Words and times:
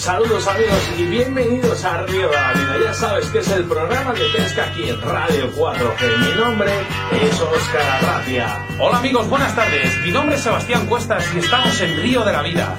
Saludos 0.00 0.46
amigos 0.46 0.78
y 0.96 1.04
bienvenidos 1.04 1.84
a 1.84 2.04
Río 2.04 2.30
de 2.30 2.34
la 2.34 2.52
Vida. 2.54 2.76
Ya 2.86 2.94
sabes 2.94 3.26
que 3.26 3.40
es 3.40 3.48
el 3.50 3.64
programa 3.64 4.14
de 4.14 4.24
pesca 4.34 4.64
aquí 4.64 4.88
en 4.88 4.98
Radio 4.98 5.52
4G. 5.54 6.18
Mi 6.26 6.40
nombre 6.40 6.72
es 7.20 7.38
Oscar 7.38 7.82
Arratia. 7.82 8.66
Hola 8.80 8.96
amigos, 8.96 9.28
buenas 9.28 9.54
tardes. 9.54 10.00
Mi 10.02 10.10
nombre 10.10 10.36
es 10.36 10.42
Sebastián 10.42 10.86
Cuestas 10.86 11.22
y 11.34 11.40
estamos 11.40 11.78
en 11.82 12.00
Río 12.00 12.24
de 12.24 12.32
la 12.32 12.40
Vida. 12.40 12.78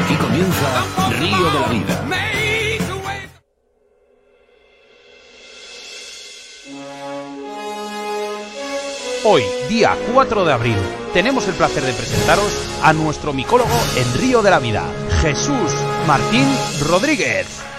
Aquí 0.00 0.14
comienza 0.14 0.84
Río 1.18 1.50
de 1.50 1.60
la 1.60 1.66
Vida. 1.66 2.04
Hoy, 9.26 9.42
día 9.70 9.96
4 10.12 10.44
de 10.44 10.52
abril, 10.52 10.76
tenemos 11.14 11.48
el 11.48 11.54
placer 11.54 11.82
de 11.82 11.94
presentaros 11.94 12.52
a 12.82 12.92
nuestro 12.92 13.32
micólogo 13.32 13.74
en 13.96 14.20
Río 14.20 14.42
de 14.42 14.50
la 14.50 14.58
Vida, 14.58 14.84
Jesús 15.24 15.72
Martín 16.06 16.46
Rodríguez. 16.86 17.73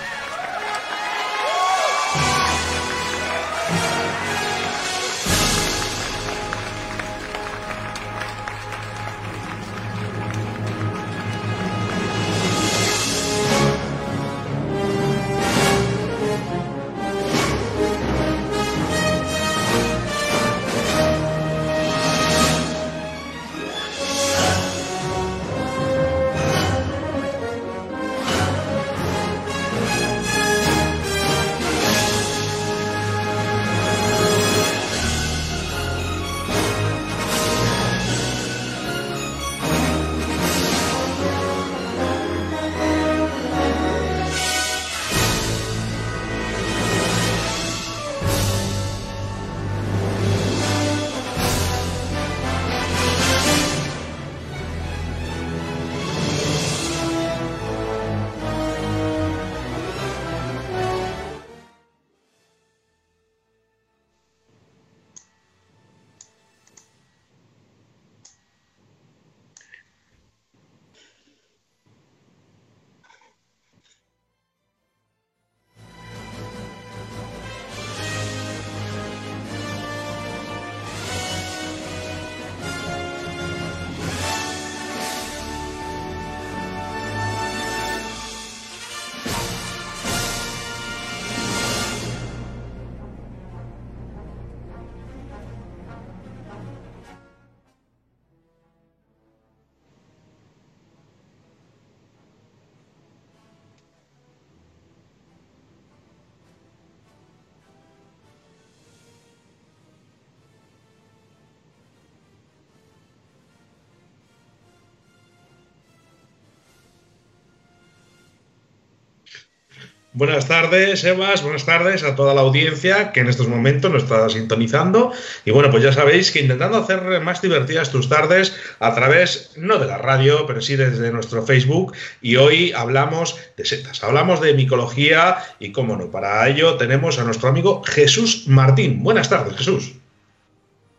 Buenas 120.18 120.48
tardes, 120.48 121.04
Evas. 121.04 121.44
Buenas 121.44 121.66
tardes 121.66 122.02
a 122.06 122.16
toda 122.16 122.34
la 122.34 122.40
audiencia 122.40 123.12
que 123.12 123.20
en 123.20 123.28
estos 123.28 123.50
momentos 123.50 123.92
nos 123.92 124.04
está 124.04 124.30
sintonizando. 124.30 125.12
Y 125.44 125.52
bueno, 125.52 125.70
pues 125.70 125.84
ya 125.84 125.92
sabéis 125.92 126.32
que 126.32 126.40
intentando 126.40 126.78
hacer 126.78 127.20
más 127.20 127.42
divertidas 127.42 127.92
tus 127.92 128.08
tardes 128.08 128.56
a 128.80 128.96
través, 128.96 129.52
no 129.58 129.78
de 129.78 129.88
la 129.88 129.98
radio, 129.98 130.46
pero 130.48 130.62
sí 130.62 130.78
desde 130.78 131.12
nuestro 131.12 131.46
Facebook. 131.46 131.92
Y 132.22 132.38
hoy 132.38 132.72
hablamos 132.72 133.38
de 133.58 133.66
setas, 133.66 134.06
hablamos 134.06 134.40
de 134.40 134.54
micología 134.54 135.40
y, 135.60 135.74
cómo 135.74 135.98
no, 135.98 136.10
para 136.10 136.48
ello 136.48 136.78
tenemos 136.78 137.20
a 137.20 137.26
nuestro 137.26 137.50
amigo 137.50 137.84
Jesús 137.84 138.48
Martín. 138.48 139.04
Buenas 139.04 139.30
tardes, 139.30 139.58
Jesús. 139.58 139.96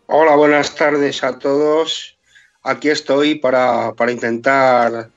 Hola, 0.09 0.37
buenas 0.37 0.75
tardes 0.75 1.25
a 1.25 1.38
todos. 1.38 2.19
Aquí 2.62 2.91
estoy 2.91 3.37
para, 3.37 3.94
para 3.94 4.12
intentar 4.12 5.09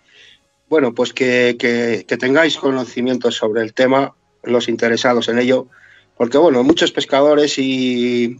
bueno, 0.69 0.94
pues 0.94 1.13
que, 1.13 2.06
tengáis 2.19 2.57
conocimiento 2.57 3.31
sobre 3.31 3.63
el 3.63 3.74
tema, 3.74 4.16
los 4.44 4.69
interesados 4.69 5.28
en 5.28 5.40
ello, 5.40 5.68
porque 6.16 6.38
bueno, 6.38 6.63
muchos 6.63 6.91
pescadores 6.91 7.57
y, 7.57 8.40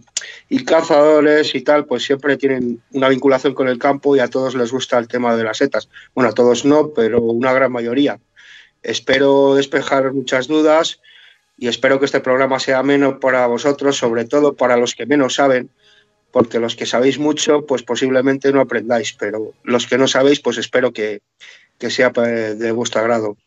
cazadores 0.66 1.56
y 1.56 1.62
tal, 1.62 1.86
pues 1.86 2.04
siempre 2.04 2.38
tienen 2.38 2.82
una 2.92 3.10
vinculación 3.10 3.54
con 3.56 3.68
el 3.68 3.80
campo 3.80 4.16
y 4.16 4.20
a 4.20 4.28
todos 4.28 4.54
les 4.54 4.72
gusta 4.72 5.00
el 5.00 5.08
tema 5.08 5.36
de 5.36 5.44
las 5.44 5.58
setas. 5.58 5.90
Bueno, 6.14 6.30
a 6.30 6.34
todos 6.34 6.66
no, 6.66 6.90
pero 6.90 7.22
una 7.22 7.52
gran 7.54 7.72
mayoría. 7.72 8.20
Espero 8.84 9.56
despejar 9.56 10.14
muchas 10.14 10.48
dudas 10.48 11.00
y 11.58 11.68
espero 11.68 12.00
que 12.00 12.06
este 12.06 12.20
programa 12.20 12.60
sea 12.60 12.84
menos 12.84 13.16
para 13.20 13.48
vosotros, 13.48 13.98
sobre 13.98 14.26
todo 14.26 14.54
para 14.54 14.78
los 14.78 14.94
que 14.94 15.06
menos 15.06 15.36
saben, 15.36 15.70
porque 16.32 16.60
los 16.60 16.76
que 16.76 16.86
sabéis 16.86 17.18
mucho, 17.18 17.66
pues 17.66 17.82
posiblemente 17.82 18.52
no 18.52 18.62
aprendáis, 18.62 19.14
pero 19.14 19.54
los 19.64 19.88
que 19.88 19.98
no 19.98 20.08
sabéis, 20.08 20.42
pues 20.42 20.58
espero 20.58 20.94
que, 20.94 21.22
que 21.80 21.90
sea 21.90 22.10
de 22.12 22.72
vuestro 22.72 23.02
agrado. 23.02 23.38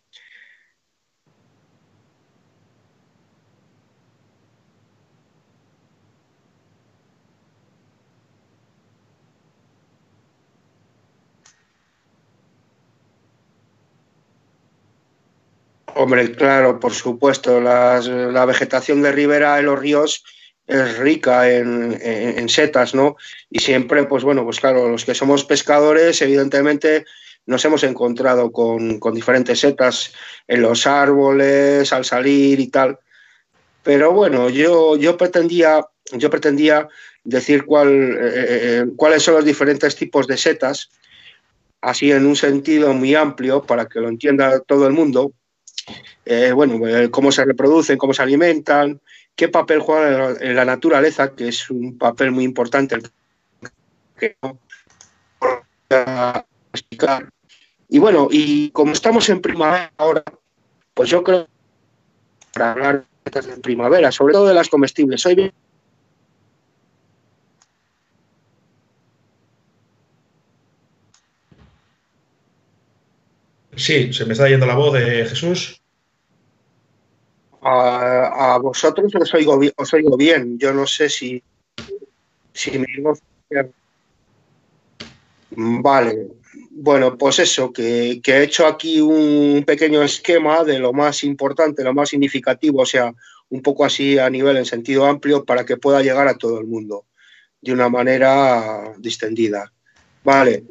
Hombre, 15.95 16.33
claro, 16.35 16.81
por 16.81 16.95
supuesto, 16.95 17.61
la 17.61 18.45
vegetación 18.47 19.03
de 19.03 19.13
ribera 19.13 19.59
en 19.59 19.67
los 19.67 19.79
ríos 19.79 20.25
es 20.67 20.99
rica 20.99 21.51
en, 21.51 22.49
setas, 22.49 22.95
¿no? 22.95 23.17
Y 23.51 23.61
siempre, 23.61 24.05
pues 24.05 24.25
bueno, 24.25 24.45
pues 24.45 24.61
claro, 24.61 24.89
los 24.89 25.05
que 25.05 25.15
somos 25.15 25.45
pescadores, 25.45 26.23
evidentemente 26.23 27.05
nos 27.47 27.65
hemos 27.65 27.83
encontrado 27.85 28.53
con, 28.53 29.01
diferentes 29.13 29.61
setas 29.61 30.13
en 30.47 30.63
los 30.63 30.87
árboles, 30.87 31.93
al 31.93 32.05
salir 32.05 32.61
y 32.61 32.69
tal. 32.69 32.99
Pero 33.83 34.13
bueno, 34.13 34.49
yo, 34.49 34.97
yo, 34.97 35.17
pretendía, 35.17 35.85
yo 36.13 36.31
pretendía 36.31 36.89
decir 37.25 37.65
cuál, 37.65 37.89
eh, 37.89 38.19
eh, 38.35 38.85
cuáles 38.97 39.23
son 39.23 39.35
los 39.35 39.45
diferentes 39.45 39.97
tipos 39.97 40.27
de 40.27 40.37
setas, 40.37 40.91
así 41.81 42.13
en 42.13 42.27
un 42.27 42.37
sentido 42.37 42.93
muy 42.95 43.15
amplio 43.15 43.65
para 43.65 43.87
que 43.87 44.01
lo 44.01 44.09
entienda 44.09 44.61
todo 44.61 44.87
el 44.87 44.93
mundo. 44.93 45.33
Eh, 46.25 46.53
bueno, 46.53 46.79
cómo 47.11 47.33
se 47.33 47.45
reproducen, 47.45 47.99
cómo 47.99 48.15
se 48.15 48.23
alimentan, 48.23 49.01
qué 49.35 49.49
papel 49.49 49.81
juegan 49.81 50.37
en 50.41 50.55
la 50.55 50.65
naturaleza, 50.65 51.35
que 51.35 51.49
es 51.49 51.69
un 51.71 51.99
papel 51.99 52.31
muy 52.31 52.45
importante. 52.45 52.99
Explicar. 56.73 57.29
Y 57.89 57.99
bueno, 57.99 58.29
y 58.31 58.71
como 58.71 58.93
estamos 58.93 59.29
en 59.29 59.41
primavera 59.41 59.93
ahora, 59.97 60.25
pues 60.95 61.11
yo 61.11 61.23
creo 61.23 61.47
para 62.53 62.73
hablar 62.73 63.07
de 63.25 63.43
primavera, 63.59 64.13
sobre 64.13 64.35
todo 64.35 64.47
de 64.47 64.55
las 64.55 64.69
comestibles. 64.69 65.25
Hoy 65.27 65.35
bien 65.35 65.53
Sí, 73.75 74.13
se 74.13 74.25
me 74.27 74.35
está 74.35 74.49
yendo 74.49 74.67
la 74.67 74.75
voz 74.75 74.93
de 74.93 75.27
Jesús. 75.27 75.81
A, 77.63 78.59
vosotros 78.61 79.15
os 79.15 79.35
oigo, 79.35 79.59
os 79.77 79.95
oigo 79.95 80.17
bien. 80.17 80.59
Yo 80.59 80.73
no 80.73 80.87
sé 80.87 81.09
si, 81.09 81.43
si 82.53 82.79
me 82.79 82.87
digo... 82.95 83.17
Vale, 85.55 86.29
bueno, 86.75 87.19
pues 87.19 87.39
eso, 87.39 87.73
que, 87.73 88.21
he 88.25 88.43
hecho 88.43 88.67
aquí 88.67 89.01
un 89.01 89.63
pequeño 89.67 90.03
esquema 90.03 90.65
de 90.65 90.79
lo 90.79 90.93
más 90.93 91.23
importante, 91.23 91.85
lo 91.85 91.93
más 91.93 92.09
significativo, 92.09 92.83
o 92.83 92.87
sea, 92.87 93.13
un 93.51 93.63
poco 93.63 93.85
así 93.85 94.19
a 94.19 94.31
nivel 94.31 94.57
en 94.57 94.65
sentido 94.65 95.05
amplio 95.05 95.45
para 95.45 95.67
que 95.67 95.77
pueda 95.77 96.03
llegar 96.03 96.29
a 96.29 96.39
todo 96.39 96.59
el 96.59 96.67
mundo 96.67 97.05
de 97.61 97.73
una 97.73 97.89
manera 97.89 98.95
distendida. 98.99 99.71
Vale. 100.25 100.65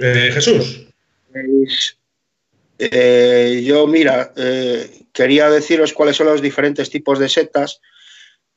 Eh, 0.00 0.30
Jesús. 0.32 0.86
Eh, 2.78 3.62
yo, 3.64 3.86
mira, 3.86 4.32
eh, 4.36 5.04
quería 5.12 5.50
deciros 5.50 5.92
cuáles 5.92 6.16
son 6.16 6.28
los 6.28 6.40
diferentes 6.40 6.88
tipos 6.88 7.18
de 7.18 7.28
setas 7.28 7.80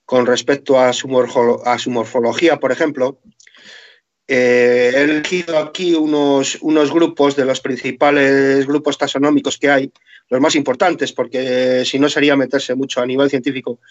con 0.05 0.25
respecto 0.25 0.79
a 0.79 0.93
su, 0.93 1.61
a 1.65 1.77
su 1.77 1.91
morfología, 1.91 2.57
por 2.57 2.71
ejemplo. 2.71 3.19
Eh, 4.33 4.93
he 4.95 5.01
elegido 5.01 5.57
aquí 5.57 5.93
unos, 5.93 6.57
unos 6.61 6.89
grupos 6.93 7.35
de 7.35 7.43
los 7.43 7.59
principales 7.59 8.65
grupos 8.65 8.97
taxonómicos 8.97 9.57
que 9.57 9.69
hay, 9.69 9.91
los 10.29 10.39
más 10.39 10.55
importantes, 10.55 11.11
porque 11.11 11.83
si 11.83 11.99
no 11.99 12.07
sería 12.07 12.37
meterse 12.37 12.73
mucho 12.73 13.01
a 13.01 13.05
nivel 13.05 13.29
científico. 13.29 13.81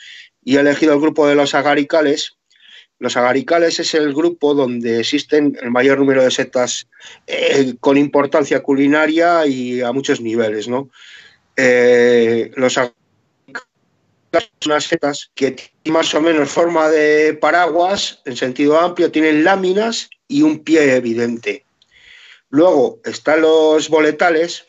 Y 0.43 0.57
he 0.57 0.61
elegido 0.61 0.95
el 0.95 1.01
grupo 1.01 1.27
de 1.27 1.35
los 1.35 1.55
agaricales. 1.55 2.39
Los 2.99 3.19
agaricales 3.19 3.81
es 3.81 3.93
el 3.93 4.15
grupo 4.15 4.55
donde 4.55 5.01
existen 5.01 5.59
el 5.61 5.71
mayor 5.71 5.99
número 5.99 6.25
de 6.25 6.31
setas 6.31 6.89
eh, 7.27 7.75
con 7.79 7.99
importancia 7.99 8.63
culinaria 8.63 9.47
y 9.47 9.83
a 9.83 9.93
muchos 9.93 10.23
niveles. 10.23 10.69
¿no? 10.69 10.89
Eh, 11.55 12.51
los 12.57 12.79
agaricales 12.79 12.97
son 14.33 14.73
unas 14.73 14.85
setas 14.85 15.31
que 15.35 15.51
tienen 15.51 15.93
más 15.93 16.15
o 16.15 16.23
menos 16.23 16.49
forma 16.49 16.89
de 16.89 17.35
paraguas, 17.35 18.23
en 18.25 18.39
sentido 18.39 18.81
amplio, 18.81 19.11
tienen 19.11 19.45
láminas 19.45 20.09
y 20.31 20.43
un 20.43 20.61
pie 20.61 20.95
evidente. 20.95 21.67
Luego 22.51 23.01
están 23.05 23.43
los 23.43 23.89
boletales, 23.89 24.67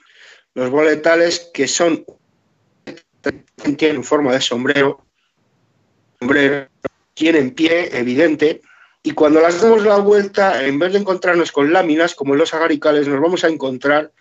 los 0.55 0.69
boletales 0.69 1.51
que 1.53 1.67
son 1.67 2.03
tienen 3.77 4.03
forma 4.03 4.33
de 4.33 4.41
sombrero, 4.41 5.05
sombrero, 6.19 6.67
tienen 7.13 7.51
pie 7.51 7.95
evidente 7.95 8.61
y 9.03 9.11
cuando 9.11 9.39
las 9.39 9.61
damos 9.61 9.83
la 9.83 9.97
vuelta, 9.97 10.65
en 10.65 10.79
vez 10.79 10.93
de 10.93 10.99
encontrarnos 10.99 11.51
con 11.51 11.71
láminas 11.71 12.15
como 12.15 12.33
en 12.33 12.39
los 12.39 12.53
agaricales, 12.55 13.07
nos 13.07 13.21
vamos 13.21 13.43
a 13.43 13.47
encontrar 13.47 14.11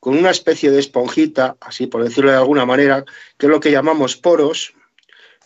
con 0.00 0.18
una 0.18 0.30
especie 0.30 0.72
de 0.72 0.80
esponjita, 0.80 1.56
así 1.60 1.86
por 1.86 2.02
decirlo 2.02 2.32
de 2.32 2.36
alguna 2.36 2.66
manera, 2.66 3.04
que 3.38 3.46
es 3.46 3.50
lo 3.50 3.60
que 3.60 3.70
llamamos 3.70 4.16
poros, 4.16 4.74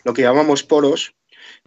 lo 0.03 0.13
que 0.13 0.23
llamamos 0.23 0.63
poros, 0.63 1.13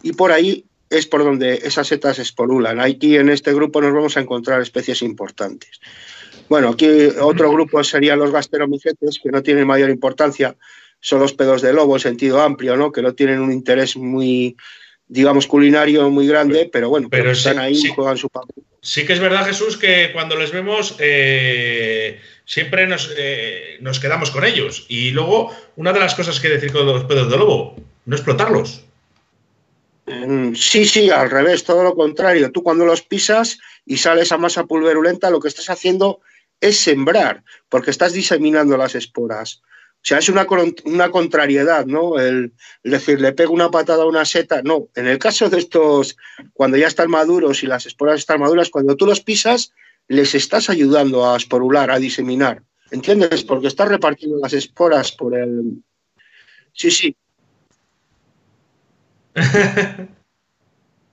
y 0.03 0.13
por 0.13 0.33
ahí 0.33 0.67
es 0.91 1.07
por 1.07 1.25
donde 1.25 1.55
esas 1.63 1.87
setas 1.87 2.19
esporulan. 2.19 2.81
Aquí 2.81 3.17
en 3.17 3.29
este 3.29 3.55
grupo 3.55 3.81
nos 3.81 3.95
vamos 3.95 4.17
a 4.17 4.21
encontrar 4.21 4.61
especies 4.61 5.03
importantes. 5.03 5.81
Bueno, 6.49 6.71
aquí 6.71 6.89
otro 7.21 7.51
grupo 7.53 7.83
serían 7.85 8.19
los 8.19 8.33
gasteromicetes, 8.33 9.21
que 9.23 9.31
no 9.31 9.41
tienen 9.41 9.69
mayor 9.69 9.89
importancia, 9.89 10.57
son 10.99 11.21
los 11.21 11.33
pedos 11.33 11.63
de 11.63 11.73
lobo 11.73 11.95
en 11.95 12.01
sentido 12.01 12.43
amplio, 12.43 12.77
¿no? 12.77 12.91
que 12.91 13.03
no 13.03 13.15
tienen 13.15 13.39
un 13.39 13.53
interés 13.53 13.97
muy, 13.97 14.57
digamos, 15.07 15.47
culinario 15.47 16.11
muy 16.11 16.27
grande, 16.27 16.69
pero 16.71 16.89
bueno, 16.89 17.09
pero 17.09 17.31
están 17.31 17.61
ahí 17.61 17.81
y 17.85 17.89
juegan 17.89 18.19
su 18.19 18.29
papel. 18.29 18.65
Sí 18.83 19.07
que 19.07 19.13
es 19.13 19.21
verdad, 19.21 19.47
Jesús, 19.47 19.77
que 19.77 20.11
cuando 20.13 20.37
les 20.37 20.51
vemos 20.51 20.97
eh, 20.99 22.19
siempre 22.45 22.87
nos, 22.87 23.13
eh, 23.17 23.77
nos 23.81 24.01
quedamos 24.01 24.31
con 24.31 24.45
ellos. 24.45 24.87
Y 24.89 25.13
luego, 25.13 25.55
una 25.77 25.93
de 25.93 26.01
las 26.01 26.15
cosas 26.17 26.41
que 26.41 26.49
decir 26.49 26.73
con 26.73 26.85
los 26.85 27.05
pedos 27.05 27.31
de 27.31 27.37
lobo, 27.37 27.77
no 28.07 28.17
explotarlos. 28.17 28.85
Sí, 30.55 30.85
sí, 30.85 31.11
al 31.11 31.31
revés, 31.31 31.65
todo 31.65 31.85
lo 31.85 31.95
contrario. 31.95 32.51
Tú 32.51 32.63
cuando 32.63 32.85
los 32.85 33.03
pisas 33.03 33.59
y 33.85 33.97
sale 33.97 34.23
esa 34.23 34.39
masa 34.39 34.65
pulverulenta, 34.65 35.31
lo 35.31 35.41
que 35.41 35.49
estás 35.49 35.71
haciendo 35.71 36.21
es 36.61 36.79
sembrar, 36.79 37.45
porque 37.69 37.91
estás 37.91 38.13
diseminando 38.13 38.77
las 38.77 38.95
esporas. 38.95 39.63
O 40.03 40.03
sea, 40.03 40.19
es 40.19 40.29
una, 40.31 40.47
una 40.85 41.11
contrariedad, 41.11 41.85
¿no? 41.85 42.19
El, 42.19 42.55
decir, 42.83 43.21
le 43.21 43.33
pego 43.33 43.53
una 43.53 43.71
patada 43.71 44.05
a 44.05 44.07
una 44.07 44.25
seta. 44.25 44.63
No, 44.63 44.89
en 44.95 45.07
el 45.07 45.19
caso 45.19 45.51
de 45.51 45.59
estos, 45.59 46.17
cuando 46.55 46.79
ya 46.79 46.87
están 46.87 47.11
maduros 47.11 47.63
y 47.63 47.67
las 47.67 47.85
esporas 47.85 48.21
están 48.21 48.41
maduras, 48.41 48.71
cuando 48.71 48.97
tú 48.97 49.05
los 49.05 49.21
pisas, 49.21 49.75
les 50.09 50.35
estás 50.35 50.71
ayudando 50.71 51.31
a 51.31 51.37
esporular, 51.37 51.91
a 51.91 51.99
diseminar. 51.99 52.63
¿Entiendes? 52.91 53.45
Porque 53.45 53.69
estás 53.69 53.89
repartiendo 53.89 54.39
las 54.39 54.55
esporas 54.55 55.13
por 55.13 55.37
el... 55.37 55.83
Sí, 56.73 56.91
sí, 56.91 57.17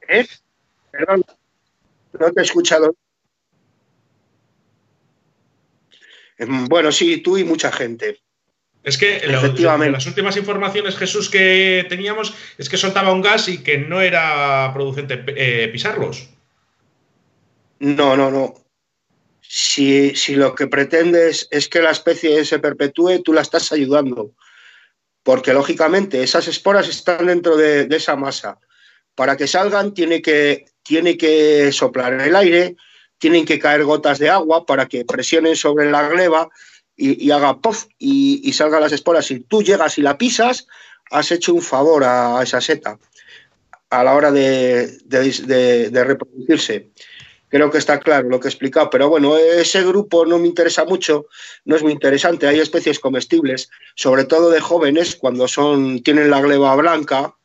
¿Eh? 0.07 0.25
Perdón, 0.91 1.23
no 2.19 2.31
te 2.31 2.41
he 2.41 2.43
escuchado. 2.43 2.95
Em, 6.37 6.65
bueno, 6.65 6.91
sí, 6.91 7.17
tú 7.17 7.37
y 7.37 7.43
mucha 7.43 7.71
gente. 7.71 8.19
Es 8.83 8.97
que 8.97 9.17
Efectivamente. 9.17 9.91
las 9.91 10.05
últimas 10.05 10.37
informaciones, 10.37 10.95
Jesús, 10.95 11.29
que 11.29 11.85
teníamos 11.89 12.33
es 12.57 12.69
que 12.69 12.77
soltaba 12.77 13.11
un 13.11 13.21
gas 13.21 13.49
y 13.49 13.57
que 13.61 13.77
no 13.77 13.99
era 13.99 14.71
producente 14.73 15.23
eh, 15.27 15.67
pisarlos. 15.67 16.29
No, 17.79 18.15
no, 18.15 18.31
no. 18.31 18.53
Si, 19.41 20.13
lo 20.35 20.55
que 20.55 20.67
pretendes 20.67 21.47
es 21.51 21.67
que 21.67 21.81
la 21.81 21.91
especie 21.91 22.45
se 22.45 22.59
perpetúe, 22.59 23.21
tú 23.23 23.33
la 23.33 23.41
estás 23.41 23.71
ayudando 23.71 24.31
porque 25.27 25.51
lógicamente 25.51 26.23
esas 26.23 26.47
esporas 26.47 26.87
están 26.87 27.25
dentro 27.25 27.57
de, 27.57 27.85
esa 27.91 28.15
masa. 28.15 28.61
Para 29.13 29.35
que 29.35 29.45
salgan 29.45 29.93
tiene 29.93 30.21
que, 30.21 30.67
tiene 30.83 31.17
que 31.17 31.69
soplar 31.73 32.13
el 32.13 32.33
aire, 32.33 32.77
tienen 33.17 33.43
que 33.43 33.59
caer 33.59 33.83
gotas 33.83 34.19
de 34.19 34.29
agua 34.29 34.65
para 34.65 34.85
que 34.85 35.03
presionen 35.03 35.57
sobre 35.57 35.91
la 35.91 36.07
gleba 36.07 36.47
y, 36.95 37.29
haga 37.29 37.59
puff 37.59 37.87
y, 37.99 38.53
salgan 38.53 38.79
las 38.79 38.93
esporas. 38.93 39.25
Si 39.25 39.41
tú 39.41 39.61
llegas 39.61 39.97
y 39.97 40.01
la 40.01 40.17
pisas, 40.17 40.65
has 41.11 41.29
hecho 41.29 41.53
un 41.53 41.61
favor 41.61 42.05
a, 42.05 42.41
esa 42.41 42.61
seta 42.61 42.97
a 43.89 44.03
la 44.05 44.15
hora 44.15 44.31
de 44.31 44.97
reproducirse 46.05 46.89
creo 47.49 47.71
que 47.71 47.77
está 47.77 47.99
claro 47.99 48.29
lo 48.29 48.39
que 48.39 48.47
he 48.47 48.51
explicado, 48.51 48.89
pero 48.89 49.09
bueno, 49.09 49.37
ese 49.37 49.83
grupo 49.85 50.25
no 50.25 50.39
me 50.39 50.47
interesa 50.47 50.85
mucho, 50.85 51.27
no 51.65 51.75
es 51.75 51.83
muy 51.83 51.91
interesante. 51.93 52.47
Hay 52.47 52.59
especies 52.59 52.99
comestibles, 52.99 53.69
sobre 53.95 54.25
todo 54.25 54.49
de 54.49 54.59
jóvenes, 54.59 55.15
cuando 55.15 55.47
son, 55.47 56.01
tienen 56.03 56.29
la 56.29 56.41
gleba 56.41 56.75
blanca, 56.75 57.35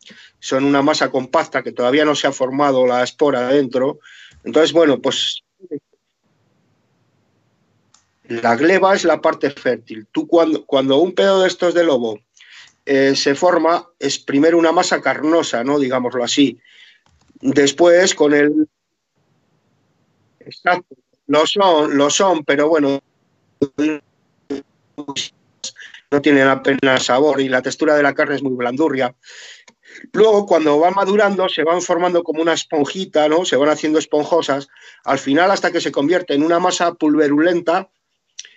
son 0.41 0.65
una 0.65 0.83
masa 0.83 1.11
compacta 1.11 1.63
que 1.63 1.73
todavía 1.73 2.05
no 2.05 2.15
se 2.15 2.27
ha 2.27 2.33
formado 2.33 2.87
la 2.87 3.05
espora 3.05 3.49
adentro. 3.49 4.01
Entonces, 4.45 4.73
bueno, 4.73 5.01
pues 5.01 5.45
la 8.25 8.57
gleba 8.57 8.95
es 8.95 9.05
la 9.05 9.21
parte 9.21 9.51
fértil. 9.51 10.07
Tú 10.11 10.27
cuando, 10.27 10.65
cuando 10.65 10.97
un 10.97 11.15
pedo 11.15 11.43
de 11.43 11.49
estos 11.49 11.75
de 11.75 11.85
lobo 11.85 12.19
eh, 12.87 13.15
se 13.15 13.37
forma, 13.37 13.89
es 14.01 14.19
primero 14.19 14.59
una 14.59 14.73
masa 14.73 15.01
carnosa, 15.01 15.63
¿no? 15.63 15.79
Digámoslo 15.79 16.25
así. 16.25 16.59
Después, 17.41 18.15
con 18.15 18.35
el 18.35 18.69
Exacto. 20.47 20.97
Lo 21.27 21.47
son, 21.47 21.97
lo 21.97 22.11
son, 22.11 22.45
pero 22.45 22.69
bueno, 22.69 23.01
no 26.11 26.21
tienen 26.21 26.49
apenas 26.49 27.05
sabor 27.05 27.41
y 27.41 27.49
la 27.49 27.63
textura 27.63 27.95
de 27.95 28.03
la 28.03 28.15
carne 28.15 28.35
es 28.35 28.43
muy 28.43 28.55
blandurria. 28.55 29.15
Luego, 30.13 30.47
cuando 30.47 30.79
van 30.79 30.95
madurando, 30.95 31.49
se 31.49 31.65
van 31.65 31.81
formando 31.81 32.23
como 32.23 32.43
una 32.43 32.55
esponjita, 32.55 33.29
¿no? 33.29 33.45
Se 33.45 33.57
van 33.57 33.69
haciendo 33.69 33.99
esponjosas, 33.99 34.69
al 35.05 35.19
final 35.19 35.51
hasta 35.51 35.71
que 35.71 35.81
se 35.81 35.93
convierte 35.93 36.35
en 36.35 36.43
una 36.43 36.59
masa 36.59 36.95
pulverulenta, 36.95 37.91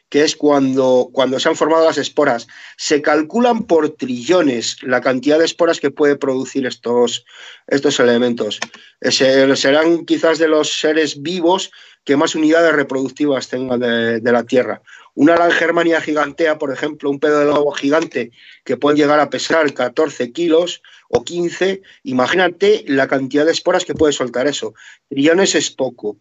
que 0.09 0.23
es 0.23 0.35
cuando, 0.35 1.09
cuando 1.11 1.39
se 1.39 1.49
han 1.49 1.55
formado 1.55 1.85
las 1.85 1.97
esporas. 1.97 2.47
Se 2.77 3.01
calculan 3.01 3.63
por 3.63 3.89
trillones 3.89 4.77
la 4.83 5.01
cantidad 5.01 5.39
de 5.39 5.45
esporas 5.45 5.79
que 5.79 5.91
puede 5.91 6.15
producir 6.15 6.65
estos, 6.65 7.25
estos 7.67 7.99
elementos. 7.99 8.59
serán 9.01 10.05
quizás 10.05 10.37
de 10.37 10.47
los 10.47 10.79
seres 10.79 11.21
vivos 11.21 11.71
que 12.05 12.15
más 12.15 12.35
unidades 12.35 12.73
reproductivas 12.73 13.49
tengan 13.49 13.79
de, 13.79 14.31
la 14.31 14.43
Tierra. 14.43 14.81
Una 15.15 15.35
Langermania 15.35 15.99
gigantea, 16.01 16.57
por 16.59 16.71
ejemplo, 16.71 17.09
un 17.09 17.19
pedo 17.19 17.39
de 17.39 17.45
lobo 17.45 17.71
gigante 17.71 18.31
que 18.63 18.77
puede 18.77 18.97
llegar 18.97 19.19
a 19.19 19.29
pesar 19.29 19.73
14 19.73 20.31
kilos 20.31 20.83
o 21.09 21.23
15, 21.23 21.81
imagínate 22.03 22.83
la 22.87 23.07
cantidad 23.07 23.45
de 23.45 23.53
esporas 23.53 23.85
que 23.85 23.95
puede 23.95 24.13
soltar 24.13 24.45
eso. 24.45 24.75
Trillones 25.09 25.55
es 25.55 25.71
poco. 25.71 26.17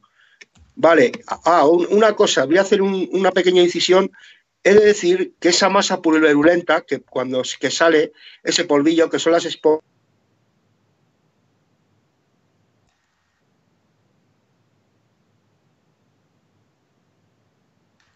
Vale, 0.77 1.13
ah, 1.45 1.67
una 1.67 2.15
cosa, 2.15 2.47
voy 2.47 2.59
a 2.59 2.63
hacer 2.63 2.83
una 2.83 3.31
pequeña 3.31 3.63
incisión. 3.63 4.11
He 4.65 4.75
de 4.75 4.85
decir 4.87 5.35
que 5.39 5.51
esa 5.51 5.69
masa 5.69 6.03
pulverulenta, 6.03 6.81
que 6.83 7.01
cuando 7.01 7.43
que 7.61 7.71
sale 7.71 8.13
ese 8.43 8.65
polvillo, 8.65 9.11
que 9.11 9.19
son 9.19 9.33
las 9.33 9.45
esporas, 9.45 9.85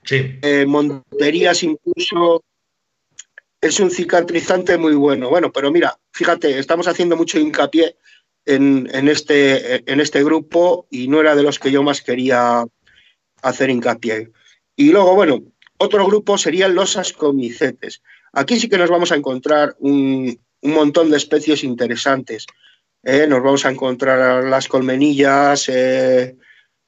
Sí. 0.09 0.39
Eh, 0.41 0.65
Monterías 0.65 1.63
incluso 1.63 2.43
es 3.61 3.79
un 3.79 3.91
cicatrizante 3.91 4.79
muy 4.79 4.95
bueno. 4.95 5.29
Bueno, 5.29 5.53
pero 5.53 5.71
mira, 5.71 5.99
fíjate, 6.13 6.59
estamos 6.59 6.89
haciendo 6.89 7.15
mucho 7.15 7.39
hincapié 7.39 7.95
en, 8.55 9.09
este, 9.09 9.91
en 9.91 10.01
este 10.01 10.25
grupo 10.25 10.87
y 10.91 11.09
no 11.09 11.21
era 11.21 11.35
de 11.35 11.43
los 11.43 11.59
que 11.59 11.71
yo 11.71 11.83
más 11.83 12.03
quería 12.03 12.65
hacer 13.43 13.71
hincapié. 13.71 14.31
Y 14.77 14.91
luego, 14.91 15.15
bueno, 15.15 15.43
otro 15.79 16.07
grupo 16.07 16.39
serían 16.39 16.75
los 16.75 16.97
ascomicetes. 16.97 18.03
Aquí 18.33 18.59
sí 18.59 18.69
que 18.69 18.79
nos 18.79 18.91
vamos 18.91 19.13
a 19.13 19.17
encontrar 19.17 19.77
un, 19.79 20.39
montón 20.63 21.11
de 21.11 21.17
especies 21.17 21.63
interesantes. 21.63 22.47
¿eh? 23.03 23.27
Nos 23.29 23.43
vamos 23.43 23.65
a 23.65 23.71
encontrar 23.71 24.45
las 24.45 24.67
colmenillas. 24.67 25.69
Eh, 25.69 26.37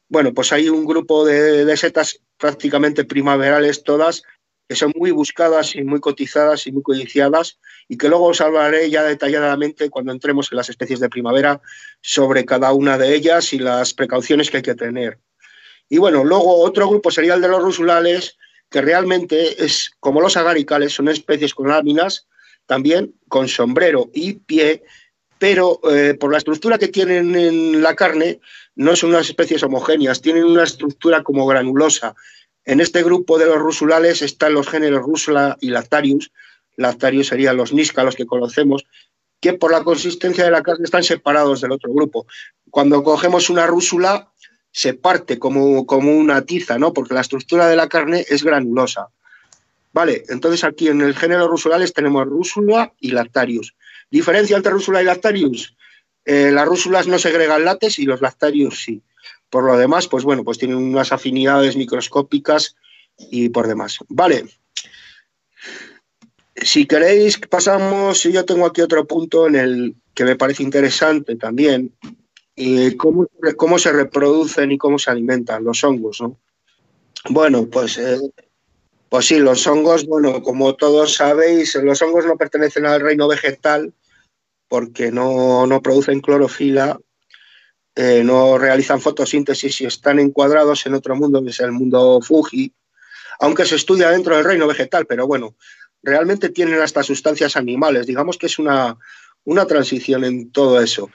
bueno, 0.09 0.35
pues 0.35 0.53
hay 0.53 0.69
un 0.69 0.85
grupo 0.85 1.25
de, 1.25 1.77
setas 1.77 2.21
prácticamente 2.37 3.05
primaverales 3.05 3.85
todas 3.85 4.25
que 4.71 4.77
son 4.77 4.93
muy 4.95 5.11
buscadas 5.11 5.75
y 5.75 5.83
muy 5.83 5.99
cotizadas 5.99 6.65
y 6.69 6.71
muy 6.71 6.85
codiciadas 6.85 7.59
y 7.89 7.99
que 7.99 8.09
luego 8.09 8.27
os 8.27 8.41
hablaré 8.41 8.89
ya 8.89 9.03
detalladamente 9.03 9.91
cuando 9.91 10.13
entremos 10.13 10.53
en 10.53 10.59
las 10.59 10.69
especies 10.69 11.01
de 11.01 11.09
primavera 11.09 11.61
sobre 12.03 12.45
cada 12.45 12.73
una 12.73 12.97
de 12.97 13.17
ellas 13.17 13.53
y 13.53 13.59
las 13.59 13.93
precauciones 13.93 14.49
que 14.49 14.59
hay 14.59 14.63
que 14.63 14.77
tener. 14.77 15.19
Y 15.89 15.99
bueno, 15.99 16.23
luego 16.23 16.63
otro 16.63 16.89
grupo 16.89 17.11
sería 17.11 17.35
el 17.35 17.41
de 17.41 17.49
los 17.49 17.61
rusulales, 17.61 18.39
que 18.71 18.81
realmente 18.81 19.65
es 19.65 19.91
como 19.99 20.21
los 20.21 20.37
agaricales, 20.37 20.93
son 20.93 21.09
especies 21.09 21.53
con 21.53 21.67
láminas, 21.67 22.29
también 22.67 23.13
con 23.27 23.49
sombrero 23.49 24.09
y 24.15 24.35
pie, 24.35 24.85
pero 25.41 25.81
eh, 25.91 26.15
por 26.15 26.31
la 26.31 26.39
estructura 26.39 26.79
que 26.79 26.87
tienen 26.87 27.35
en 27.35 27.83
la 27.83 27.97
carne, 27.97 28.39
no 28.77 28.95
son 28.95 29.11
unas 29.11 29.29
especies 29.29 29.65
homogéneas, 29.65 30.21
tienen 30.21 30.45
una 30.45 30.63
estructura 30.63 31.25
como 31.25 31.45
granulosa. 31.45 32.15
En 32.65 32.81
este 32.81 33.03
grupo 33.03 33.39
de 33.39 33.47
los 33.47 33.59
rusulales 33.59 34.23
están 34.23 34.55
los 34.55 34.69
géneros 34.69 35.03
Rusula 35.03 35.57
y 35.61 35.71
Lactarius. 35.71 36.31
Lactarius 36.77 37.29
serían 37.29 37.57
los 37.57 37.73
níscalos 37.73 38.17
que 38.17 38.27
conocemos, 38.27 38.85
que 39.41 39.55
por 39.55 39.73
la 39.73 39.83
consistencia 39.83 40.45
de 40.45 40.51
la 40.51 40.63
carne 40.63 40.85
están 40.85 41.03
separados 41.03 41.61
del 41.61 41.73
otro 41.73 41.93
grupo. 41.93 42.27
Cuando 42.71 43.03
cogemos 43.03 43.51
una 43.51 43.67
rúsula, 43.67 44.31
se 44.73 44.95
parte 44.95 45.39
como, 45.39 45.87
como 45.87 46.17
una 46.17 46.43
tiza, 46.43 46.79
¿no? 46.79 46.93
Porque 46.93 47.15
la 47.15 47.23
estructura 47.23 47.67
de 47.67 47.77
la 47.77 47.89
carne 47.89 48.25
es 48.29 48.45
granulosa. 48.45 49.09
Vale, 49.93 50.25
entonces 50.29 50.63
aquí 50.63 50.89
en 50.89 51.01
el 51.01 51.17
género 51.17 51.49
rusulales 51.49 51.93
tenemos 51.93 52.25
rúsula 52.27 52.93
y 53.01 53.11
lactarius. 53.11 53.75
¿Diferencia 54.11 54.57
entre 54.57 54.73
rúsula 54.73 55.03
y 55.03 55.05
lactarius? 55.05 55.77
Eh, 56.25 56.51
las 56.53 56.67
rúsulas 56.67 57.09
no 57.09 57.19
segregan 57.19 57.65
látex 57.65 57.99
y 57.99 58.05
los 58.05 58.21
lactarius 58.21 58.83
sí. 58.85 59.03
Por 59.51 59.65
lo 59.65 59.77
demás, 59.77 60.07
pues 60.09 60.25
bueno, 60.25 60.45
pues 60.45 60.59
tienen 60.59 60.79
unas 60.79 61.13
afinidades 61.13 61.77
microscópicas 61.77 62.77
y 63.19 63.49
por 63.49 63.67
demás. 63.67 63.99
Vale. 64.09 64.47
Si 66.57 66.87
queréis, 66.87 67.39
pasamos, 67.39 68.23
yo 68.23 68.45
tengo 68.45 68.67
aquí 68.67 68.81
otro 68.81 69.07
punto 69.07 69.47
en 69.47 69.57
el 69.57 69.97
que 70.15 70.25
me 70.25 70.37
parece 70.37 70.63
interesante 70.63 71.37
también, 71.37 71.95
cómo, 72.97 73.27
cómo 73.57 73.79
se 73.79 73.93
reproducen 73.93 74.71
y 74.73 74.79
cómo 74.79 74.99
se 74.99 75.11
alimentan 75.11 75.65
los 75.65 75.83
hongos, 75.83 76.21
¿no? 76.21 76.39
Bueno, 77.29 77.67
pues, 77.67 77.99
eh, 77.99 78.19
pues 79.09 79.27
sí, 79.27 79.39
los 79.39 79.67
hongos, 79.67 80.07
bueno, 80.07 80.43
como 80.43 80.75
todos 80.77 81.15
sabéis, 81.15 81.75
los 81.77 82.01
hongos 82.03 82.27
no 82.27 82.37
pertenecen 82.37 82.87
al 82.87 83.01
reino 83.01 83.29
vegetal 83.29 83.93
porque 84.69 85.11
no, 85.11 85.67
no 85.67 85.83
producen 85.83 86.21
clorofila, 86.21 86.99
eh, 87.95 88.23
no 88.25 88.59
realizan 88.59 89.01
fotosíntesis 89.01 89.81
y 89.81 89.87
están 89.87 90.19
encuadrados 90.19 90.87
en 90.87 90.95
otro 90.95 91.17
mundo, 91.17 91.43
que 91.43 91.51
es 91.51 91.61
el 91.61 91.73
mundo 91.73 92.21
Fuji, 92.23 92.73
aunque 93.41 93.65
se 93.65 93.77
estudia 93.77 94.11
dentro 94.11 94.37
del 94.37 94.45
reino 94.45 94.67
vegetal, 94.67 95.07
pero 95.07 95.27
bueno, 95.27 95.57
realmente 96.03 96.51
tienen 96.51 96.81
hasta 96.81 97.03
sustancias 97.03 97.57
animales, 97.57 98.07
digamos 98.07 98.39
que 98.39 98.47
es 98.47 98.59
una, 98.59 98.97
una 99.45 99.67
transición 99.67 100.25
en 100.25 100.51
todo 100.51 100.81
eso 100.81 101.11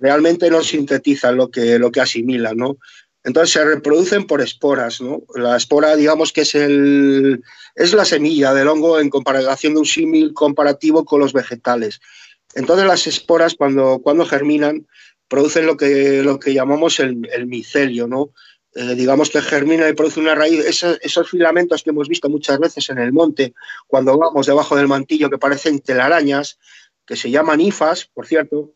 realmente 0.00 0.50
no 0.50 0.62
sintetizan 0.62 1.36
lo 1.36 1.50
que, 1.50 1.78
lo 1.78 1.92
que 1.92 2.00
asimilan, 2.00 2.56
¿no? 2.56 2.78
Entonces 3.22 3.52
se 3.52 3.64
reproducen 3.64 4.26
por 4.26 4.40
esporas, 4.40 5.00
¿no? 5.02 5.22
La 5.34 5.56
espora, 5.56 5.94
digamos 5.94 6.32
que 6.32 6.40
es, 6.40 6.54
el, 6.54 7.44
es 7.74 7.92
la 7.92 8.06
semilla 8.06 8.54
del 8.54 8.68
hongo 8.68 8.98
en 8.98 9.10
comparación 9.10 9.74
de 9.74 9.80
un 9.80 9.86
símil 9.86 10.32
comparativo 10.32 11.04
con 11.04 11.20
los 11.20 11.34
vegetales. 11.34 12.00
Entonces 12.54 12.86
las 12.86 13.06
esporas 13.06 13.54
cuando, 13.54 14.00
cuando 14.02 14.24
germinan 14.24 14.86
producen 15.30 15.64
lo 15.64 15.76
que, 15.76 16.22
lo 16.22 16.38
que 16.38 16.52
llamamos 16.52 16.98
el, 17.00 17.46
micelio, 17.46 18.08
¿no? 18.08 18.32
Eh, 18.74 18.94
digamos 18.96 19.30
que 19.30 19.40
germina 19.40 19.88
y 19.88 19.94
produce 19.94 20.20
una 20.20 20.34
raíz, 20.34 20.60
esos, 20.60 21.30
filamentos 21.30 21.82
que 21.82 21.90
hemos 21.90 22.08
visto 22.08 22.28
muchas 22.28 22.58
veces 22.58 22.90
en 22.90 22.98
el 22.98 23.12
monte, 23.12 23.54
cuando 23.86 24.18
vamos 24.18 24.46
debajo 24.46 24.76
del 24.76 24.88
mantillo 24.88 25.30
que 25.30 25.38
parecen 25.38 25.80
telarañas, 25.80 26.58
que 27.06 27.16
se 27.16 27.30
llaman 27.30 27.60
ifas, 27.60 28.10
por 28.12 28.26
cierto, 28.26 28.74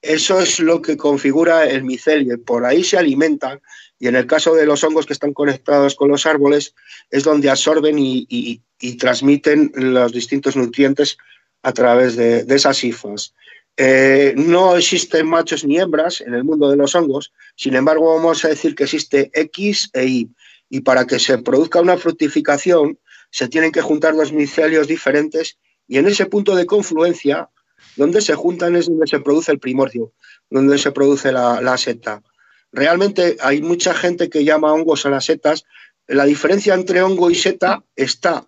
eso 0.00 0.40
es 0.40 0.60
lo 0.60 0.80
que 0.80 0.96
configura 0.96 1.66
el 1.66 1.82
micelio. 1.82 2.40
Por 2.42 2.64
ahí 2.64 2.84
se 2.84 2.96
alimentan 2.96 3.60
y 3.98 4.06
en 4.06 4.14
el 4.14 4.26
caso 4.26 4.54
de 4.54 4.66
los 4.66 4.84
hongos 4.84 5.06
que 5.06 5.12
están 5.12 5.32
conectados 5.32 5.96
con 5.96 6.08
los 6.08 6.24
árboles 6.26 6.74
es 7.10 7.24
donde 7.24 7.50
absorben 7.50 7.96
y, 7.98 8.62
transmiten 8.98 9.72
los 9.74 10.12
distintos 10.12 10.56
nutrientes 10.56 11.18
a 11.62 11.72
través 11.72 12.14
de, 12.14 12.44
esas 12.48 12.84
hifas. 12.84 13.34
Eh, 13.80 14.34
no 14.36 14.76
existen 14.76 15.28
machos 15.28 15.64
ni 15.64 15.78
hembras 15.78 16.20
en 16.20 16.34
el 16.34 16.42
mundo 16.42 16.68
de 16.68 16.76
los 16.76 16.96
hongos, 16.96 17.32
sin 17.54 17.76
embargo 17.76 18.12
vamos 18.12 18.44
a 18.44 18.48
decir 18.48 18.74
que 18.74 18.82
existe 18.82 19.30
X 19.32 19.90
e 19.92 20.04
Y. 20.04 20.30
Y 20.68 20.80
para 20.80 21.06
que 21.06 21.20
se 21.20 21.38
produzca 21.38 21.80
una 21.80 21.96
fructificación 21.96 22.98
se 23.30 23.46
tienen 23.46 23.70
que 23.70 23.80
juntar 23.80 24.16
dos 24.16 24.32
micelios 24.32 24.88
diferentes 24.88 25.58
y 25.86 25.98
en 25.98 26.08
ese 26.08 26.26
punto 26.26 26.56
de 26.56 26.66
confluencia 26.66 27.50
donde 27.94 28.20
se 28.20 28.34
juntan 28.34 28.74
es 28.74 28.86
donde 28.86 29.06
se 29.06 29.20
produce 29.20 29.52
el 29.52 29.60
primordio, 29.60 30.12
donde 30.50 30.76
se 30.78 30.90
produce 30.90 31.30
la, 31.30 31.78
seta. 31.78 32.24
Realmente 32.72 33.36
hay 33.40 33.62
mucha 33.62 33.94
gente 33.94 34.28
que 34.28 34.44
llama 34.44 34.72
hongos 34.72 35.06
a 35.06 35.10
las 35.10 35.26
setas. 35.26 35.64
La 36.08 36.24
diferencia 36.24 36.74
entre 36.74 37.00
hongo 37.00 37.30
y 37.30 37.36
seta 37.36 37.84
está 37.94 38.44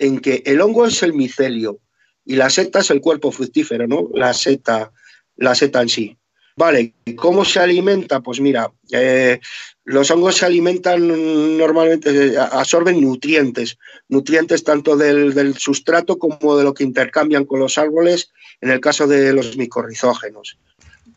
en 0.00 0.18
que 0.18 0.42
el 0.46 0.60
hongo 0.60 0.84
es 0.84 1.00
el 1.04 1.12
micelio 1.12 1.78
y 2.24 2.36
la 2.36 2.50
seta 2.50 2.80
es 2.80 2.90
el 2.90 3.00
cuerpo 3.00 3.30
fructífero, 3.30 3.86
¿no? 3.86 4.08
La 4.14 4.32
seta, 4.32 4.92
la 5.36 5.54
seta 5.54 5.82
en 5.82 5.88
sí. 5.88 6.16
Vale, 6.56 6.94
¿cómo 7.16 7.44
se 7.44 7.58
alimenta? 7.58 8.20
Pues 8.20 8.40
mira, 8.40 8.70
eh, 8.92 9.40
los 9.84 10.08
hongos 10.12 10.36
se 10.36 10.46
alimentan 10.46 11.58
normalmente, 11.58 12.26
eh, 12.26 12.38
absorben 12.38 13.00
nutrientes, 13.00 13.76
nutrientes 14.08 14.62
tanto 14.62 14.96
del, 14.96 15.56
sustrato 15.58 16.16
como 16.16 16.56
de 16.56 16.62
lo 16.62 16.72
que 16.72 16.84
intercambian 16.84 17.44
con 17.44 17.58
los 17.58 17.76
árboles 17.76 18.30
en 18.60 18.70
el 18.70 18.80
caso 18.80 19.08
de 19.08 19.32
los 19.32 19.56
micorrizógenos. 19.56 20.56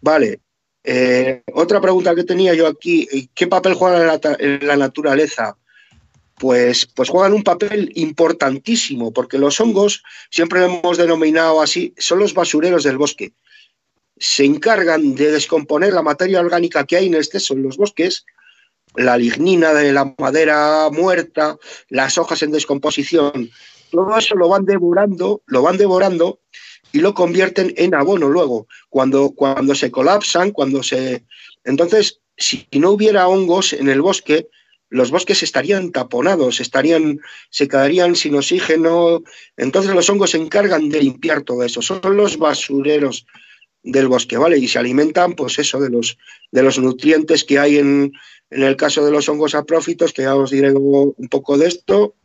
Vale, 0.02 0.40
eh, 0.84 1.44
otra 1.54 1.80
pregunta 1.82 2.16
que 2.16 2.24
tenía 2.24 2.56
yo 2.56 2.66
aquí, 2.66 3.30
¿qué 3.36 3.46
papel 3.46 3.76
juegan 3.76 4.20
en 4.40 4.68
la, 4.68 4.76
naturaleza? 4.76 5.56
Pues, 6.40 6.86
pues, 6.86 7.10
juegan 7.10 7.34
un 7.34 7.44
papel 7.44 7.92
importantísimo, 7.96 9.12
porque 9.12 9.40
los 9.40 9.60
hongos, 9.60 10.04
siempre 10.30 10.60
lo 10.60 10.68
hemos 10.68 10.98
denominado 10.98 11.62
así, 11.62 11.94
son 11.98 12.20
los 12.20 12.34
basureros 12.34 12.84
del 12.84 12.98
bosque. 12.98 13.34
Se 14.18 14.46
encargan 14.46 15.16
de 15.16 15.32
descomponer 15.32 15.94
la 15.94 16.04
materia 16.04 16.40
orgánica 16.40 16.86
que 16.86 16.98
hay 16.98 17.08
en 17.08 17.16
exceso 17.16 17.54
en 17.54 17.64
los 17.64 17.78
bosques, 17.78 18.26
la 18.96 19.18
lignina 19.18 19.74
de 19.74 19.94
la 19.94 20.14
madera 20.18 20.90
muerta, 20.92 21.58
las 21.90 22.18
hojas 22.18 22.42
en 22.44 22.52
descomposición, 22.52 23.50
todo 23.92 24.18
eso 24.18 24.36
lo 24.36 24.50
van 24.50 24.66
devorando, 24.66 25.42
lo 25.46 25.62
van 25.62 25.78
devorando 25.78 26.40
y 26.92 27.00
lo 27.00 27.14
convierten 27.14 27.74
en 27.78 27.96
abono 27.96 28.30
luego, 28.30 28.68
cuando, 28.90 29.32
cuando 29.32 29.76
se 29.76 29.92
colapsan, 29.92 30.52
cuando 30.52 30.84
se... 30.84 31.26
Entonces, 31.64 32.20
si 32.38 32.68
no 32.74 32.92
hubiera 32.92 33.28
hongos 33.28 33.74
en 33.74 33.90
el 33.90 34.02
bosque, 34.02 34.48
los 34.90 35.12
bosques 35.12 35.44
estarían 35.44 35.92
taponados, 35.92 36.60
estarían, 36.60 37.20
se 37.50 37.68
quedarían 37.68 38.16
sin 38.16 38.36
oxígeno. 38.36 39.24
Entonces 39.58 39.94
los 39.94 40.10
hongos 40.10 40.32
se 40.32 40.38
encargan 40.38 40.90
de 40.90 41.02
limpiar 41.02 41.42
todo 41.42 41.64
eso. 41.64 41.82
Son 41.82 42.00
los 42.16 42.38
basureros 42.38 43.26
del 43.84 44.08
bosque, 44.08 44.38
¿vale? 44.38 44.58
Y 44.58 44.68
se 44.68 44.80
alimentan, 44.80 45.34
pues 45.34 45.60
eso, 45.60 45.80
de 45.80 45.90
los, 45.90 46.18
de 46.52 46.64
los 46.64 46.80
nutrientes 46.80 47.44
que 47.44 47.60
hay 47.60 47.78
en, 47.78 48.14
en 48.50 48.64
el 48.64 48.76
caso 48.78 49.06
de 49.06 49.12
los 49.12 49.28
hongos 49.28 49.56
aprófitos, 49.56 50.14
que 50.14 50.24
ya 50.24 50.36
os 50.36 50.52
diré 50.52 50.72
un 50.72 51.28
poco 51.30 51.58
de 51.58 51.68
esto. 51.68 52.16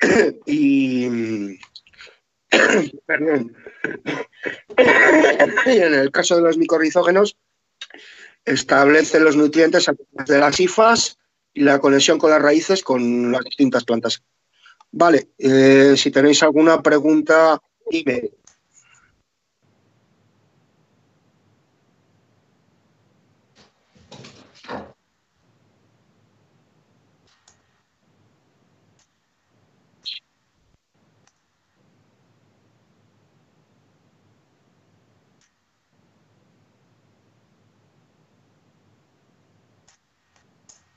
y. 0.46 1.58
Perdón. 3.06 3.56
en 5.66 5.94
el 5.94 6.10
caso 6.12 6.36
de 6.36 6.42
los 6.42 6.56
micorrizógenos, 6.56 7.36
establece 8.44 9.18
los 9.20 9.36
nutrientes 9.36 9.88
a 9.88 9.94
través 9.94 10.28
de 10.28 10.38
las 10.38 10.60
hifas 10.60 11.18
y 11.54 11.62
la 11.62 11.78
conexión 11.78 12.18
con 12.18 12.30
las 12.30 12.42
raíces 12.42 12.82
con 12.82 13.32
las 13.32 13.44
distintas 13.44 13.84
plantas. 13.84 14.22
Vale, 14.90 15.30
eh, 15.38 15.94
si 15.96 16.10
tenéis 16.10 16.42
alguna 16.42 16.82
pregunta, 16.82 17.60
dime. 17.90 18.30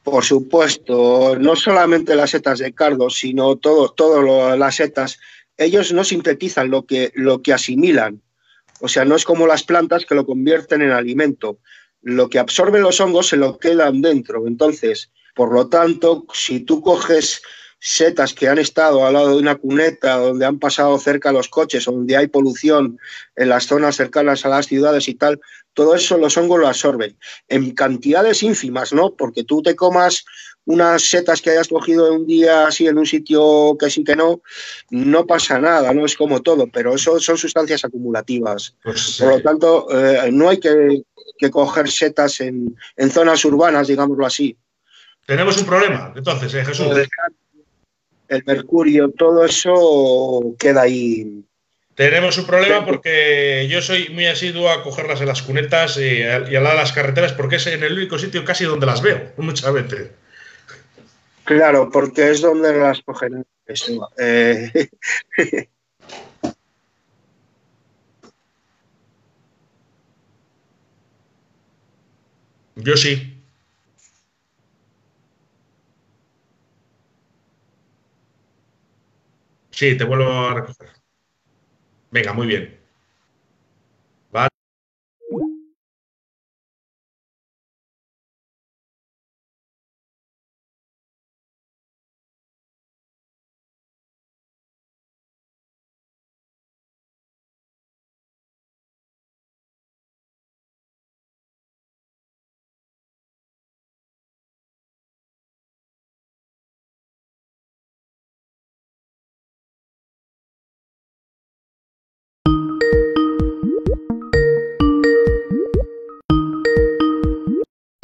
Por 0.09 0.23
supuesto, 0.23 1.35
no 1.37 1.57
solamente 1.57 2.15
las 2.15 2.29
setas 2.29 2.59
de 2.59 2.73
cardo, 2.73 3.09
sino 3.09 3.57
todas 3.57 3.93
todo 3.93 4.55
las 4.55 4.75
setas, 4.75 5.19
ellos 5.57 5.91
no 5.91 6.05
sintetizan 6.05 6.71
lo 6.71 6.85
que, 6.85 7.11
lo 7.13 7.41
que 7.41 7.51
asimilan. 7.51 8.21
O 8.79 8.87
sea, 8.87 9.03
no 9.03 9.17
es 9.17 9.25
como 9.25 9.47
las 9.47 9.63
plantas 9.63 10.05
que 10.05 10.15
lo 10.15 10.25
convierten 10.25 10.81
en 10.81 10.91
alimento. 10.91 11.59
Lo 12.01 12.29
que 12.29 12.39
absorben 12.39 12.83
los 12.83 13.01
hongos 13.01 13.27
se 13.27 13.35
lo 13.35 13.57
quedan 13.57 14.01
dentro. 14.01 14.47
Entonces, 14.47 15.11
por 15.35 15.53
lo 15.53 15.67
tanto, 15.67 16.25
si 16.33 16.61
tú 16.61 16.81
coges 16.81 17.41
setas 17.79 18.33
que 18.33 18.47
han 18.47 18.57
estado 18.57 19.05
al 19.05 19.13
lado 19.13 19.29
de 19.29 19.37
una 19.37 19.55
cuneta, 19.55 20.17
donde 20.17 20.45
han 20.45 20.59
pasado 20.59 20.97
cerca 20.97 21.31
los 21.31 21.47
coches, 21.47 21.85
donde 21.85 22.17
hay 22.17 22.27
polución 22.27 22.99
en 23.35 23.49
las 23.49 23.67
zonas 23.67 23.95
cercanas 23.95 24.45
a 24.45 24.49
las 24.49 24.67
ciudades 24.67 25.07
y 25.07 25.15
tal, 25.15 25.39
todo 25.73 25.93
eso 25.93 26.17
los 26.17 26.35
hongos 26.37 26.59
lo 26.59 26.67
absorben 26.67 27.17
en 27.47 27.71
cantidades 27.71 28.41
ínfimas, 28.41 28.93
¿no? 28.93 29.13
Porque 29.13 29.43
tú 29.43 29.61
te 29.61 29.75
comas 29.75 30.25
unas 30.65 31.03
setas 31.03 31.41
que 31.41 31.51
hayas 31.51 31.69
cogido 31.69 32.11
un 32.13 32.25
día 32.25 32.67
así 32.67 32.87
en 32.87 32.97
un 32.97 33.05
sitio 33.05 33.77
que 33.79 33.89
sí 33.89 34.03
que 34.03 34.15
no, 34.15 34.41
no 34.89 35.25
pasa 35.25 35.59
nada, 35.59 35.93
no 35.93 36.05
es 36.05 36.17
como 36.17 36.41
todo, 36.41 36.67
pero 36.67 36.95
eso 36.95 37.19
son 37.19 37.37
sustancias 37.37 37.85
acumulativas. 37.85 38.75
Pues, 38.83 39.17
Por 39.19 39.29
lo 39.29 39.41
tanto, 39.41 39.87
eh, 39.91 40.29
no 40.31 40.49
hay 40.49 40.59
que, 40.59 41.03
coger 41.51 41.89
setas 41.89 42.41
en, 42.41 42.75
en, 42.97 43.11
zonas 43.11 43.45
urbanas, 43.45 43.87
digámoslo 43.87 44.25
así. 44.25 44.57
Tenemos 45.25 45.57
un 45.57 45.65
problema, 45.65 46.11
entonces, 46.15 46.53
¿eh, 46.53 46.65
Jesús 46.65 46.87
el 48.29 48.43
mercurio, 48.45 49.11
todo 49.11 49.45
eso 49.45 50.55
queda 50.59 50.81
ahí. 50.83 51.43
Tenemos 51.95 52.37
un 52.37 52.45
problema 52.45 52.85
porque 52.85 53.67
yo 53.69 53.81
soy 53.81 54.09
muy 54.09 54.27
asiduo 54.27 54.69
a 54.69 54.83
cogerlas 54.83 55.19
en 55.21 55.27
las 55.27 55.41
cunetas 55.41 55.97
y, 55.97 56.21
al 56.21 56.51
lado 56.51 56.69
de 56.69 56.75
las 56.75 56.91
carreteras 56.91 57.33
porque 57.33 57.55
es 57.55 57.65
en 57.65 57.83
el 57.83 57.93
único 57.93 58.19
sitio 58.19 58.45
casi 58.45 58.65
donde 58.65 58.85
las 58.85 59.01
veo, 59.01 59.31
muchas 59.37 59.73
veces. 59.73 60.11
Claro, 61.43 61.89
porque 61.91 62.29
es 62.29 62.41
donde 62.41 62.77
las 62.77 63.01
cogen. 63.01 63.45
Eh, 64.17 64.89
yo 72.75 72.95
sí. 72.95 73.36
Sí, 79.77 79.95
te 79.95 80.03
vuelvo 80.03 80.31
a 80.31 80.53
recoger. 80.55 80.89
Venga, 82.11 82.33
muy 82.33 82.47
bien. 82.47 82.76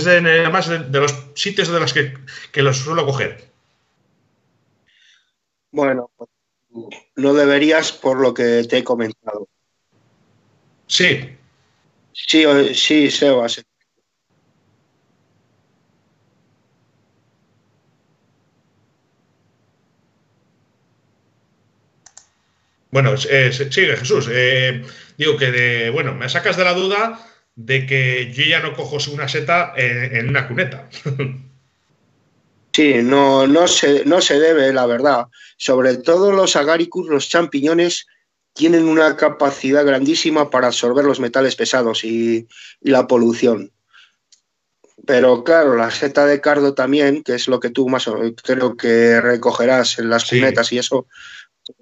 Además 0.07 0.67
de, 0.67 0.99
los 0.99 1.13
sitios 1.35 1.69
de 1.69 1.79
los 1.79 1.93
que, 1.93 2.61
los 2.61 2.77
suelo 2.77 3.05
coger. 3.05 3.51
Bueno, 5.71 6.11
no 7.15 7.33
deberías 7.33 7.91
por 7.91 8.19
lo 8.19 8.33
que 8.33 8.63
te 8.69 8.79
he 8.79 8.83
comentado. 8.83 9.47
Sí. 10.87 11.37
Sí, 12.13 12.45
sí, 12.73 13.09
Sebas. 13.09 13.63
Bueno, 22.91 23.15
eh, 23.27 23.51
sigue 23.51 23.97
Jesús. 23.97 24.29
Eh, 24.31 24.85
digo 25.17 25.35
que, 25.35 25.51
de, 25.51 25.89
bueno, 25.89 26.13
me 26.13 26.29
sacas 26.29 26.57
de 26.57 26.63
la 26.63 26.73
duda 26.73 27.19
de 27.55 27.85
que 27.85 28.31
yo 28.33 28.43
ya 28.43 28.59
no 28.59 28.73
cojo 28.73 28.97
una 29.11 29.27
seta 29.27 29.73
en, 29.75 30.29
una 30.29 30.47
cuneta. 30.47 30.89
Sí, 32.75 32.95
no, 33.03 33.45
no, 33.45 33.67
se, 33.67 34.03
no 34.05 34.19
se 34.19 34.39
debe, 34.39 34.73
la 34.73 34.87
verdad. 34.87 35.27
Sobre 35.57 35.97
todo 35.97 36.31
los 36.31 36.55
agaricus, 36.55 37.07
los 37.07 37.29
champiñones, 37.29 38.07
tienen 38.53 38.87
una 38.87 39.17
capacidad 39.17 39.85
grandísima 39.85 40.49
para 40.49 40.67
absorber 40.67 41.05
los 41.05 41.19
metales 41.19 41.55
pesados 41.55 42.03
y, 42.03 42.47
la 42.81 43.07
polución. 43.07 43.71
Pero 45.05 45.43
claro, 45.43 45.75
la 45.75 45.91
seta 45.91 46.25
de 46.25 46.39
cardo 46.39 46.73
también, 46.73 47.23
que 47.23 47.35
es 47.35 47.47
lo 47.47 47.59
que 47.59 47.69
tú 47.69 47.89
más 47.89 48.09
creo 48.43 48.77
que 48.77 49.19
recogerás 49.19 49.99
en 49.99 50.09
las 50.09 50.29
cunetas 50.29 50.71
y 50.71 50.77
eso, 50.77 51.07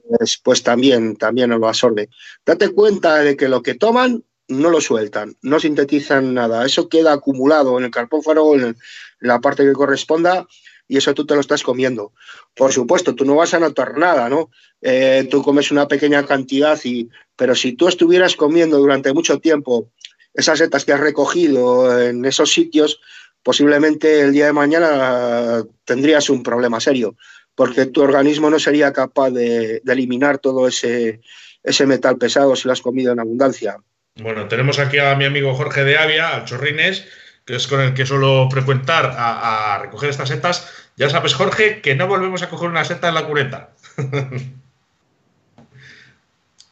pues, 0.10 0.40
pues, 0.44 0.64
también, 0.64 1.16
también 1.18 1.52
lo 1.52 1.68
absorbe. 1.68 2.10
Date 2.46 2.70
cuenta 2.70 3.18
de 3.20 3.38
que 3.38 3.48
lo 3.48 3.62
que 3.62 3.76
toman 3.76 4.24
no 4.52 4.70
lo 4.70 4.82
sueltan, 4.82 5.36
no 5.42 5.60
sintetizan 5.60 6.34
nada. 6.34 6.66
Eso 6.66 6.90
queda 6.90 7.14
acumulado 7.14 7.78
en 7.78 7.86
el 7.86 7.92
carpófaro, 7.92 8.56
en, 8.56 8.76
la 9.20 9.40
parte 9.40 9.64
que 9.64 9.74
corresponda, 9.74 10.48
y 10.88 10.98
eso 10.98 11.14
tú 11.14 11.26
te 11.26 11.36
lo 11.36 11.42
estás 11.42 11.64
comiendo. 11.64 12.12
Por 12.56 12.72
supuesto, 12.74 13.16
tú 13.16 13.24
no 13.24 13.36
vas 13.36 13.54
a 13.54 13.60
notar 13.60 13.98
nada, 13.98 14.30
¿no? 14.30 14.50
Eh, 14.82 15.28
tú 15.30 15.42
comes 15.44 15.72
una 15.72 15.88
pequeña 15.88 16.26
cantidad, 16.26 16.80
y, 16.84 17.10
pero 17.36 17.56
si 17.56 17.74
tú 17.74 17.88
estuvieras 17.88 18.36
comiendo 18.36 18.78
durante 18.78 19.14
mucho 19.14 19.40
tiempo 19.40 19.92
esas 20.34 20.60
setas 20.60 20.86
que 20.86 20.94
has 20.94 21.00
recogido 21.00 22.02
en 22.02 22.26
esos 22.26 22.52
sitios, 22.52 23.00
posiblemente 23.44 24.22
el 24.22 24.34
día 24.34 24.48
de 24.48 24.54
mañana 24.54 25.64
tendrías 25.86 26.30
un 26.30 26.44
problema 26.44 26.80
serio, 26.80 27.16
porque 27.56 27.86
tu 27.86 28.02
organismo 28.02 28.50
no 28.50 28.60
sería 28.60 28.92
capaz 28.92 29.30
de, 29.32 29.82
de 29.84 29.94
eliminar 29.94 30.40
todo 30.40 30.68
ese, 30.68 31.22
ese 31.64 31.86
metal 31.86 32.18
pesado 32.18 32.56
si 32.56 32.68
lo 32.68 32.74
has 32.74 32.82
comido 32.82 33.12
en 33.12 33.20
abundancia. 33.20 33.78
Bueno, 34.16 34.48
tenemos 34.48 34.80
aquí 34.80 35.00
a 35.00 35.16
mi 35.16 35.26
amigo 35.26 35.54
Jorge 35.56 35.84
de 35.84 35.98
Avia, 35.98 36.36
al 36.36 36.46
Chorrines, 36.46 37.06
que 37.46 37.56
es 37.56 37.68
con 37.68 37.80
el 37.80 37.94
que 37.94 38.06
suelo 38.06 38.50
frecuentar 38.52 39.14
a, 39.18 39.80
recoger 39.82 40.10
estas 40.10 40.30
setas. 40.30 40.70
Ya 40.98 41.10
sabes, 41.10 41.34
Jorge, 41.34 41.82
que 41.82 41.96
no 41.96 42.08
volvemos 42.08 42.44
a 42.44 42.50
coger 42.50 42.70
una 42.70 42.84
seta 42.84 43.10
en 43.10 43.16
la 43.16 43.26
cureta. 43.26 43.74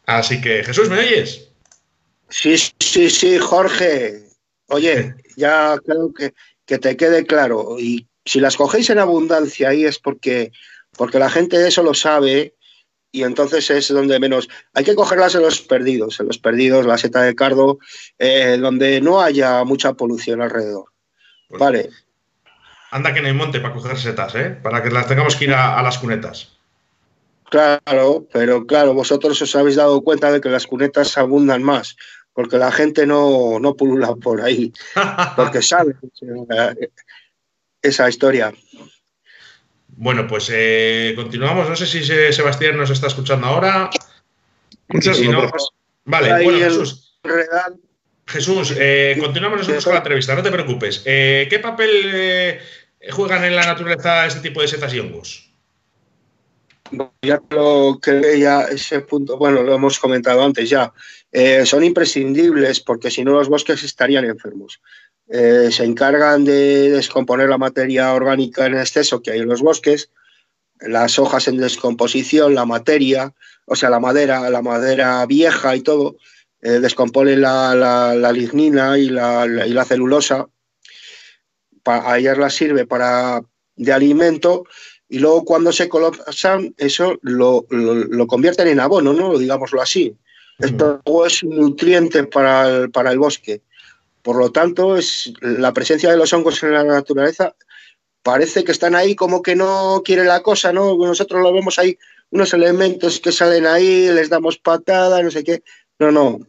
Así 0.05 0.41
que, 0.41 0.63
Jesús, 0.63 0.89
¿me 0.89 0.99
oyes? 0.99 1.49
Sí, 2.29 2.57
sí, 2.57 3.09
sí, 3.09 3.37
Jorge. 3.37 4.23
Oye, 4.67 5.15
ya 5.35 5.77
creo 5.83 6.13
que, 6.13 6.33
que 6.65 6.77
te 6.77 6.97
quede 6.97 7.25
claro. 7.25 7.77
Y 7.79 8.07
si 8.25 8.39
las 8.39 8.57
cogéis 8.57 8.89
en 8.89 8.99
abundancia 8.99 9.69
ahí 9.69 9.85
es 9.85 9.97
porque, 9.97 10.51
porque 10.97 11.19
la 11.19 11.29
gente 11.29 11.67
eso 11.67 11.83
lo 11.83 11.93
sabe 11.93 12.55
y 13.11 13.23
entonces 13.23 13.69
es 13.69 13.87
donde 13.89 14.19
menos. 14.19 14.49
Hay 14.73 14.83
que 14.83 14.95
cogerlas 14.95 15.35
en 15.35 15.41
los 15.41 15.61
perdidos, 15.61 16.19
en 16.19 16.27
los 16.27 16.37
perdidos, 16.37 16.85
la 16.85 16.97
seta 16.97 17.21
de 17.21 17.35
cardo, 17.35 17.79
eh, 18.17 18.57
donde 18.59 19.01
no 19.01 19.21
haya 19.21 19.63
mucha 19.63 19.93
polución 19.93 20.41
alrededor. 20.41 20.85
Pues 21.47 21.59
vale. 21.59 21.89
Anda 22.91 23.13
que 23.13 23.21
no 23.21 23.27
hay 23.27 23.33
monte 23.33 23.59
para 23.59 23.73
coger 23.73 23.97
setas, 23.97 24.35
¿eh? 24.35 24.57
Para 24.61 24.81
que 24.81 24.89
las 24.89 25.07
tengamos 25.07 25.35
que 25.35 25.45
ir 25.45 25.53
a, 25.53 25.81
las 25.81 25.97
cunetas. 25.97 26.55
Claro, 27.49 28.27
pero 28.31 28.65
claro, 28.65 28.93
vosotros 28.93 29.41
os 29.41 29.55
habéis 29.55 29.75
dado 29.75 30.01
cuenta 30.01 30.31
de 30.31 30.41
que 30.41 30.49
las 30.49 30.67
cunetas 30.67 31.17
abundan 31.17 31.63
más, 31.63 31.95
porque 32.33 32.57
la 32.57 32.71
gente 32.71 33.07
no, 33.07 33.59
no 33.59 33.75
pulula 33.75 34.15
por 34.15 34.41
ahí, 34.41 34.71
porque 35.35 35.61
sabe 35.63 35.95
esa 37.81 38.09
historia. 38.09 38.53
Bueno, 40.01 40.27
pues 40.27 40.49
eh, 40.53 41.11
continuamos. 41.13 41.67
No 41.67 41.75
sé 41.75 41.85
si 41.85 42.01
Sebastián 42.05 42.77
nos 42.77 42.89
está 42.89 43.07
escuchando 43.07 43.47
ahora. 43.47 43.89
Si 45.01 45.27
no, 45.27 45.51
vale, 46.05 46.41
bueno, 46.41 46.57
Jesús. 46.57 47.19
Jesús, 48.25 48.73
eh, 48.79 49.17
continuamos 49.19 49.59
nosotros 49.59 49.83
con 49.83 49.93
la 49.93 49.99
entrevista, 49.99 50.35
no 50.35 50.41
te 50.41 50.51
preocupes. 50.51 51.01
Eh, 51.03 51.47
¿Qué 51.49 51.59
papel 51.59 52.61
juegan 53.11 53.43
en 53.43 53.57
la 53.57 53.65
naturaleza 53.65 54.25
este 54.25 54.39
tipo 54.39 54.61
de 54.61 54.69
setas 54.69 54.93
y 54.93 54.99
hongos? 55.01 55.51
Ya 57.21 57.41
lo 57.49 57.99
que 58.01 58.39
ya 58.39 58.61
ese 58.63 59.01
punto, 59.01 59.37
bueno, 59.37 59.63
lo 59.63 59.75
hemos 59.75 59.99
comentado 59.99 60.41
antes 60.41 60.69
ya, 60.69 60.93
son 61.65 61.83
imprescindibles 61.83 62.79
porque 62.79 63.11
si 63.11 63.25
no 63.25 63.33
los 63.33 63.49
bosques 63.49 63.83
estarían 63.83 64.23
enfermos. 64.23 64.79
Eh, 65.31 65.69
se 65.71 65.83
encargan 65.83 66.43
de 66.43 66.89
descomponer 66.89 67.49
la 67.49 67.59
materia 67.59 68.13
orgánica 68.13 68.65
en 68.65 68.75
exceso 68.75 69.21
que 69.21 69.31
hay 69.31 69.39
en 69.39 69.47
los 69.47 69.61
bosques, 69.61 70.09
las 70.79 71.19
hojas 71.19 71.47
en 71.47 71.57
descomposición, 71.57 72.55
la 72.55 72.65
materia, 72.65 73.33
o 73.65 73.75
sea, 73.75 73.91
la 73.91 73.99
madera, 73.99 74.49
la 74.49 74.63
madera 74.63 75.23
vieja 75.27 75.75
y 75.75 75.81
todo, 75.81 76.17
eh, 76.61 76.79
descomponen 76.79 77.41
la, 77.41 78.31
lignina 78.33 78.97
y 78.97 79.09
la, 79.09 79.85
celulosa. 79.87 80.47
a 81.85 82.17
ellas 82.17 82.37
las 82.37 82.53
sirve 82.55 82.85
para 82.85 83.41
de 83.75 83.93
alimento 83.93 84.65
y 85.07 85.19
luego 85.19 85.45
cuando 85.45 85.71
se 85.71 85.89
colapsan, 85.89 86.73
eso 86.77 87.17
lo, 87.21 87.65
lo, 87.69 88.27
convierten 88.27 88.67
en 88.67 88.79
abono, 88.79 89.13
¿no? 89.13 89.37
Digámoslo 89.37 89.81
así. 89.81 90.15
Esto 90.59 91.01
es 91.25 91.41
un 91.43 91.55
nutriente 91.55 92.25
para 92.25 92.67
el, 92.67 92.91
para 92.91 93.11
el 93.11 93.17
bosque. 93.17 93.61
Por 94.21 94.37
lo 94.37 94.51
tanto, 94.51 94.97
es 94.97 95.33
la 95.41 95.73
presencia 95.73 96.11
de 96.11 96.17
los 96.17 96.33
hongos 96.33 96.61
en 96.63 96.73
la 96.73 96.83
naturaleza 96.83 97.55
parece 98.23 98.63
que 98.63 98.71
están 98.71 98.95
ahí 98.95 99.15
como 99.15 99.41
que 99.41 99.55
no 99.55 100.01
quiere 100.03 100.23
la 100.23 100.41
cosa, 100.41 100.73
¿no? 100.73 100.95
Nosotros 100.97 101.41
lo 101.41 101.53
vemos 101.53 101.79
ahí, 101.79 101.97
unos 102.31 102.53
elementos 102.53 103.19
que 103.19 103.31
salen 103.31 103.65
ahí, 103.65 104.09
les 104.09 104.29
damos 104.29 104.57
patada, 104.57 105.21
no 105.23 105.31
sé 105.31 105.43
qué. 105.43 105.63
No, 105.97 106.11
no. 106.11 106.39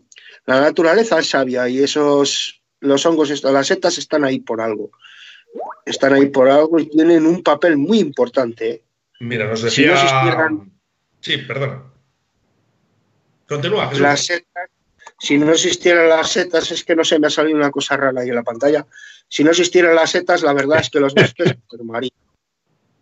La 0.46 0.60
naturaleza 0.60 1.18
es 1.18 1.30
sabia 1.30 1.68
y 1.68 1.82
esos, 1.82 2.62
los 2.80 3.04
hongos, 3.06 3.42
las 3.42 3.66
setas 3.66 3.98
están 3.98 4.24
ahí 4.24 4.40
por 4.40 4.60
algo. 4.60 4.90
Están 5.84 6.12
ahí 6.12 6.26
por 6.26 6.48
algo 6.48 6.78
y 6.78 6.88
tienen 6.88 7.26
un 7.26 7.42
papel 7.42 7.76
muy 7.76 7.98
importante. 7.98 8.70
¿eh? 8.70 8.82
Mira, 9.20 9.48
nos 9.48 9.62
decía... 9.62 9.96
Sí, 11.20 11.36
perdona. 11.38 11.82
Continúa. 13.46 13.88
Jesús. 13.88 14.00
Las 14.00 14.20
setas, 14.24 14.69
si 15.20 15.36
no 15.36 15.52
existieran 15.52 16.08
las 16.08 16.30
setas, 16.30 16.70
es 16.70 16.82
que 16.82 16.96
no 16.96 17.04
se 17.04 17.18
me 17.18 17.26
ha 17.26 17.30
salido 17.30 17.56
una 17.56 17.70
cosa 17.70 17.94
rara 17.96 18.22
ahí 18.22 18.30
en 18.30 18.34
la 18.34 18.42
pantalla. 18.42 18.86
Si 19.28 19.44
no 19.44 19.50
existieran 19.50 19.94
las 19.94 20.10
setas, 20.10 20.42
la 20.42 20.54
verdad 20.54 20.80
es 20.80 20.88
que 20.88 20.98
los 20.98 21.14
bosques 21.14 21.48
se 21.48 22.10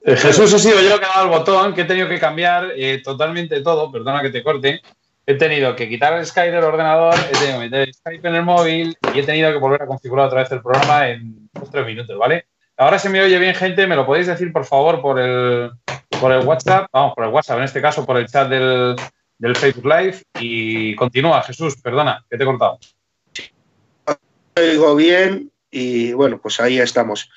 eh, 0.02 0.16
Jesús, 0.16 0.52
he 0.52 0.58
sido 0.58 0.80
yo 0.80 0.98
que 0.98 1.04
he 1.04 1.08
dado 1.08 1.24
el 1.24 1.30
botón, 1.30 1.74
que 1.74 1.82
he 1.82 1.84
tenido 1.84 2.08
que 2.08 2.18
cambiar 2.18 2.72
eh, 2.74 3.00
totalmente 3.04 3.60
todo, 3.60 3.92
perdona 3.92 4.20
que 4.20 4.30
te 4.30 4.42
corte. 4.42 4.82
He 5.26 5.34
tenido 5.34 5.76
que 5.76 5.88
quitar 5.88 6.14
el 6.14 6.26
Skype 6.26 6.50
del 6.50 6.64
ordenador, 6.64 7.14
he 7.14 7.38
tenido 7.38 7.58
que 7.58 7.64
meter 7.64 7.80
el 7.88 7.94
Skype 7.94 8.28
en 8.28 8.34
el 8.34 8.42
móvil 8.42 8.96
y 9.14 9.18
he 9.20 9.22
tenido 9.22 9.52
que 9.52 9.58
volver 9.58 9.82
a 9.82 9.86
configurar 9.86 10.26
otra 10.26 10.42
vez 10.42 10.50
el 10.50 10.62
programa 10.62 11.08
en 11.08 11.48
tres 11.70 11.86
minutos, 11.86 12.18
¿vale? 12.18 12.46
Ahora 12.76 12.98
se 12.98 13.10
me 13.10 13.20
oye 13.20 13.38
bien, 13.38 13.54
gente, 13.54 13.86
me 13.86 13.96
lo 13.96 14.06
podéis 14.06 14.26
decir, 14.26 14.52
por 14.52 14.64
favor, 14.64 15.00
por 15.00 15.20
el, 15.20 15.70
por 16.20 16.32
el 16.32 16.44
WhatsApp, 16.44 16.88
vamos, 16.92 17.14
por 17.14 17.24
el 17.24 17.30
WhatsApp, 17.30 17.58
en 17.58 17.64
este 17.64 17.82
caso 17.82 18.04
por 18.06 18.16
el 18.16 18.26
chat 18.26 18.48
del, 18.48 18.96
del 19.38 19.56
Facebook 19.56 19.86
Live 19.86 20.22
y 20.40 20.94
continúa, 20.96 21.42
Jesús, 21.42 21.76
perdona, 21.80 22.24
que 22.28 22.36
te 22.36 22.42
he 22.42 22.46
cortado. 22.46 22.78
Oigo 24.56 24.96
bien 24.96 25.52
y 25.70 26.12
bueno, 26.12 26.40
pues 26.40 26.60
ahí 26.60 26.78
estamos. 26.78 27.30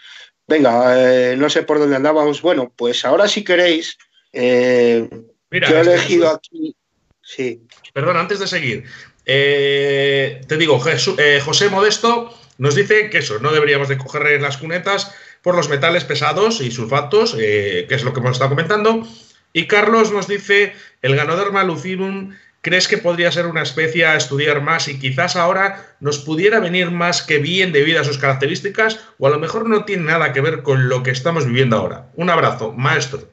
Venga, 0.47 0.95
eh, 0.97 1.35
no 1.37 1.49
sé 1.49 1.63
por 1.63 1.79
dónde 1.79 1.95
andábamos. 1.95 2.41
Bueno, 2.41 2.73
pues 2.75 3.05
ahora 3.05 3.27
si 3.27 3.43
queréis, 3.43 3.97
eh, 4.33 5.07
yo 5.51 5.77
he 5.77 5.79
elegido 5.79 6.29
aquí. 6.29 6.75
Sí. 7.21 7.61
Perdón, 7.93 8.17
antes 8.17 8.39
de 8.39 8.47
seguir, 8.47 8.83
eh, 9.25 10.41
te 10.47 10.57
digo, 10.57 10.79
José 10.79 11.69
Modesto 11.69 12.35
nos 12.57 12.75
dice 12.75 13.09
que 13.09 13.19
eso, 13.19 13.39
no 13.39 13.53
deberíamos 13.53 13.87
de 13.87 13.97
coger 13.97 14.41
las 14.41 14.57
cunetas 14.57 15.15
por 15.41 15.55
los 15.55 15.69
metales 15.69 16.03
pesados 16.03 16.59
y 16.61 16.71
sulfatos, 16.71 17.33
que 17.33 17.87
es 17.89 18.03
lo 18.03 18.11
que 18.11 18.19
hemos 18.19 18.33
estado 18.33 18.49
comentando. 18.49 19.07
Y 19.53 19.67
Carlos 19.67 20.11
nos 20.11 20.27
dice, 20.27 20.73
el 21.01 21.15
Ganoderma 21.15 21.63
lucidum, 21.63 22.35
¿crees 22.61 22.87
que 22.87 22.97
podría 22.97 23.31
ser 23.31 23.47
una 23.47 23.63
especie 23.63 24.05
a 24.05 24.15
estudiar 24.15 24.61
más 24.61 24.87
y 24.87 24.99
quizás 24.99 25.35
ahora 25.35 25.95
nos 25.99 26.19
pudiera 26.19 26.59
venir 26.59 26.91
más 26.91 27.21
que 27.21 27.39
bien 27.39 27.71
debido 27.71 27.99
a 27.99 28.05
sus 28.05 28.17
características 28.17 28.99
o 29.17 29.27
a 29.27 29.29
lo 29.29 29.39
mejor 29.39 29.67
no 29.67 29.83
tiene 29.85 30.03
nada 30.03 30.31
que 30.33 30.41
ver 30.41 30.63
con 30.63 30.87
lo 30.89 31.03
que 31.03 31.11
estamos 31.11 31.45
viviendo 31.45 31.77
ahora? 31.77 32.09
Un 32.15 32.29
abrazo, 32.29 32.71
maestro. 32.71 33.27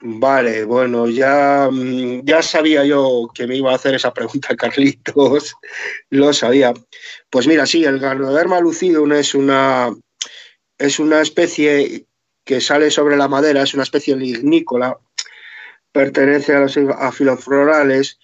Vale, 0.00 0.64
bueno, 0.64 1.08
ya, 1.08 1.68
mm, 1.70 2.20
ya 2.24 2.42
sabía 2.42 2.84
yo 2.84 3.28
que 3.34 3.46
me 3.46 3.56
iba 3.56 3.72
a 3.72 3.76
hacer 3.76 3.94
esa 3.94 4.12
pregunta, 4.12 4.54
Carlitos. 4.56 5.56
Lo 6.10 6.32
sabía. 6.32 6.74
Pues 7.30 7.46
mira, 7.46 7.66
sí, 7.66 7.84
el 7.84 7.98
Ganoderma 7.98 8.60
lucidum 8.60 9.12
es 9.12 9.34
una, 9.34 9.94
es 10.78 10.98
una 10.98 11.22
especie 11.22 12.06
que 12.46 12.60
sale 12.60 12.90
sobre 12.92 13.16
la 13.16 13.28
madera, 13.28 13.62
es 13.62 13.74
una 13.74 13.82
especie 13.82 14.16
lignícola, 14.16 14.96
pertenece 15.90 16.54
a 16.54 16.60
los 16.60 16.76
afiloflorales 16.76 18.18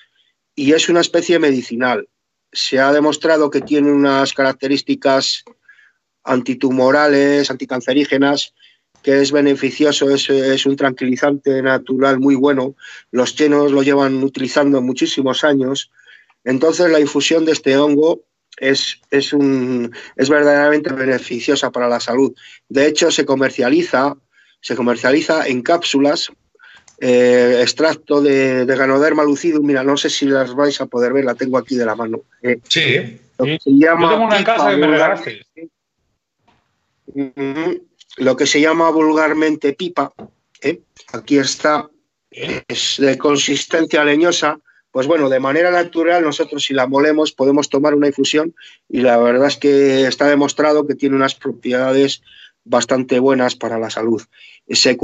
y 0.55 0.73
es 0.73 0.89
una 0.89 1.01
especie 1.01 1.41
medicinal. 1.41 2.09
Se 2.53 2.79
ha 2.79 2.93
demostrado 2.93 3.51
que 3.51 3.61
tiene 3.61 3.91
unas 3.91 4.33
características 4.33 5.45
antitumorales, 6.23 7.51
anticancerígenas, 7.51 8.55
que 9.03 9.21
es 9.21 9.33
beneficioso, 9.33 10.09
es, 10.11 10.67
un 10.67 10.77
tranquilizante 10.77 11.61
natural 11.61 12.21
muy 12.21 12.37
bueno. 12.37 12.77
Los 13.11 13.35
chinos 13.35 13.73
lo 13.73 13.83
llevan 13.83 14.23
utilizando 14.23 14.81
muchísimos 14.81 15.43
años. 15.43 15.91
Entonces 16.45 16.93
la 16.93 17.01
infusión 17.01 17.45
de 17.45 17.53
este 17.53 17.77
hongo 17.77 18.21
es, 18.57 19.01
es, 19.11 19.33
un, 19.33 19.95
es 20.17 20.29
verdaderamente 20.29 20.93
beneficiosa 20.93 21.71
para 21.71 21.89
la 21.89 22.01
salud. 22.01 22.35
De 22.69 22.87
hecho, 22.87 23.11
se 23.11 23.25
comercializa, 23.25 24.17
se 24.61 24.77
comercializa 24.77 25.47
en 25.47 25.63
cápsulas, 25.63 26.31
eh, 27.01 27.59
extracto 27.61 28.21
de, 28.23 28.65
Ganoderma 28.65 29.25
lucidum. 29.25 29.67
Mira, 29.67 29.83
no 29.83 29.97
sé 29.97 30.11
si 30.11 30.27
las 30.27 30.55
vais 30.55 30.81
a 30.81 30.87
poder 30.87 31.13
ver, 31.13 31.25
la 31.25 31.35
tengo 31.35 31.59
aquí 31.59 31.75
de 31.75 31.87
la 31.87 31.97
mano. 31.97 32.23
Eh, 32.43 32.61
sí. 32.69 33.19
Lo 33.39 33.47
que 33.47 33.59
se 33.59 33.71
llama 33.71 34.15
una 34.15 34.45
casa 34.45 34.71
que 34.71 34.77
me 37.17 37.81
Lo 38.19 38.37
que 38.37 38.47
se 38.47 38.61
llama 38.61 38.91
vulgarmente 38.91 39.73
pipa. 39.73 40.13
¿eh? 40.61 40.81
Aquí 41.13 41.39
está. 41.39 41.89
Es 42.31 42.97
de 42.99 43.19
consistencia 43.19 44.05
leñosa 44.05 44.59
pues 44.93 45.07
bueno, 45.07 45.31
de 45.31 45.41
manera 45.41 45.71
natural 45.71 46.23
nosotros 46.23 46.63
si 46.63 46.75
la 46.75 46.87
molemos 46.87 47.33
podemos 47.33 47.69
tomar 47.71 47.95
una 47.95 48.09
infusión 48.09 48.55
y 48.89 49.01
la 49.01 49.17
verdad 49.17 49.49
es 49.49 49.57
que 49.57 50.07
está 50.07 50.29
demostrado 50.29 50.87
que 50.87 50.95
tiene 50.95 51.17
unas 51.17 51.35
propiedades 51.35 52.23
bastante 52.65 53.19
buenas 53.19 53.57
para 53.57 53.79
la 53.79 53.91
salud. 53.91 54.23
Se, 54.69 54.95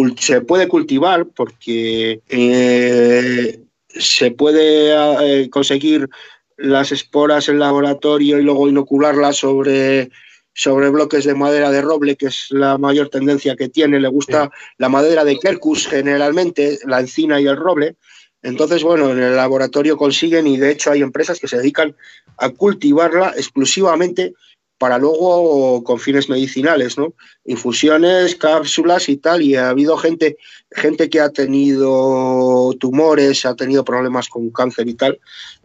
puede 0.42 0.68
cultivar 0.68 1.26
porque 1.26 2.20
eh, 2.28 3.60
se 3.88 4.30
puede 4.30 5.42
eh, 5.42 5.50
conseguir 5.50 6.08
las 6.56 6.92
esporas 6.92 7.48
en 7.48 7.58
laboratorio 7.58 8.38
y 8.38 8.42
luego 8.42 8.68
inocularlas 8.68 9.36
sobre, 9.38 10.10
sobre 10.52 10.90
bloques 10.90 11.24
de 11.24 11.34
madera 11.34 11.70
de 11.70 11.80
roble, 11.80 12.16
que 12.16 12.26
es 12.26 12.48
la 12.50 12.78
mayor 12.78 13.08
tendencia 13.08 13.56
que 13.56 13.68
tiene. 13.68 14.00
Le 14.00 14.08
gusta 14.08 14.50
la 14.76 14.88
madera 14.88 15.24
de 15.24 15.38
Quercus 15.38 15.88
generalmente, 15.88 16.78
la 16.84 17.00
encina 17.00 17.40
y 17.40 17.46
el 17.46 17.56
roble 17.56 17.96
entonces, 18.42 18.82
bueno, 18.82 19.10
en 19.10 19.20
el 19.20 19.36
laboratorio 19.36 19.96
consiguen 19.96 20.46
y 20.46 20.56
de 20.56 20.70
hecho 20.70 20.90
hay 20.90 21.02
empresas 21.02 21.40
que 21.40 21.48
se 21.48 21.58
dedican 21.58 21.96
a 22.36 22.50
cultivarla 22.50 23.32
exclusivamente 23.36 24.34
para 24.78 24.96
luego 24.96 25.82
con 25.82 25.98
fines 25.98 26.28
medicinales, 26.28 26.96
¿no? 26.96 27.12
Infusiones, 27.44 28.36
cápsulas 28.36 29.08
y 29.08 29.16
tal. 29.16 29.42
Y 29.42 29.56
ha 29.56 29.70
habido 29.70 29.96
gente, 29.96 30.38
gente 30.70 31.10
que 31.10 31.20
ha 31.20 31.30
tenido 31.30 32.72
tumores, 32.78 33.44
ha 33.44 33.56
tenido 33.56 33.84
problemas 33.84 34.28
con 34.28 34.50
cáncer 34.50 34.88
y 34.88 34.94
tal, 34.94 35.18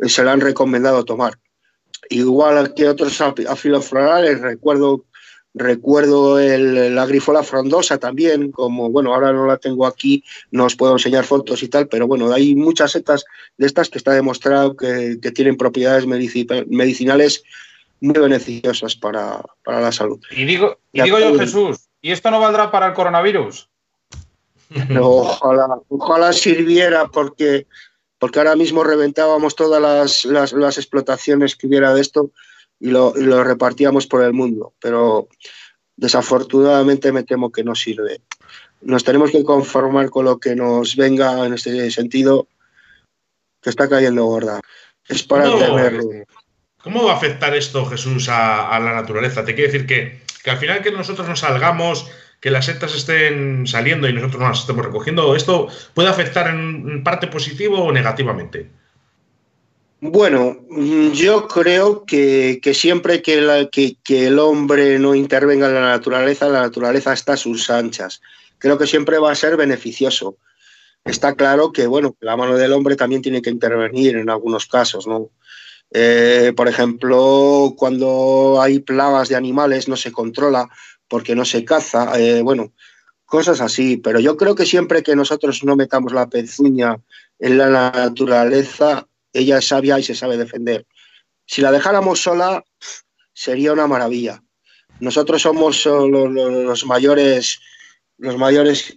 se 0.08 0.24
la 0.24 0.32
han 0.32 0.42
recomendado 0.42 1.06
tomar. 1.06 1.38
Igual 2.10 2.74
que 2.74 2.90
otros 2.90 3.22
afiloflorales, 3.22 4.42
recuerdo 4.42 5.06
Recuerdo 5.56 6.40
el, 6.40 6.96
la 6.96 7.06
grifola 7.06 7.44
frondosa 7.44 8.00
también, 8.00 8.52
como, 8.52 8.90
bueno, 8.90 9.14
ahora 9.14 9.32
no 9.32 9.46
la 9.46 9.58
tengo 9.58 9.86
aquí, 9.86 10.24
no 10.50 10.66
os 10.66 10.76
puedo 10.76 10.94
enseñar 10.94 11.26
fotos 11.26 11.62
y 11.62 11.68
tal, 11.68 11.88
pero 11.88 12.08
bueno, 12.08 12.34
hay 12.34 12.56
muchas 12.56 12.92
setas 12.92 13.24
de 13.58 13.68
estas 13.68 13.90
que 13.90 14.00
está 14.00 14.14
demostrado 14.14 14.76
que, 14.76 15.18
tienen 15.34 15.56
propiedades 15.56 16.08
medicinales 16.08 17.44
muy 18.00 18.20
beneficiosas 18.20 18.96
para, 18.96 19.44
la 19.66 19.92
salud. 19.92 20.20
Y 20.32 20.46
digo, 20.46 20.80
y 20.92 21.04
digo 21.04 21.20
yo, 21.20 21.38
Jesús, 21.38 21.82
¿y 22.02 22.12
esto 22.12 22.32
no 22.32 22.40
valdrá 22.40 22.72
para 22.72 22.88
el 22.88 22.94
coronavirus? 22.94 23.70
ojalá, 25.00 25.68
ojalá 25.88 26.34
sirviera 26.34 27.08
porque, 27.10 27.68
porque 28.18 28.40
ahora 28.40 28.56
mismo 28.56 28.84
reventábamos 28.84 29.56
todas 29.56 29.80
las, 29.80 30.26
las, 30.26 30.52
las 30.54 30.80
explotaciones 30.80 31.56
que 31.56 31.68
hubiera 31.68 31.94
de 31.94 32.02
esto 32.02 32.32
y 32.84 32.90
lo, 32.90 33.44
repartíamos 33.46 34.08
por 34.08 34.24
el 34.24 34.34
mundo, 34.34 34.74
pero 34.82 35.30
desafortunadamente 35.96 37.14
me 37.14 37.24
temo 37.24 37.50
que 37.50 37.64
no 37.64 37.76
sirve. 37.76 38.20
Nos 38.82 39.06
tenemos 39.06 39.32
que 39.32 39.42
conformar 39.46 40.10
con 40.10 40.26
lo 40.26 40.38
que 40.38 40.54
nos 40.54 40.98
venga 40.98 41.46
en 41.46 41.54
este 41.54 41.90
sentido, 41.92 42.50
que 43.62 43.70
está 43.70 43.88
cayendo 43.88 44.26
gorda. 44.26 44.60
Es 45.08 45.24
para 45.24 45.46
tenerlo. 45.58 46.10
¿Cómo 46.84 47.06
va 47.06 47.14
a 47.14 47.16
afectar 47.16 47.56
esto, 47.56 47.86
Jesús, 47.86 48.28
a, 48.28 48.78
la 48.82 48.94
naturaleza? 48.94 49.46
Te 49.46 49.56
quiere 49.56 49.72
decir 49.72 49.88
que, 49.88 50.20
que, 50.44 50.52
al 50.52 50.58
final 50.58 50.82
que 50.82 50.92
nosotros 50.92 51.26
nos 51.26 51.40
salgamos, 51.40 52.12
que 52.42 52.52
las 52.52 52.66
setas 52.66 52.94
estén 52.94 53.66
saliendo 53.66 54.10
y 54.10 54.14
nosotros 54.14 54.42
no 54.42 54.50
las 54.50 54.60
estemos 54.60 54.86
recogiendo, 54.86 55.38
¿esto 55.38 55.70
puede 55.94 56.10
afectar 56.10 56.50
en 56.50 57.02
parte 57.02 57.28
positivo 57.28 57.82
o 57.82 57.94
negativamente? 57.94 58.83
Bueno, 60.06 60.58
mm, 60.70 61.12
yo 61.14 61.48
creo 61.48 62.04
que, 62.04 62.60
siempre 62.74 63.22
que, 63.22 63.38
el 64.10 64.40
hombre 64.40 65.00
no 65.00 65.16
intervenga 65.16 65.68
en 65.68 65.76
la 65.76 65.80
naturaleza, 65.80 66.50
la 66.50 66.60
naturaleza 66.60 67.14
está 67.14 67.34
a 67.34 67.38
sus 67.38 67.70
anchas. 67.70 68.22
Creo 68.58 68.78
que 68.78 68.86
siempre 68.86 69.18
va 69.18 69.32
a 69.32 69.36
ser 69.36 69.56
beneficioso. 69.56 70.36
Está 71.06 71.36
claro 71.36 71.72
que, 71.72 71.88
bueno, 71.88 72.18
la 72.20 72.36
mano 72.36 72.58
del 72.58 72.74
hombre 72.74 72.98
también 72.98 73.22
tiene 73.22 73.42
que 73.42 73.50
intervenir 73.50 74.18
en 74.18 74.30
algunos 74.30 74.66
casos, 74.66 75.08
¿no? 75.08 75.30
Eh, 75.92 76.52
por 76.54 76.68
ejemplo, 76.68 77.74
cuando 77.78 78.60
hay 78.62 78.80
plagas 78.80 79.30
de 79.30 79.38
animales 79.38 79.88
no 79.88 79.96
se 79.96 80.12
controla 80.12 80.68
porque 81.08 81.34
no 81.34 81.46
se 81.46 81.64
caza, 81.64 82.20
eh, 82.20 82.42
bueno, 82.42 82.74
cosas 83.26 83.62
así. 83.62 83.96
Pero 83.96 84.20
yo 84.20 84.36
creo 84.36 84.54
que 84.54 84.66
siempre 84.66 85.02
que 85.02 85.16
nosotros 85.16 85.64
no 85.64 85.78
metamos 85.78 86.12
la 86.12 86.28
pezuña 86.28 86.98
en 87.40 87.58
la 87.58 87.70
naturaleza, 87.70 89.08
ella 89.34 89.58
es 89.58 89.68
sabia 89.68 90.00
y 90.00 90.04
se 90.04 90.16
sabe 90.16 90.38
defender. 90.38 90.86
Si 91.46 91.62
la 91.62 91.72
dejáramos 91.72 92.22
sola, 92.22 92.64
sería 93.34 93.74
una 93.74 93.88
maravilla. 93.88 94.42
Nosotros 95.00 95.42
somos 95.42 95.86
los, 95.86 96.86
mayores, 96.86 97.60
los 98.18 98.38
mayores 98.38 98.96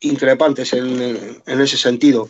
increpantes 0.00 0.72
en, 0.72 1.42
ese 1.46 1.76
sentido. 1.76 2.28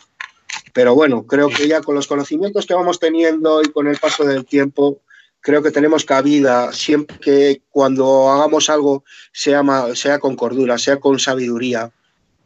Pero 0.73 0.95
bueno, 0.95 1.27
creo 1.27 1.49
que 1.49 1.67
ya 1.67 1.81
con 1.81 1.95
los 1.95 2.07
conocimientos 2.07 2.67
que 2.67 2.75
vamos 2.75 3.01
teniendo 3.01 3.63
y 3.63 3.73
con 3.73 3.89
el 3.89 3.97
paso 3.97 4.25
del 4.25 4.45
tiempo, 4.45 5.01
creo 5.41 5.63
que 5.63 5.71
tenemos 5.71 6.05
cabida 6.05 6.73
siempre 6.73 7.19
que 7.19 7.63
cuando 7.71 8.31
hagamos 8.31 8.69
algo 8.69 9.03
sea, 9.33 9.65
sea 9.95 10.19
con 10.19 10.37
cordura, 10.37 10.77
sea 10.79 11.01
con 11.01 11.19
sabiduría, 11.19 11.91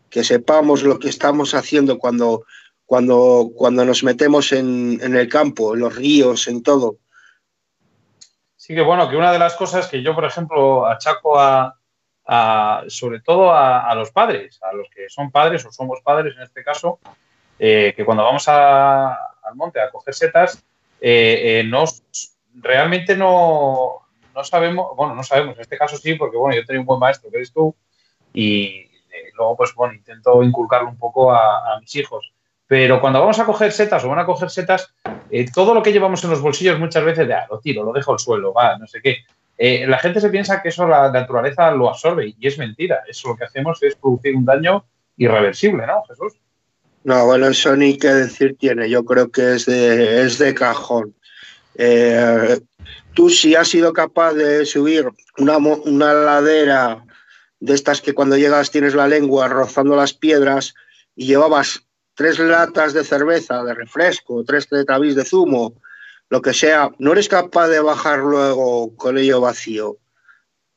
que 0.09 0.25
sepamos 0.25 0.83
lo 0.83 0.99
que 0.99 1.09
estamos 1.09 1.55
haciendo 1.55 1.99
cuando, 1.99 2.45
cuando, 2.91 3.53
cuando 3.55 3.85
nos 3.85 4.03
metemos 4.03 4.51
en, 4.51 4.99
en 5.01 5.15
el 5.15 5.29
campo, 5.29 5.75
en 5.75 5.81
los 5.81 5.95
ríos, 5.95 6.49
en 6.49 6.61
todo 6.61 6.97
Sí 8.57 8.75
que 8.75 8.81
bueno, 8.81 9.09
que 9.09 9.15
una 9.17 9.31
de 9.31 9.39
las 9.39 9.55
cosas 9.55 9.87
que 9.87 10.03
yo, 10.03 10.13
por 10.13 10.25
ejemplo, 10.25 10.89
achaco 10.89 11.39
a, 11.39 11.77
sobre 12.89 13.21
todo 13.21 13.53
a, 13.55 13.95
los 13.95 14.11
padres, 14.11 14.59
a 14.63 14.75
los 14.75 14.89
que 14.91 15.09
son 15.09 15.31
padres 15.31 15.65
o 15.65 15.71
somos 15.71 16.01
padres 16.03 16.35
en 16.37 16.43
este 16.43 16.65
caso, 16.65 16.99
eh, 17.61 17.95
que 17.97 18.05
cuando 18.05 18.25
vamos 18.25 18.49
al 18.49 19.55
monte 19.55 19.81
a 19.81 19.89
coger 19.93 20.13
setas, 20.13 20.65
eh, 21.01 21.63
eh, 21.63 21.85
realmente 22.55 23.17
no, 23.17 24.01
sabemos, 24.43 24.97
bueno, 24.97 25.15
no 25.15 25.23
sabemos, 25.23 25.55
en 25.55 25.61
este 25.61 25.79
caso 25.79 25.97
sí, 25.97 26.15
porque 26.15 26.37
bueno, 26.37 26.57
yo 26.57 26.67
tengo 26.67 26.81
un 26.81 26.87
buen 26.87 26.99
maestro 26.99 27.31
que 27.31 27.37
eres 27.37 27.53
tú 27.53 27.73
y 28.35 28.91
luego 29.37 29.57
pues 29.57 29.73
bueno, 29.77 29.95
intento 29.95 30.43
inculcarlo 30.43 30.89
un 30.89 30.99
poco 30.99 31.31
a, 31.31 31.73
a 31.73 31.79
mis 31.79 31.95
hijos. 31.95 32.33
Pero 32.71 33.01
cuando 33.01 33.19
vamos 33.19 33.37
a 33.41 33.45
coger 33.45 33.73
setas 33.73 34.05
o 34.05 34.09
van 34.09 34.21
a 34.21 34.25
coger 34.25 34.49
setas, 34.49 34.95
eh, 35.29 35.45
todo 35.53 35.75
lo 35.75 35.83
que 35.83 35.93
llevamos 35.93 36.23
en 36.23 36.31
los 36.31 36.41
bolsillos 36.41 36.79
muchas 36.79 37.05
veces 37.05 37.27
de, 37.27 37.35
ah, 37.35 37.45
lo 37.51 37.59
tiro, 37.59 37.83
lo 37.83 37.93
dejo 37.93 38.13
al 38.13 38.21
suelo, 38.21 38.53
va, 38.53 38.79
no 38.79 38.87
sé 38.87 39.01
qué. 39.03 39.25
Eh, 39.59 39.89
la 39.89 39.99
gente 39.99 40.21
se 40.21 40.31
piensa 40.31 40.63
que 40.63 40.69
eso 40.69 40.87
la 40.87 41.11
naturaleza 41.11 41.73
lo 41.73 41.89
absorbe 41.89 42.33
y 42.39 42.47
es 42.47 42.59
mentira. 42.59 43.03
Eso 43.09 43.31
lo 43.31 43.37
que 43.37 43.43
hacemos 43.43 43.83
es 43.83 43.97
producir 43.97 44.37
un 44.37 44.45
daño 44.45 44.85
irreversible, 45.17 45.85
¿no, 45.85 46.05
Jesús? 46.05 46.35
No, 47.03 47.27
bueno, 47.27 47.49
eso 47.49 47.75
ni 47.75 47.99
qué 47.99 48.07
decir 48.07 48.57
tiene. 48.57 48.89
Yo 48.89 49.05
creo 49.05 49.33
que 49.33 49.55
es 49.55 49.67
de, 49.67 50.23
es 50.23 50.39
de 50.39 50.55
cajón. 50.55 51.13
Eh, 51.75 52.61
tú 53.15 53.31
si 53.31 53.57
has 53.57 53.67
sido 53.67 53.93
capaz 53.93 54.35
de 54.35 54.65
subir 54.65 55.09
una, 55.39 55.57
una 55.57 56.15
ladera 56.15 57.05
de 57.59 57.75
estas 57.75 58.01
que 58.01 58.15
cuando 58.15 58.37
llegas 58.37 58.71
tienes 58.71 58.95
la 58.95 59.09
lengua 59.09 59.49
rozando 59.49 59.97
las 59.97 60.15
piedras 60.15 60.73
y 61.17 61.27
llevabas 61.27 61.90
tres 62.21 62.39
latas 62.39 62.93
de 62.93 63.03
cerveza, 63.03 63.65
de 63.65 63.73
refresco, 63.73 64.45
tres 64.45 64.69
tetravis 64.69 65.15
de 65.15 65.25
zumo, 65.25 65.81
lo 66.29 66.43
que 66.43 66.53
sea, 66.53 66.91
no 66.99 67.13
eres 67.13 67.31
capaz 67.31 67.69
de 67.69 67.81
bajar 67.81 68.19
luego 68.19 68.95
con 68.95 69.17
ello 69.17 69.41
vacío. 69.41 69.97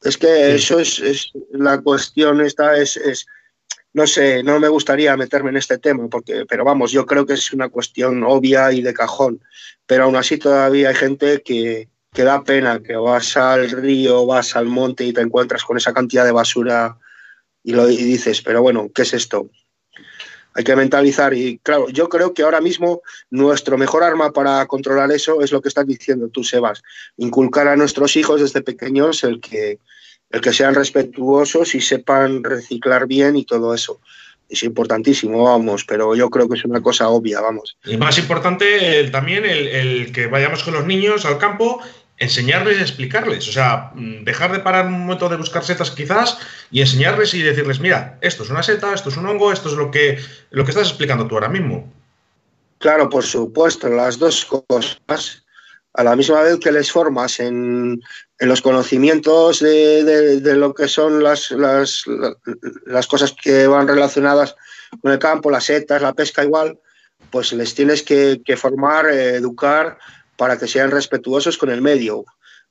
Es 0.02 0.18
que 0.18 0.56
eso 0.56 0.80
es, 0.80 1.34
la 1.52 1.82
cuestión, 1.82 2.40
esta 2.40 2.78
es, 2.78 2.96
es, 2.96 3.26
no 3.92 4.08
sé, 4.08 4.42
no 4.42 4.58
me 4.58 4.70
gustaría 4.70 5.18
meterme 5.18 5.50
en 5.50 5.58
este 5.58 5.78
tema, 5.80 6.08
porque, 6.08 6.46
pero 6.48 6.64
vamos, 6.64 6.94
yo 6.94 7.06
creo 7.06 7.26
que 7.26 7.34
es 7.34 7.52
una 7.52 7.68
cuestión 7.68 8.24
obvia 8.24 8.72
y 8.72 8.82
de 8.82 8.94
cajón, 8.94 9.42
pero 9.86 10.06
aún 10.06 10.16
así 10.16 10.38
todavía 10.38 10.88
hay 10.88 10.96
gente 10.96 11.42
que, 11.44 11.90
que 12.14 12.24
da 12.24 12.42
pena, 12.46 12.82
que 12.82 12.96
vas 12.96 13.36
al 13.36 13.70
río, 13.70 14.26
vas 14.26 14.56
al 14.56 14.68
monte 14.68 15.04
y 15.04 15.12
te 15.12 15.20
encuentras 15.20 15.66
con 15.66 15.76
esa 15.76 15.92
cantidad 15.92 16.24
de 16.24 16.32
basura 16.32 16.98
y, 17.64 17.74
lo, 17.74 17.90
y 17.90 17.98
dices, 17.98 18.42
pero 18.42 18.62
bueno, 18.62 18.90
¿qué 18.96 19.02
es 19.02 19.14
esto? 19.14 19.50
Hay 20.56 20.64
que 20.64 20.76
mentalizar 20.76 21.34
y 21.34 21.60
claro, 21.60 21.90
yo 21.90 22.10
creo 22.10 22.34
que 22.34 22.44
ahora 22.44 22.62
mismo 22.62 23.02
nuestro 23.30 23.78
mejor 23.78 24.04
arma 24.04 24.32
para 24.32 24.66
controlar 24.68 25.12
eso 25.12 25.42
es 25.42 25.52
lo 25.52 25.62
que 25.62 25.70
estás 25.70 25.88
diciendo 25.88 26.28
tú, 26.30 26.44
Sebas, 26.44 26.84
inculcar 27.18 27.68
a 27.68 27.76
nuestros 27.76 28.16
hijos 28.16 28.42
desde 28.42 28.62
pequeños 28.62 29.24
el 29.24 29.40
que, 29.40 29.80
el 30.30 30.42
que 30.42 30.54
sean 30.54 30.76
respetuosos 30.76 31.76
y 31.76 31.82
sepan 31.82 32.44
reciclar 32.44 33.08
bien 33.08 33.36
y 33.36 33.46
todo 33.46 33.74
eso. 33.74 34.00
Es 34.50 34.62
importantísimo, 34.62 35.44
vamos, 35.44 35.84
pero 35.86 36.16
yo 36.16 36.30
creo 36.30 36.48
que 36.48 36.58
es 36.58 36.66
una 36.66 36.82
cosa 36.82 37.10
obvia, 37.10 37.42
vamos. 37.42 37.78
Y 37.86 37.98
más 37.98 38.20
importante 38.20 39.10
también 39.10 39.46
el, 39.46 39.68
el 39.68 40.12
que 40.12 40.28
vayamos 40.28 40.64
con 40.64 40.76
los 40.76 40.86
niños 40.86 41.26
al 41.26 41.40
campo 41.40 41.82
enseñarles 42.18 42.78
y 42.78 42.82
explicarles. 42.82 43.48
O 43.48 43.52
sea, 43.52 43.92
mm, 43.96 44.24
dejar 44.24 44.52
de 44.52 44.60
parar 44.60 44.88
un 44.88 45.02
momento 45.02 45.30
de 45.30 45.38
buscar 45.38 45.64
setas 45.64 45.92
quizás 45.92 46.38
y 46.72 46.82
enseñarles 46.82 47.34
y 47.34 47.42
decirles, 47.42 47.80
mira, 47.80 48.18
esto 48.22 48.44
es 48.44 48.50
una 48.50 48.64
seta, 48.64 48.94
esto 48.94 49.10
es 49.10 49.18
un 49.18 49.26
hongo, 49.26 49.52
esto 49.52 49.70
es 49.70 49.76
lo 49.76 49.92
que, 49.92 50.20
lo 50.52 50.64
que 50.64 50.72
estás 50.72 50.90
explicando 50.90 51.28
tú 51.28 51.36
ahora 51.36 51.50
mismo. 51.50 51.92
Claro, 52.80 53.10
por 53.10 53.24
supuesto, 53.24 53.90
las 53.90 54.20
dos 54.20 54.46
cosas. 54.46 55.44
A 55.96 56.04
la 56.04 56.16
misma 56.16 56.42
vez 56.42 56.58
que 56.60 56.72
les 56.72 56.92
formas 56.92 57.40
en, 57.40 58.02
los 58.40 58.62
conocimientos 58.62 59.60
de, 59.60 60.42
lo 60.56 60.74
que 60.74 60.88
son 60.88 61.22
las, 61.22 61.52
las, 61.52 62.04
las, 62.88 63.06
cosas 63.06 63.36
que 63.40 63.68
van 63.68 63.88
relacionadas 63.88 64.56
con 65.02 65.12
el 65.12 65.20
campo, 65.20 65.52
las 65.52 65.66
setas, 65.66 66.02
la 66.02 66.14
pesca 66.14 66.44
igual, 66.44 66.80
pues 67.30 67.54
les 67.54 67.76
tienes 67.76 68.02
que, 68.02 68.42
que 68.44 68.58
formar, 68.58 69.06
eh, 69.06 69.36
educar 69.36 70.00
para 70.38 70.58
que 70.58 70.68
sean 70.68 70.92
respetuosos 70.92 71.58
con 71.58 71.70
el 71.70 71.82
medio, 71.82 72.26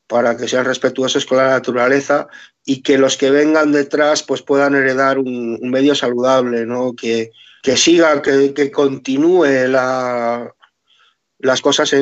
para 0.07 0.37
que 0.37 0.49
sean 0.49 0.65
respetuosos 0.65 1.25
con 1.25 1.39
la 1.39 1.49
naturaleza 1.49 2.29
y 2.65 2.83
que 2.83 2.99
los 2.99 3.17
que 3.17 3.31
vengan 3.31 3.73
detrás 3.73 4.23
pues 4.23 4.43
puedan 4.43 4.75
heredar 4.75 5.19
un, 5.19 5.59
medio 5.63 5.95
saludable, 5.95 6.67
¿no? 6.67 6.95
que, 6.95 7.31
que 7.63 7.77
siga, 7.77 8.21
que, 8.21 8.71
continúe 8.71 9.69
la, 9.69 10.53
las 11.39 11.61
cosas 11.61 11.95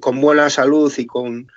con 0.00 0.20
buena 0.20 0.48
salud 0.50 0.92
y, 0.96 1.06
con, 1.06 1.48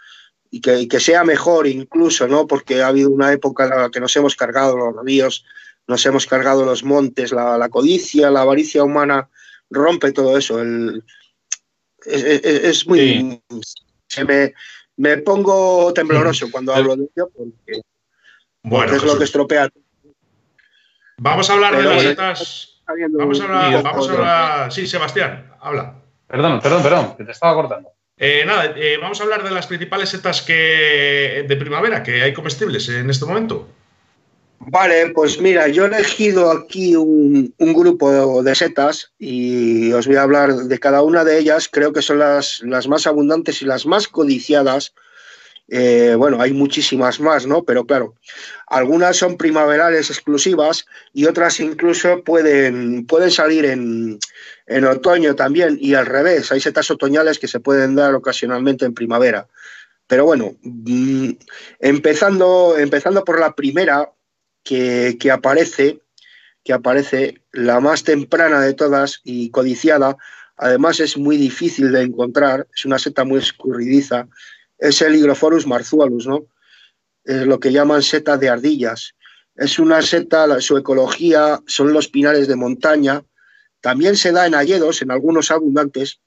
y 0.49 0.61
que, 0.61 0.99
sea 0.99 1.23
mejor 1.23 1.67
incluso, 1.67 2.27
¿no? 2.27 2.47
porque 2.47 2.81
ha 2.81 2.87
habido 2.87 3.11
una 3.11 3.31
época 3.31 3.65
en 3.65 3.69
la 3.69 3.89
que 3.89 3.99
nos 3.99 4.15
hemos 4.15 4.35
cargado 4.35 4.77
los 4.77 5.05
ríos, 5.05 5.45
nos 5.87 6.05
hemos 6.05 6.25
cargado 6.25 6.65
los 6.65 6.83
montes, 6.83 7.31
la, 7.31 7.69
codicia, 7.69 8.29
la 8.29 8.41
avaricia 8.41 8.83
humana 8.83 9.29
rompe 9.69 10.11
todo 10.11 10.37
eso. 10.37 10.59
Es, 12.05 12.87
muy... 12.87 13.41
me, 14.97 15.17
pongo 15.17 15.93
tembloroso 15.93 16.49
cuando 16.51 16.73
hablo 16.73 16.95
de 16.95 17.09
ello 17.15 17.29
porque, 17.35 17.81
bueno, 18.63 18.95
es 18.95 19.03
lo 19.03 19.17
que 19.17 19.23
estropea. 19.23 19.69
Vamos 21.17 21.49
a 21.49 21.53
hablar 21.53 21.77
de 21.77 21.83
las 21.83 22.01
setas. 22.01 22.81
Vamos 23.11 23.39
a 23.41 23.43
hablar, 23.43 23.83
vamos 23.83 24.09
a 24.09 24.13
hablar. 24.13 24.71
Sí, 24.71 24.87
Sebastián, 24.87 25.51
habla. 25.59 25.95
Perdón, 26.27 26.59
perdón, 26.61 26.83
perdón, 26.83 27.17
que 27.17 27.23
te 27.23 27.31
estaba 27.31 27.53
cortando. 27.53 27.89
Eh, 28.17 28.43
nada, 28.45 28.73
eh, 28.75 28.97
vamos 29.01 29.19
a 29.19 29.23
hablar 29.23 29.43
de 29.43 29.51
las 29.51 29.65
principales 29.65 30.09
setas 30.09 30.41
que, 30.41 31.45
de 31.47 31.55
primavera 31.55 32.03
que 32.03 32.21
hay 32.21 32.33
comestibles 32.33 32.89
en 32.89 33.09
este 33.09 33.25
momento. 33.25 33.69
Vale, 34.61 35.11
pues 35.15 35.39
mira, 35.39 35.69
yo 35.69 35.85
he 35.85 35.87
elegido 35.87 36.51
aquí 36.51 36.95
un, 36.95 37.53
grupo 37.57 38.43
de 38.43 38.55
setas 38.55 39.13
y 39.17 39.91
os 39.93 40.05
voy 40.05 40.17
a 40.17 40.23
hablar 40.23 40.53
de 40.53 40.79
cada 40.79 41.01
una 41.01 41.23
de 41.23 41.39
ellas. 41.39 41.69
Creo 41.71 41.93
que 41.93 42.01
son 42.01 42.19
las, 42.19 42.61
más 42.87 43.07
abundantes 43.07 43.61
y 43.61 43.65
las 43.65 43.85
más 43.85 44.07
codiciadas. 44.07 44.93
Eh, 45.69 46.15
bueno, 46.17 46.41
hay 46.41 46.51
muchísimas 46.51 47.19
más, 47.19 47.47
¿no? 47.47 47.63
Pero 47.63 47.85
claro, 47.85 48.15
algunas 48.67 49.15
son 49.15 49.37
primaverales 49.37 50.09
exclusivas 50.09 50.85
y 51.13 51.25
otras 51.25 51.59
incluso 51.59 52.23
pueden, 52.23 53.05
pueden 53.05 53.31
salir 53.31 53.65
en, 53.65 54.19
en 54.67 54.85
otoño 54.85 55.35
también 55.35 55.77
y 55.79 55.93
al 55.93 56.05
revés. 56.05 56.51
Hay 56.51 56.59
setas 56.59 56.91
otoñales 56.91 57.39
que 57.39 57.47
se 57.47 57.61
pueden 57.61 57.95
dar 57.95 58.13
ocasionalmente 58.13 58.85
en 58.85 58.93
primavera. 58.93 59.47
Pero 60.09 60.25
bueno, 60.25 60.55
mm, 60.63 61.29
empezando, 61.79 62.75
empezando 62.77 63.23
por 63.23 63.39
la 63.39 63.53
primera, 63.53 64.11
que, 64.69 65.31
aparece, 65.31 65.99
que 66.63 66.73
aparece 66.73 67.41
la 67.51 67.79
más 67.79 68.03
temprana 68.03 68.61
de 68.61 68.75
todas 68.75 69.19
y 69.23 69.49
codiciada, 69.49 70.15
además 70.57 70.99
es 70.99 71.17
muy 71.17 71.37
difícil 71.37 71.91
de 71.91 72.03
encontrar, 72.03 72.67
es 72.75 72.85
una 72.85 72.99
seta 72.99 73.23
muy 73.23 73.39
escurridiza, 73.39 74.27
es 74.77 75.01
el 75.01 75.15
Hygrophorus 75.15 75.65
marzualus, 75.65 76.27
¿no? 76.27 76.45
Es 77.23 77.47
lo 77.47 77.59
que 77.59 77.71
llaman 77.71 78.03
seta 78.03 78.37
de 78.37 78.49
ardillas. 78.49 79.15
Es 79.55 79.79
una 79.79 80.01
seta, 80.01 80.61
su 80.61 80.77
ecología 80.77 81.59
son 81.65 81.91
los 81.91 82.07
pinares 82.07 82.47
de 82.47 82.55
montaña, 82.55 83.23
también 83.81 84.15
se 84.15 84.31
da 84.31 84.45
en 84.45 84.55
hayedos, 84.55 85.01
en 85.01 85.11
algunos 85.11 85.49
abundantes, 85.51 86.19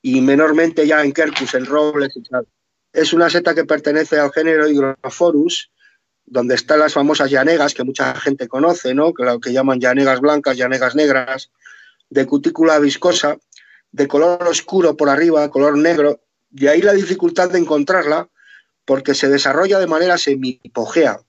y 0.00 0.20
menormente 0.20 0.86
ya 0.86 1.04
en 1.04 1.12
quercus, 1.12 1.54
en 1.54 1.66
robles 1.66 2.16
y 2.16 2.22
tal. 2.22 2.46
Es 2.92 3.12
una 3.12 3.28
seta 3.28 3.54
que 3.54 3.64
pertenece 3.64 4.18
al 4.18 4.32
género 4.32 4.66
Hygrophorus, 4.66 5.70
donde 6.30 6.54
están 6.54 6.78
las 6.78 6.94
famosas 6.94 7.30
llanegas 7.30 7.74
que 7.74 7.84
mucha 7.84 8.14
gente 8.14 8.48
conoce, 8.48 8.94
¿no? 8.94 9.12
que 9.12 9.24
lo 9.24 9.40
que 9.40 9.52
llaman 9.52 9.80
llanegas 9.80 10.20
blancas, 10.20 10.56
llanegas 10.56 10.94
negras, 10.94 11.50
de 12.08 12.24
cutícula 12.24 12.78
viscosa, 12.78 13.36
de 13.92 14.08
color 14.08 14.46
oscuro 14.46 14.96
por 14.96 15.08
arriba, 15.08 15.50
color 15.50 15.76
negro, 15.76 16.20
y 16.52 16.68
ahí 16.68 16.82
la 16.82 16.92
dificultad 16.92 17.50
de 17.50 17.58
encontrarla 17.58 18.28
porque 18.84 19.14
se 19.14 19.28
desarrolla 19.28 19.78
de 19.78 19.86
manera 19.86 20.18
semipogea. 20.18 21.20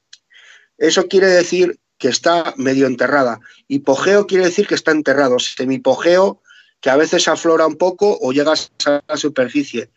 Eso 0.78 1.08
quiere 1.08 1.28
decir 1.28 1.80
que 1.98 2.08
está 2.08 2.54
medio 2.58 2.88
enterrada. 2.88 3.40
Hipogeo 3.68 4.26
quiere 4.26 4.46
decir 4.46 4.68
que 4.68 4.76
está 4.76 4.92
enterrado. 4.92 5.38
Semipogeo, 5.38 6.42
que 6.80 6.90
a 6.90 6.96
veces 6.96 7.28
aflora 7.28 7.68
un 7.68 7.76
poco 7.76 8.18
o 8.20 8.32
llega 8.32 8.54
a 8.54 9.02
la 9.08 9.18
superficie. 9.18 9.92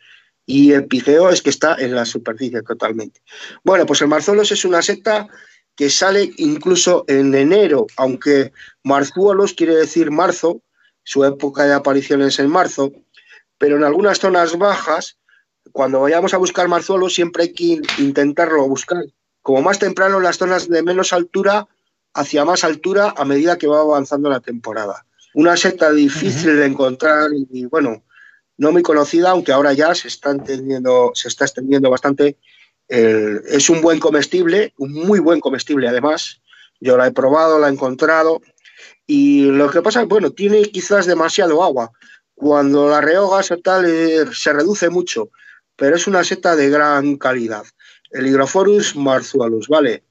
Y 0.45 0.73
epigeo 0.73 1.29
es 1.29 1.41
que 1.41 1.49
está 1.49 1.75
en 1.75 1.95
la 1.95 2.05
superficie 2.05 2.61
totalmente. 2.61 3.21
Bueno, 3.63 3.85
pues 3.85 4.01
el 4.01 4.07
marzuelos 4.07 4.51
es 4.51 4.63
una 4.65 4.81
seta 4.81 5.27
que 5.75 5.89
sale 5.89 6.31
incluso 6.37 7.03
en 7.07 7.33
enero, 7.35 7.87
aunque 7.97 8.53
marzuelos 8.83 9.53
quiere 9.53 9.75
decir 9.75 10.11
marzo, 10.11 10.61
su 11.03 11.25
época 11.25 11.65
de 11.65 11.73
aparición 11.73 12.21
es 12.21 12.39
en 12.39 12.49
marzo, 12.49 12.93
pero 13.57 13.75
en 13.75 13.83
algunas 13.83 14.19
zonas 14.19 14.57
bajas, 14.57 15.17
cuando 15.71 16.01
vayamos 16.01 16.33
a 16.33 16.37
buscar 16.37 16.67
marzuelos, 16.67 17.13
siempre 17.13 17.43
hay 17.43 17.53
que 17.53 17.81
intentarlo 17.97 18.67
buscar 18.67 19.03
como 19.41 19.61
más 19.61 19.77
temprano 19.79 20.17
en 20.17 20.23
las 20.23 20.37
zonas 20.37 20.69
de 20.69 20.81
menos 20.81 21.13
altura 21.13 21.67
hacia 22.13 22.45
más 22.45 22.63
altura 22.63 23.13
a 23.15 23.25
medida 23.25 23.57
que 23.57 23.67
va 23.67 23.81
avanzando 23.81 24.29
la 24.29 24.39
temporada. 24.39 25.05
Una 25.33 25.57
seta 25.57 25.91
difícil 25.91 26.55
de 26.55 26.65
encontrar 26.65 27.29
y, 27.33 27.65
bueno, 27.65 28.04
no 28.57 28.71
muy 28.71 28.83
conocida, 28.83 29.31
aunque 29.31 29.51
ahora 29.51 29.73
ya 29.73 29.93
se 29.95 30.07
está 30.07 30.31
entendiendo, 30.31 31.11
se 31.13 31.27
está 31.27 31.45
extendiendo 31.45 31.89
bastante. 31.89 32.37
es 32.87 33.69
un 33.69 33.81
buen 33.81 33.99
comestible, 33.99 34.73
un 34.77 34.93
muy 34.93 35.19
buen 35.19 35.39
comestible 35.39 35.87
además. 35.87 36.41
Yo 36.79 36.97
la 36.97 37.07
he 37.07 37.11
probado, 37.11 37.59
la 37.59 37.67
he 37.67 37.71
encontrado. 37.71 38.41
Y 39.07 39.45
lo 39.45 39.69
que 39.69 39.81
pasa 39.81 40.01
es, 40.01 40.07
bueno, 40.07 40.31
tiene 40.31 40.63
quizás 40.63 41.05
demasiado 41.05 41.63
agua. 41.63 41.91
Cuando 42.33 42.89
la 42.89 43.01
rehogas 43.01 43.51
o 43.51 43.57
tal, 43.57 43.85
eh, 43.85 44.25
se 44.33 44.51
reduce 44.51 44.89
mucho, 44.89 45.29
pero 45.75 45.95
es 45.95 46.07
una 46.07 46.23
seta 46.23 46.55
de 46.55 46.69
gran 46.69 47.17
calidad. 47.17 47.63
El 48.11 48.27
Hygrophorus 48.27 48.95
marzualus, 48.95 49.67
¿vale? 49.67 50.03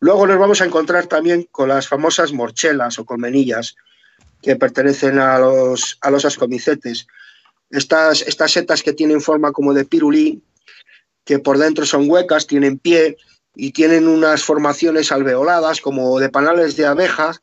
Luego 0.00 0.26
nos 0.26 0.38
vamos 0.38 0.60
a 0.60 0.66
encontrar 0.66 1.06
también 1.06 1.48
con 1.50 1.68
las 1.68 1.88
famosas 1.88 2.32
morchelas 2.32 2.98
o 2.98 3.04
colmenillas, 3.04 3.76
que 4.42 4.56
pertenecen 4.56 5.18
a 5.18 5.38
los, 5.38 5.98
a 6.00 6.10
los 6.10 6.24
ascomicetes. 6.24 7.06
Estas, 7.70 8.22
estas 8.22 8.52
setas 8.52 8.82
que 8.82 8.92
tienen 8.92 9.20
forma 9.20 9.52
como 9.52 9.74
de 9.74 9.84
pirulí, 9.84 10.42
que 11.24 11.38
por 11.38 11.58
dentro 11.58 11.84
son 11.84 12.08
huecas, 12.08 12.46
tienen 12.46 12.78
pie 12.78 13.16
y 13.54 13.72
tienen 13.72 14.08
unas 14.08 14.42
formaciones 14.42 15.12
alveoladas 15.12 15.80
como 15.80 16.18
de 16.18 16.30
panales 16.30 16.76
de 16.76 16.86
abejas 16.86 17.42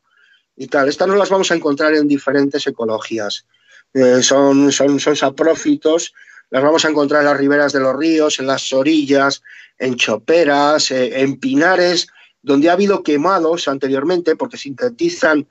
y 0.56 0.66
tal. 0.66 0.88
Estas 0.88 1.06
no 1.06 1.16
las 1.16 1.30
vamos 1.30 1.50
a 1.50 1.54
encontrar 1.54 1.94
en 1.94 2.08
diferentes 2.08 2.66
ecologías. 2.66 3.46
Eh, 3.94 4.22
son, 4.22 4.72
son, 4.72 4.98
son 4.98 5.14
saprófitos, 5.14 6.12
las 6.50 6.62
vamos 6.62 6.84
a 6.84 6.88
encontrar 6.88 7.20
en 7.22 7.26
las 7.28 7.36
riberas 7.36 7.72
de 7.72 7.80
los 7.80 7.96
ríos, 7.96 8.38
en 8.38 8.46
las 8.46 8.72
orillas, 8.72 9.42
en 9.78 9.96
choperas, 9.96 10.90
eh, 10.90 11.20
en 11.20 11.38
pinares, 11.38 12.08
donde 12.42 12.70
ha 12.70 12.74
habido 12.74 13.02
quemados 13.02 13.68
anteriormente, 13.68 14.36
porque 14.36 14.56
sintetizan 14.56 15.46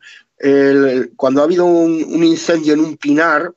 cuando 1.15 1.41
ha 1.41 1.45
habido 1.45 1.65
un, 1.65 2.23
incendio 2.23 2.73
en 2.73 2.81
un 2.81 2.97
pinar, 2.97 3.53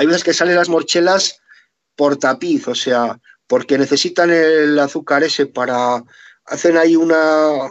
hay 0.00 0.06
veces 0.06 0.24
que 0.24 0.32
salen 0.32 0.56
las 0.56 0.70
morchelas 0.70 1.42
por 1.94 2.16
tapiz, 2.16 2.66
o 2.68 2.74
sea, 2.74 3.20
porque 3.46 3.76
necesitan 3.76 4.30
el 4.30 4.78
azúcar 4.78 5.22
ese 5.22 5.44
para, 5.44 6.02
hacen 6.46 6.78
ahí 6.78 6.96
una, 6.96 7.68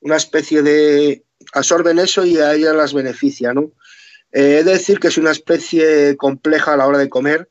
una 0.00 0.16
especie 0.16 0.62
de, 0.62 1.24
absorben 1.52 1.98
eso 1.98 2.24
y 2.24 2.38
a 2.38 2.54
ellas 2.54 2.76
las 2.76 2.94
beneficia, 2.94 3.52
¿no? 3.52 3.72
Eh, 4.30 4.58
he 4.60 4.62
de 4.62 4.70
decir 4.70 5.00
que 5.00 5.08
es 5.08 5.18
una 5.18 5.32
especie 5.32 6.16
compleja 6.16 6.74
a 6.74 6.76
la 6.76 6.86
hora 6.86 6.98
de 6.98 7.08
comer, 7.08 7.50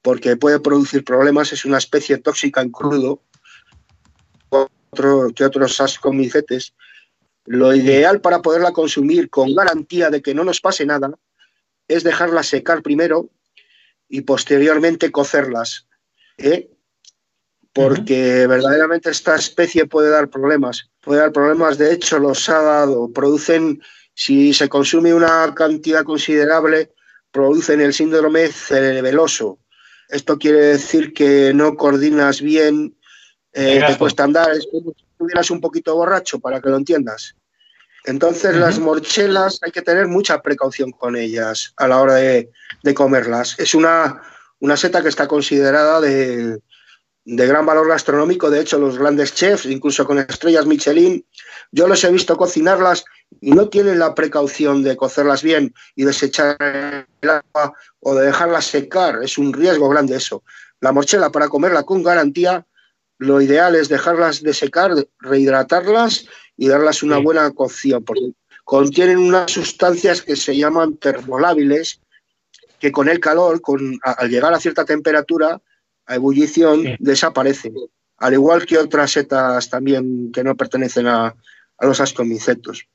porque 0.00 0.36
puede 0.36 0.60
producir 0.60 1.04
problemas, 1.04 1.52
es 1.52 1.66
una 1.66 1.76
especie 1.76 2.16
tóxica 2.16 2.62
en 2.62 2.70
crudo, 2.70 3.22
otro, 4.48 5.32
que 5.36 5.44
otros 5.44 5.78
ascomicetes. 5.82 6.72
Lo 7.44 7.74
ideal 7.74 8.22
para 8.22 8.40
poderla 8.40 8.72
consumir 8.72 9.28
con 9.28 9.54
garantía 9.54 10.08
de 10.08 10.22
que 10.22 10.32
no 10.32 10.44
nos 10.44 10.62
pase 10.62 10.86
nada 10.86 11.10
es 11.88 12.04
dejarla 12.04 12.42
secar 12.42 12.80
primero 12.80 13.28
y 14.10 14.22
posteriormente 14.22 15.10
cocerlas. 15.10 15.86
¿eh? 16.36 16.68
Porque 17.72 18.46
verdaderamente 18.46 19.10
esta 19.10 19.36
especie 19.36 19.86
puede 19.86 20.10
dar 20.10 20.28
problemas. 20.28 20.90
Puede 21.00 21.20
dar 21.20 21.32
problemas, 21.32 21.78
de 21.78 21.94
hecho, 21.94 22.18
los 22.18 22.48
ha 22.48 22.60
dado. 22.60 23.10
Producen, 23.12 23.80
si 24.12 24.52
se 24.52 24.68
consume 24.68 25.14
una 25.14 25.54
cantidad 25.54 26.02
considerable, 26.02 26.92
producen 27.30 27.80
el 27.80 27.94
síndrome 27.94 28.48
cerebeloso. 28.48 29.58
Esto 30.08 30.36
quiere 30.38 30.60
decir 30.60 31.14
que 31.14 31.52
no 31.54 31.76
coordinas 31.76 32.42
bien 32.42 32.96
eh, 33.52 33.82
te 33.86 33.96
cuesta 33.96 34.24
andar, 34.24 34.50
es 34.52 34.66
como 34.70 34.92
si 34.92 35.04
estuvieras 35.04 35.50
un 35.50 35.60
poquito 35.60 35.94
borracho 35.94 36.40
para 36.40 36.60
que 36.60 36.68
lo 36.68 36.76
entiendas. 36.76 37.36
Entonces, 38.04 38.56
las 38.56 38.78
morchelas 38.78 39.60
hay 39.62 39.70
que 39.70 39.82
tener 39.82 40.08
mucha 40.08 40.42
precaución 40.42 40.90
con 40.90 41.16
ellas 41.16 41.72
a 41.76 41.86
la 41.86 42.00
hora 42.00 42.14
de, 42.14 42.50
comerlas. 42.94 43.58
Es 43.58 43.74
una, 43.74 44.22
una, 44.58 44.76
seta 44.76 45.02
que 45.02 45.08
está 45.08 45.28
considerada 45.28 46.00
de, 46.00 46.58
de, 47.24 47.46
gran 47.46 47.66
valor 47.66 47.88
gastronómico. 47.88 48.50
De 48.50 48.60
hecho, 48.60 48.78
los 48.78 48.98
grandes 48.98 49.34
chefs, 49.34 49.66
incluso 49.66 50.06
con 50.06 50.18
estrellas 50.18 50.66
Michelin, 50.66 51.24
yo 51.72 51.86
los 51.86 52.02
he 52.04 52.10
visto 52.10 52.36
cocinarlas 52.36 53.04
y 53.40 53.52
no 53.52 53.68
tienen 53.68 53.98
la 53.98 54.14
precaución 54.14 54.82
de 54.82 54.96
cocerlas 54.96 55.42
bien 55.42 55.72
y 55.94 56.04
desechar 56.04 56.56
el 56.60 57.30
agua 57.30 57.74
o 58.00 58.14
de 58.14 58.26
dejarlas 58.26 58.66
secar. 58.66 59.22
Es 59.22 59.38
un 59.38 59.52
riesgo 59.52 59.88
grande 59.88 60.16
eso. 60.16 60.42
La 60.80 60.92
morchela, 60.92 61.30
para 61.30 61.48
comerla 61.48 61.82
con 61.84 62.02
garantía, 62.02 62.66
lo 63.18 63.40
ideal 63.42 63.76
es 63.76 63.90
dejarlas 63.90 64.42
de 64.42 64.54
secar, 64.54 64.92
rehidratarlas 65.18 66.24
y 66.56 66.68
darlas 66.68 67.02
una 67.02 67.18
buena 67.18 67.50
cocción, 67.50 68.02
porque 68.02 68.32
contienen 68.64 69.18
unas 69.18 69.50
sustancias 69.52 70.22
que 70.22 70.36
se 70.36 70.56
llaman 70.56 70.96
termolábiles, 70.96 72.00
que 72.80 72.90
con 72.90 73.08
el 73.08 73.20
calor, 73.20 73.60
con, 73.60 74.00
al 74.02 74.30
llegar 74.30 74.52
a 74.52 74.58
cierta 74.58 74.84
temperatura, 74.84 75.60
a 76.06 76.14
ebullición, 76.16 76.96
desaparecen, 76.98 77.74
al 78.16 78.32
igual 78.32 78.66
que 78.66 78.78
otras 78.78 79.12
setas 79.12 79.68
también 79.68 80.32
que 80.32 80.42
no 80.42 80.56
pertenecen 80.56 81.06
a, 81.06 81.36
los 81.78 82.00
ascomicetos. 82.00 82.88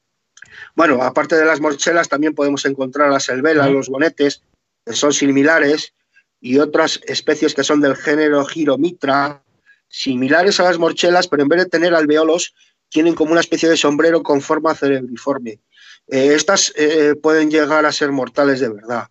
Bueno, 0.76 1.02
aparte 1.02 1.36
de 1.36 1.45
las 1.45 1.60
morchelas, 1.60 2.08
también 2.08 2.36
podemos 2.36 2.65
encontrar 2.65 3.10
las 3.10 3.30
elvelas, 3.30 3.71
los 3.71 3.89
bonetes, 3.89 4.43
que 4.86 4.93
son 4.93 5.12
similares, 5.12 5.93
y 6.39 6.60
otras 6.60 7.00
especies 7.08 7.56
que 7.56 7.63
son 7.63 7.82
del 7.82 7.95
género 7.95 8.45
Giromitra, 8.45 9.43
similares 9.88 10.60
a 10.60 10.63
las 10.63 10.78
morchelas, 10.78 11.28
pero 11.28 11.41
en 11.41 11.50
vez 11.50 11.63
de 11.63 11.69
tener 11.69 11.95
alveolos, 11.95 12.54
tienen 12.89 13.15
como 13.15 13.32
una 13.32 13.41
especie 13.41 13.67
de 13.67 13.78
sombrero 13.78 14.21
con 14.21 14.41
forma 14.41 14.76
cerebriforme. 14.76 15.60
Eh, 16.08 16.34
estas 16.36 16.71
eh, 16.76 17.15
pueden 17.15 17.50
llegar 17.50 17.88
a 17.88 17.91
ser 17.91 18.12
mortales 18.12 18.60
de 18.60 18.69
verdad. 18.69 19.08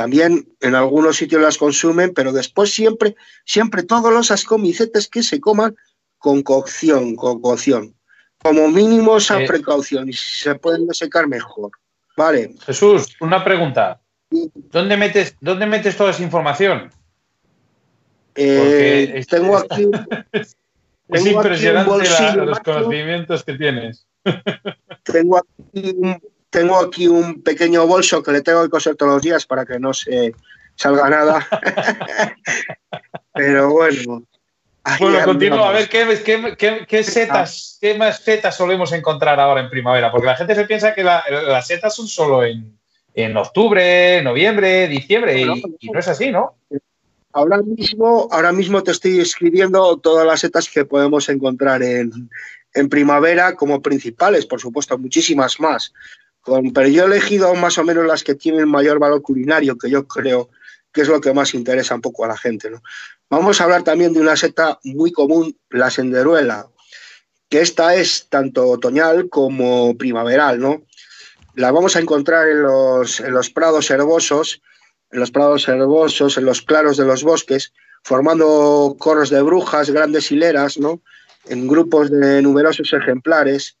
También 0.00 0.48
en 0.62 0.74
algunos 0.74 1.18
sitios 1.18 1.42
las 1.42 1.58
consumen, 1.58 2.14
pero 2.14 2.32
después 2.32 2.72
siempre, 2.72 3.16
siempre 3.44 3.82
todos 3.82 4.10
los 4.10 4.30
ascomicetes 4.30 5.08
que 5.08 5.22
se 5.22 5.42
coman 5.42 5.76
con 6.16 6.42
cocción, 6.42 7.16
con 7.16 7.42
cocción. 7.42 7.94
Como 8.42 8.68
mínimo 8.68 9.18
esa 9.18 9.42
eh, 9.42 9.46
precaución 9.46 10.08
y 10.08 10.14
si 10.14 10.44
se 10.44 10.54
pueden 10.54 10.88
secar 10.94 11.28
mejor. 11.28 11.72
Vale. 12.16 12.54
Jesús, 12.64 13.14
una 13.20 13.44
pregunta. 13.44 14.00
¿Dónde 14.30 14.96
metes, 14.96 15.36
¿Dónde 15.38 15.66
metes 15.66 15.94
toda 15.98 16.12
esa 16.12 16.22
información? 16.22 16.90
Eh, 18.36 19.22
tengo 19.28 19.58
aquí. 19.58 19.86
es 20.32 21.26
impresionante 21.26 22.36
los 22.46 22.58
conocimientos 22.60 23.44
que 23.44 23.52
tienes. 23.52 24.06
tengo, 25.04 25.36
aquí 25.36 25.94
un, 25.94 26.18
tengo 26.50 26.78
aquí 26.78 27.06
un 27.06 27.42
pequeño 27.42 27.86
bolso 27.86 28.22
que 28.22 28.32
le 28.32 28.42
tengo 28.42 28.62
que 28.62 28.70
coser 28.70 28.96
todos 28.96 29.14
los 29.14 29.22
días 29.22 29.46
para 29.46 29.64
que 29.64 29.78
no 29.78 29.94
se 29.94 30.34
salga 30.74 31.08
nada. 31.08 31.46
Pero 33.34 33.70
bueno. 33.70 34.24
Bueno, 34.98 35.24
continúa. 35.24 35.68
A 35.68 35.72
ver, 35.72 35.88
¿qué, 35.88 37.04
setas, 37.04 37.78
qué 37.80 37.94
más 37.94 38.20
setas 38.20 38.56
solemos 38.56 38.92
encontrar 38.92 39.38
ahora 39.38 39.60
en 39.60 39.70
primavera? 39.70 40.10
Porque 40.10 40.26
la 40.26 40.36
gente 40.36 40.54
se 40.54 40.64
piensa 40.64 40.94
que 40.94 41.04
las 41.04 41.66
setas 41.66 41.94
son 41.94 42.08
solo 42.08 42.42
en, 42.44 42.80
en 43.14 43.36
octubre, 43.36 44.22
noviembre, 44.22 44.88
diciembre, 44.88 45.40
y, 45.40 45.90
no 45.90 45.98
es 45.98 46.08
así, 46.08 46.30
¿no? 46.30 46.56
Ahora 47.32 47.58
mismo, 47.58 48.28
ahora 48.30 48.52
mismo 48.52 48.82
te 48.82 48.90
estoy 48.90 49.20
escribiendo 49.20 49.96
todas 49.98 50.26
las 50.26 50.40
setas 50.40 50.68
que 50.68 50.84
podemos 50.84 51.28
encontrar 51.28 51.82
en, 51.82 52.28
primavera 52.88 53.54
como 53.54 53.82
principales, 53.82 54.46
por 54.46 54.60
supuesto, 54.60 54.98
muchísimas 54.98 55.60
más. 55.60 55.92
Pero 56.44 56.88
yo 56.88 57.04
he 57.04 57.06
elegido 57.06 57.54
más 57.54 57.78
o 57.78 57.84
menos 57.84 58.06
las 58.06 58.24
que 58.24 58.34
tienen 58.34 58.68
mayor 58.68 58.98
valor 58.98 59.22
culinario, 59.22 59.76
que 59.76 59.90
yo 59.90 60.06
creo 60.06 60.50
que 60.92 61.02
es 61.02 61.08
lo 61.08 61.20
que 61.20 61.32
más 61.32 61.54
interesa 61.54 61.94
un 61.94 62.00
poco 62.00 62.24
a 62.24 62.28
la 62.28 62.36
gente. 62.36 62.70
Vamos 63.28 63.60
a 63.60 63.64
hablar 63.64 63.84
también 63.84 64.12
de 64.12 64.20
una 64.20 64.36
seta 64.36 64.78
muy 64.82 65.12
común, 65.12 65.56
la 65.70 65.90
senderuela, 65.90 66.66
que 67.48 67.60
esta 67.60 67.94
es 67.94 68.28
tanto 68.28 68.68
otoñal 68.68 69.28
como 69.28 69.96
primaveral. 69.96 70.58
¿no? 70.58 70.82
La 71.54 71.70
vamos 71.70 71.94
a 71.94 72.00
encontrar 72.00 72.48
en 72.48 72.62
los, 72.62 73.20
en 73.20 73.32
los 73.32 73.50
prados 73.50 73.90
herbosos 73.90 74.62
en 75.10 75.20
los 75.20 75.30
prados 75.30 75.68
herbosos, 75.68 76.38
en 76.38 76.44
los 76.44 76.62
claros 76.62 76.96
de 76.96 77.04
los 77.04 77.22
bosques, 77.24 77.72
formando 78.02 78.96
corros 78.98 79.30
de 79.30 79.42
brujas, 79.42 79.90
grandes 79.90 80.30
hileras, 80.30 80.78
¿no? 80.78 81.02
en 81.48 81.66
grupos 81.66 82.10
de 82.10 82.42
numerosos 82.42 82.92
ejemplares, 82.92 83.76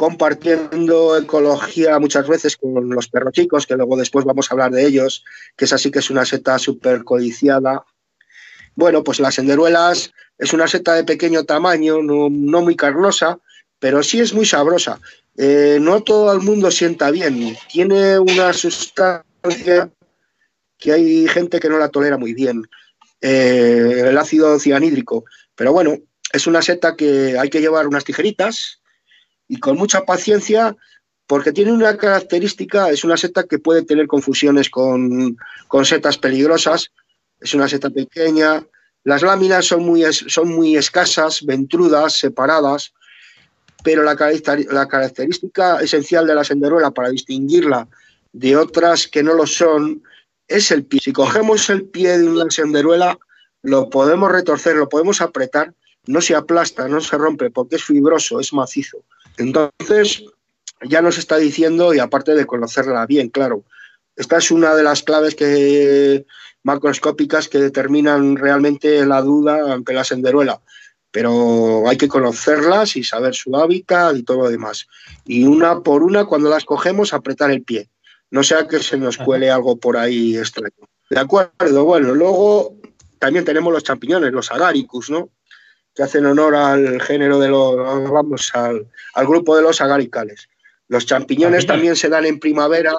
compartiendo 0.00 1.14
ecología 1.18 1.98
muchas 1.98 2.26
veces 2.26 2.56
con 2.56 2.88
los 2.88 3.08
perros 3.08 3.34
chicos, 3.34 3.66
que 3.66 3.76
luego 3.76 3.98
después 3.98 4.24
vamos 4.24 4.50
a 4.50 4.54
hablar 4.54 4.70
de 4.70 4.86
ellos, 4.86 5.22
que 5.54 5.66
es 5.66 5.74
así 5.74 5.90
que 5.90 5.98
es 5.98 6.08
una 6.08 6.24
seta 6.24 6.58
súper 6.58 7.04
codiciada. 7.04 7.84
Bueno, 8.74 9.04
pues 9.04 9.20
las 9.20 9.34
senderuelas 9.34 10.14
es 10.38 10.54
una 10.54 10.68
seta 10.68 10.94
de 10.94 11.04
pequeño 11.04 11.44
tamaño, 11.44 12.00
no, 12.00 12.30
no 12.30 12.62
muy 12.62 12.76
carnosa, 12.76 13.40
pero 13.78 14.02
sí 14.02 14.20
es 14.20 14.32
muy 14.32 14.46
sabrosa. 14.46 14.98
Eh, 15.36 15.76
no 15.82 16.02
todo 16.02 16.32
el 16.32 16.40
mundo 16.40 16.70
sienta 16.70 17.10
bien. 17.10 17.54
Tiene 17.70 18.18
una 18.18 18.54
sustancia 18.54 19.90
que 20.78 20.92
hay 20.92 21.28
gente 21.28 21.60
que 21.60 21.68
no 21.68 21.76
la 21.76 21.90
tolera 21.90 22.16
muy 22.16 22.32
bien, 22.32 22.62
eh, 23.20 24.04
el 24.06 24.16
ácido 24.16 24.58
cianhídrico. 24.58 25.26
Pero 25.54 25.74
bueno, 25.74 25.98
es 26.32 26.46
una 26.46 26.62
seta 26.62 26.96
que 26.96 27.38
hay 27.38 27.50
que 27.50 27.60
llevar 27.60 27.86
unas 27.86 28.04
tijeritas 28.04 28.79
y 29.50 29.58
con 29.58 29.76
mucha 29.76 30.04
paciencia, 30.04 30.76
porque 31.26 31.50
tiene 31.50 31.72
una 31.72 31.96
característica, 31.96 32.88
es 32.88 33.02
una 33.02 33.16
seta 33.16 33.42
que 33.42 33.58
puede 33.58 33.82
tener 33.82 34.06
confusiones 34.06 34.70
con, 34.70 35.36
con 35.66 35.84
setas 35.84 36.18
peligrosas, 36.18 36.92
es 37.40 37.52
una 37.52 37.68
seta 37.68 37.90
pequeña, 37.90 38.64
las 39.02 39.22
láminas 39.22 39.66
son 39.66 39.84
muy, 39.84 40.04
son 40.12 40.50
muy 40.50 40.76
escasas, 40.76 41.44
ventrudas, 41.44 42.12
separadas, 42.12 42.92
pero 43.82 44.04
la, 44.04 44.14
la 44.70 44.86
característica 44.86 45.80
esencial 45.80 46.28
de 46.28 46.36
la 46.36 46.44
senderuela 46.44 46.92
para 46.92 47.10
distinguirla 47.10 47.88
de 48.32 48.56
otras 48.56 49.08
que 49.08 49.24
no 49.24 49.34
lo 49.34 49.48
son 49.48 50.04
es 50.46 50.70
el 50.70 50.84
pie. 50.84 51.00
Si 51.02 51.12
cogemos 51.12 51.68
el 51.70 51.86
pie 51.86 52.18
de 52.18 52.28
una 52.28 52.48
senderuela, 52.50 53.18
lo 53.62 53.90
podemos 53.90 54.30
retorcer, 54.30 54.76
lo 54.76 54.88
podemos 54.88 55.20
apretar, 55.20 55.74
no 56.06 56.20
se 56.20 56.36
aplasta, 56.36 56.86
no 56.86 57.00
se 57.00 57.18
rompe, 57.18 57.50
porque 57.50 57.76
es 57.76 57.84
fibroso, 57.84 58.38
es 58.38 58.52
macizo. 58.52 58.98
Entonces, 59.40 60.24
ya 60.82 61.02
nos 61.02 61.18
está 61.18 61.36
diciendo, 61.36 61.94
y 61.94 61.98
aparte 61.98 62.34
de 62.34 62.46
conocerla 62.46 63.06
bien, 63.06 63.28
claro, 63.28 63.64
esta 64.16 64.38
es 64.38 64.50
una 64.50 64.74
de 64.74 64.82
las 64.82 65.02
claves 65.02 65.34
que, 65.34 66.26
macroscópicas 66.62 67.48
que 67.48 67.58
determinan 67.58 68.36
realmente 68.36 69.04
la 69.06 69.22
duda 69.22 69.72
ante 69.72 69.92
la 69.92 70.04
senderuela. 70.04 70.60
Pero 71.10 71.88
hay 71.88 71.96
que 71.96 72.06
conocerlas 72.06 72.94
y 72.96 73.02
saber 73.02 73.34
su 73.34 73.56
hábitat 73.56 74.16
y 74.16 74.22
todo 74.22 74.42
lo 74.42 74.50
demás. 74.50 74.86
Y 75.24 75.44
una 75.44 75.80
por 75.80 76.04
una, 76.04 76.26
cuando 76.26 76.48
las 76.48 76.64
cogemos, 76.64 77.12
apretar 77.12 77.50
el 77.50 77.62
pie 77.62 77.88
no 78.30 78.42
sea 78.42 78.66
que 78.66 78.78
se 78.78 78.96
nos 78.96 79.16
cuele 79.16 79.50
algo 79.50 79.76
por 79.76 79.96
ahí 79.96 80.36
extraño. 80.36 80.88
De 81.10 81.18
acuerdo, 81.18 81.84
bueno, 81.84 82.14
luego 82.14 82.76
también 83.18 83.44
tenemos 83.44 83.72
los 83.72 83.82
champiñones, 83.82 84.32
los 84.32 84.50
agaricus, 84.50 85.10
¿no? 85.10 85.30
Que 86.00 86.04
hacen 86.04 86.24
honor 86.24 86.54
al 86.54 86.98
género 87.02 87.38
de 87.38 87.48
los, 87.48 87.76
vamos, 88.10 88.50
al, 88.54 88.86
grupo 89.26 89.54
de 89.54 89.60
los 89.60 89.82
agaricales. 89.82 90.48
Los 90.88 91.04
champiñones 91.04 91.66
también 91.66 91.94
se 91.94 92.08
dan 92.08 92.24
en 92.24 92.40
primavera, 92.40 92.96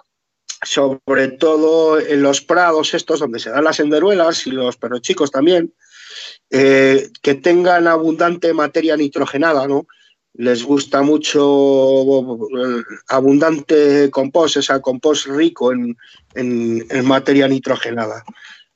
sobre 0.62 1.30
todo 1.30 2.00
en 2.00 2.22
los 2.22 2.42
prados 2.42 2.94
estos 2.94 3.20
donde 3.20 3.40
se 3.40 3.50
dan 3.50 3.64
las 3.64 3.80
enderuelas 3.80 4.46
y 4.46 4.52
los 4.52 4.78
perros 4.78 5.02
chicos 5.02 5.32
también, 5.32 5.74
eh, 6.52 7.10
que 7.24 7.34
tengan 7.34 7.88
abundante 7.88 8.54
materia 8.54 8.96
nitrogenada, 8.96 9.68
¿no? 9.68 9.88
les 10.36 10.64
gusta 10.64 11.02
mucho 11.02 12.36
eh, 12.36 12.84
abundante 13.08 14.12
compost, 14.12 14.58
o 14.58 14.62
sea, 14.62 14.80
compost 14.80 15.26
rico 15.26 15.72
en, 15.74 15.98
materia 17.04 17.48
nitrogenada. 17.48 18.24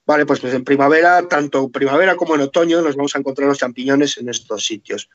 Vale, 0.06 0.26
pues, 0.26 0.40
pues, 0.40 0.54
en 0.54 0.64
primavera, 0.64 1.28
tanto 1.28 1.70
primavera 1.70 2.16
como 2.16 2.36
en 2.36 2.42
otoño, 2.42 2.82
nos 2.82 2.96
vamos 2.96 3.16
a 3.16 3.20
encontrar 3.20 3.48
los 3.48 3.58
champiñones 3.58 4.18
en 4.18 4.30
estos 4.30 4.66
sitios. 4.66 5.10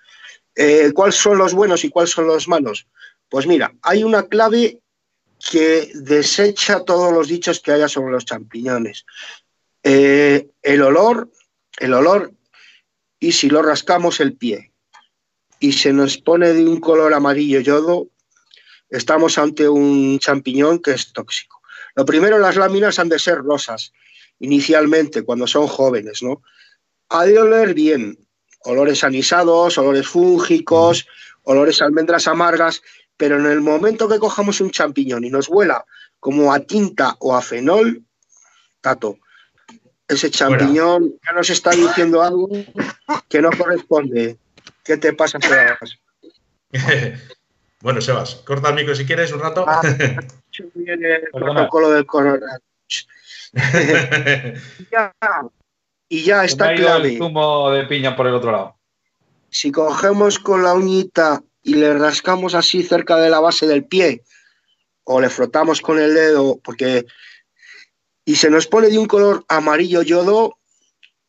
Eh, 0.57 0.91
¿Cuáles 0.93 1.15
son 1.15 1.39
los 1.39 1.55
buenos 1.55 1.85
y 1.85 1.91
cuáles 1.91 2.11
son 2.11 2.27
los 2.27 2.49
malos? 2.49 2.89
Pues 3.29 3.47
mira, 3.47 3.73
hay 3.83 4.03
una 4.03 4.27
clave 4.27 4.81
que 5.51 5.91
desecha 5.95 6.85
todos 6.85 7.13
los 7.13 7.29
dichos 7.29 7.61
que 7.61 7.73
haya 7.73 7.89
sobre 7.89 8.13
los 8.13 8.25
champiñones. 8.25 9.07
Eh, 9.83 10.49
el 10.63 10.83
olor, 10.83 11.31
el 11.79 11.95
olor, 11.95 12.33
y 13.21 13.33
si 13.33 13.49
lo 13.49 13.63
rascamos 13.63 14.19
el 14.21 14.35
pie 14.35 14.73
y 15.61 15.73
se 15.73 15.93
nos 15.93 16.19
pone 16.19 16.53
de 16.53 16.67
un 16.67 16.81
color 16.81 17.15
amarillo 17.15 17.61
yodo, 17.61 18.09
estamos 18.89 19.39
ante 19.39 19.69
un 19.69 20.19
champiñón 20.19 20.81
que 20.81 20.93
es 20.93 21.13
tóxico. 21.13 21.63
Lo 21.95 22.05
primero, 22.05 22.39
las 22.39 22.57
láminas 22.57 22.99
han 22.99 23.09
de 23.09 23.19
ser 23.19 23.39
rosas, 23.39 23.93
inicialmente, 24.41 25.23
cuando 25.23 25.47
son 25.47 25.69
jóvenes, 25.69 26.23
¿no? 26.23 26.43
Ha 27.11 27.25
de 27.25 27.39
oler 27.39 27.75
bien, 27.75 28.19
olores 28.65 29.05
anisados, 29.05 29.79
olores 29.79 30.09
fúngicos, 30.09 31.07
olores 31.45 31.81
almendras 31.81 32.27
amargas, 32.27 32.83
pero 33.17 33.39
en 33.39 33.47
el 33.47 33.61
momento 33.61 34.09
que 34.09 34.19
cojamos 34.19 34.61
un 34.61 34.71
champiñón 34.71 35.25
y 35.25 35.31
nos 35.31 35.49
huela 35.49 35.85
como 36.19 36.53
a 36.53 36.61
tinta 36.61 37.17
o 37.21 37.37
a 37.37 37.43
fenol, 37.43 38.03
tato, 38.81 39.19
ese 40.09 40.31
champiñón 40.31 41.15
ya 41.25 41.33
nos 41.33 41.51
está 41.51 41.71
diciendo 41.71 42.23
algo 42.23 42.49
que 43.29 43.41
no 43.41 43.51
corresponde. 43.51 44.39
¿Qué 44.85 44.97
te 44.97 45.13
pasa, 45.13 45.39
Sebas? 45.41 45.99
bueno, 47.81 48.01
Sebas, 48.01 48.37
corta 48.37 48.71
el 48.71 48.75
micro 48.75 48.95
si 48.95 49.07
quieres 49.07 49.33
un 49.33 49.41
rato. 49.41 49.65
Ah, 49.67 49.81
el 50.59 51.29
protocolo 51.33 51.91
del 51.91 52.07
coronavirus. 52.07 52.70
Y 56.09 56.23
ya 56.23 56.45
está 56.45 56.75
clave. 56.75 57.13
el 57.13 57.19
zumo 57.19 57.71
de 57.71 57.85
piña 57.85 58.17
por 58.17 58.27
el 58.27 58.35
otro 58.35 58.53
lado. 58.53 58.77
Si 59.49 59.73
cogemos 59.73 60.39
con 60.39 60.63
la 60.63 60.75
uñita 60.75 61.43
y 61.63 61.75
le 61.75 61.95
rascamos 61.95 62.55
así 62.55 62.83
cerca 62.83 63.17
de 63.17 63.31
la 63.31 63.41
base 63.41 63.67
del 63.67 63.85
pie 63.85 64.23
o 65.05 65.21
le 65.21 65.29
frotamos 65.29 65.81
con 65.81 65.99
el 65.99 66.15
dedo 66.15 66.61
porque 66.63 67.07
y 68.25 68.37
se 68.37 68.51
nos 68.51 68.67
pone 68.67 68.89
de 68.89 68.99
un 68.99 69.07
color 69.07 69.45
amarillo 69.49 70.03
yodo, 70.03 70.59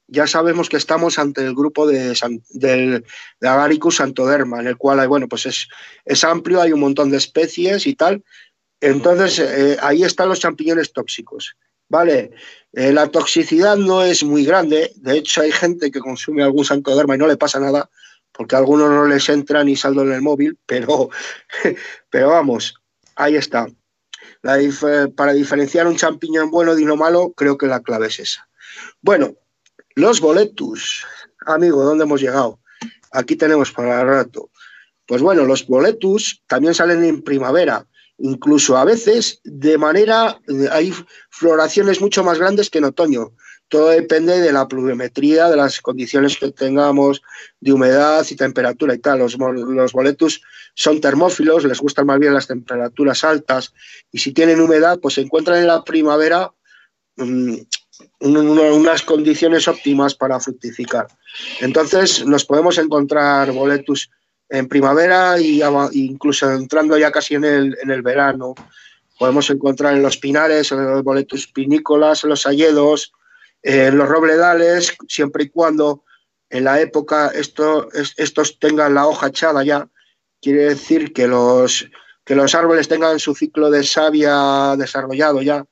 ya 0.07 0.27
sabemos 0.27 0.69
que 0.69 0.77
estamos 0.77 1.17
ante 1.17 1.43
el 1.43 1.55
grupo 1.55 1.87
de, 1.87 2.15
del, 2.49 3.05
de 3.39 3.47
Agaricus 3.47 3.95
santoderma, 3.95 4.59
en 4.59 4.67
el 4.67 4.77
cual 4.77 4.99
hay, 4.99 5.07
bueno, 5.07 5.27
pues 5.27 5.45
es, 5.45 5.67
es 6.05 6.23
amplio, 6.23 6.61
hay 6.61 6.73
un 6.73 6.81
montón 6.81 7.09
de 7.09 7.17
especies 7.17 7.87
y 7.87 7.95
tal. 7.95 8.23
Entonces, 8.81 9.39
eh, 9.39 9.77
ahí 9.81 10.03
están 10.03 10.29
los 10.29 10.39
champiñones 10.39 10.91
tóxicos. 10.91 11.55
¿Vale? 11.87 12.31
Eh, 12.71 12.93
la 12.93 13.07
toxicidad 13.07 13.75
no 13.75 14.03
es 14.03 14.23
muy 14.23 14.45
grande. 14.45 14.91
De 14.95 15.17
hecho, 15.17 15.41
hay 15.41 15.51
gente 15.51 15.91
que 15.91 15.99
consume 15.99 16.41
algún 16.41 16.65
santoderma 16.65 17.15
y 17.15 17.17
no 17.17 17.27
le 17.27 17.35
pasa 17.35 17.59
nada, 17.59 17.89
porque 18.31 18.55
a 18.55 18.59
algunos 18.59 18.89
no 18.89 19.05
les 19.05 19.27
entra 19.27 19.63
ni 19.63 19.75
saldo 19.75 20.03
en 20.03 20.13
el 20.13 20.21
móvil, 20.21 20.57
pero, 20.65 21.09
pero 22.09 22.29
vamos, 22.29 22.75
ahí 23.15 23.35
está. 23.35 23.67
para 25.15 25.33
diferenciar 25.33 25.85
un 25.85 25.97
champiñón 25.97 26.49
bueno 26.49 26.75
de 26.75 26.83
uno 26.83 26.95
malo, 26.95 27.33
creo 27.35 27.57
que 27.57 27.67
la 27.67 27.81
clave 27.81 28.07
es 28.07 28.19
esa. 28.19 28.47
Bueno, 29.01 29.35
los 29.95 30.21
boletus, 30.21 31.05
amigo, 31.45 31.83
¿dónde 31.83 32.05
hemos 32.05 32.21
llegado? 32.21 32.61
Aquí 33.11 33.35
tenemos 33.35 33.71
para 33.73 33.99
el 33.99 34.07
rato. 34.07 34.49
Pues 35.05 35.21
bueno, 35.21 35.43
los 35.43 35.67
boletus 35.67 36.41
también 36.47 36.73
salen 36.73 37.03
en 37.03 37.21
primavera, 37.21 37.85
incluso 38.21 38.77
a 38.77 38.85
veces 38.85 39.41
de 39.43 39.77
manera, 39.77 40.39
hay 40.71 40.93
floraciones 41.29 42.01
mucho 42.01 42.23
más 42.23 42.39
grandes 42.39 42.69
que 42.69 42.77
en 42.77 42.85
otoño. 42.85 43.33
Todo 43.67 43.89
depende 43.89 44.41
de 44.41 44.51
la 44.51 44.67
pluviometría, 44.67 45.49
de 45.49 45.55
las 45.55 45.79
condiciones 45.79 46.37
que 46.37 46.51
tengamos 46.51 47.21
de 47.61 47.71
humedad 47.71 48.25
y 48.29 48.35
temperatura 48.35 48.93
y 48.93 48.99
tal. 48.99 49.19
Los, 49.19 49.37
los 49.37 49.93
boletus 49.93 50.41
son 50.75 50.99
termófilos, 50.99 51.63
les 51.63 51.79
gustan 51.79 52.05
más 52.05 52.19
bien 52.19 52.33
las 52.33 52.47
temperaturas 52.47 53.23
altas 53.23 53.73
y 54.11 54.19
si 54.19 54.33
tienen 54.33 54.59
humedad, 54.59 54.99
pues 54.99 55.15
se 55.15 55.21
encuentran 55.21 55.59
en 55.59 55.67
la 55.67 55.83
primavera 55.83 56.51
mm, 57.15 57.55
unas 58.19 59.01
condiciones 59.03 59.67
óptimas 59.67 60.15
para 60.15 60.39
fructificar. 60.39 61.07
Entonces 61.61 62.25
nos 62.25 62.45
podemos 62.45 62.77
encontrar 62.77 63.51
boletus 63.51 64.09
en 64.51 64.67
primavera 64.67 65.39
y 65.39 65.61
incluso 65.93 66.51
entrando 66.51 66.97
ya 66.97 67.11
casi 67.11 67.35
en 67.35 67.45
el, 67.45 67.77
en 67.81 67.89
el 67.89 68.01
verano. 68.01 68.53
Podemos 69.17 69.49
encontrar 69.49 69.93
en 69.93 70.03
los 70.03 70.17
pinares, 70.17 70.71
en 70.71 70.85
los 70.85 71.03
boletus 71.03 71.47
pinícolas, 71.47 72.23
en 72.23 72.31
los 72.31 72.45
hayedos, 72.45 73.13
en 73.63 73.97
los 73.97 74.09
robledales, 74.09 74.93
siempre 75.07 75.45
y 75.45 75.49
cuando 75.49 76.03
en 76.49 76.65
la 76.65 76.81
época 76.81 77.31
esto, 77.33 77.87
estos 77.93 78.59
tengan 78.59 78.93
la 78.93 79.07
hoja 79.07 79.27
echada 79.27 79.63
ya. 79.63 79.87
Quiere 80.41 80.65
decir 80.65 81.13
que 81.13 81.27
los, 81.27 81.89
que 82.25 82.35
los 82.35 82.53
árboles 82.53 82.89
tengan 82.89 83.19
su 83.19 83.33
ciclo 83.33 83.71
de 83.71 83.83
savia 83.83 84.75
desarrollado 84.77 85.41
ya, 85.41 85.65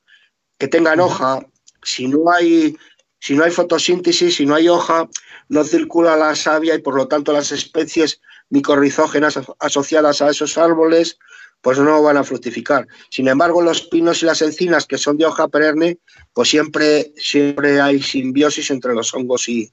que 0.58 0.70
tengan 0.70 1.02
hoja 1.02 1.46
si 1.84 2.08
no 2.08 2.32
hay, 2.32 2.78
si 3.20 3.36
no 3.36 3.44
hay 3.44 3.52
fotosíntesis, 3.52 4.36
si 4.36 4.46
no 4.46 4.56
hay 4.56 4.70
hoja, 4.70 5.10
no 5.50 5.64
circula 5.64 6.16
la 6.16 6.36
savia 6.36 6.76
y 6.76 6.80
por 6.80 6.96
lo 6.96 7.08
tanto 7.08 7.34
las 7.34 7.52
especies 7.52 8.22
micorrizógenas 8.50 9.40
asociadas 9.60 10.22
a 10.22 10.30
esos 10.30 10.58
árboles 10.58 11.18
pues 11.62 11.78
no 11.78 12.02
van 12.02 12.18
a 12.18 12.24
fructificar. 12.24 12.88
Sin 13.10 13.28
embargo, 13.28 13.62
los 13.62 13.82
pinos 13.82 14.24
y 14.24 14.26
las 14.26 14.42
encinas, 14.42 14.86
que 14.86 14.98
son 14.98 15.18
de 15.18 15.26
hoja 15.26 15.50
perenne, 15.50 16.00
pues 16.34 16.50
siempre, 16.50 17.12
siempre 17.18 17.82
hay 17.82 18.02
simbiosis 18.02 18.72
entre 18.72 18.94
los 18.94 19.14
hongos 19.14 19.50
y, 19.50 19.70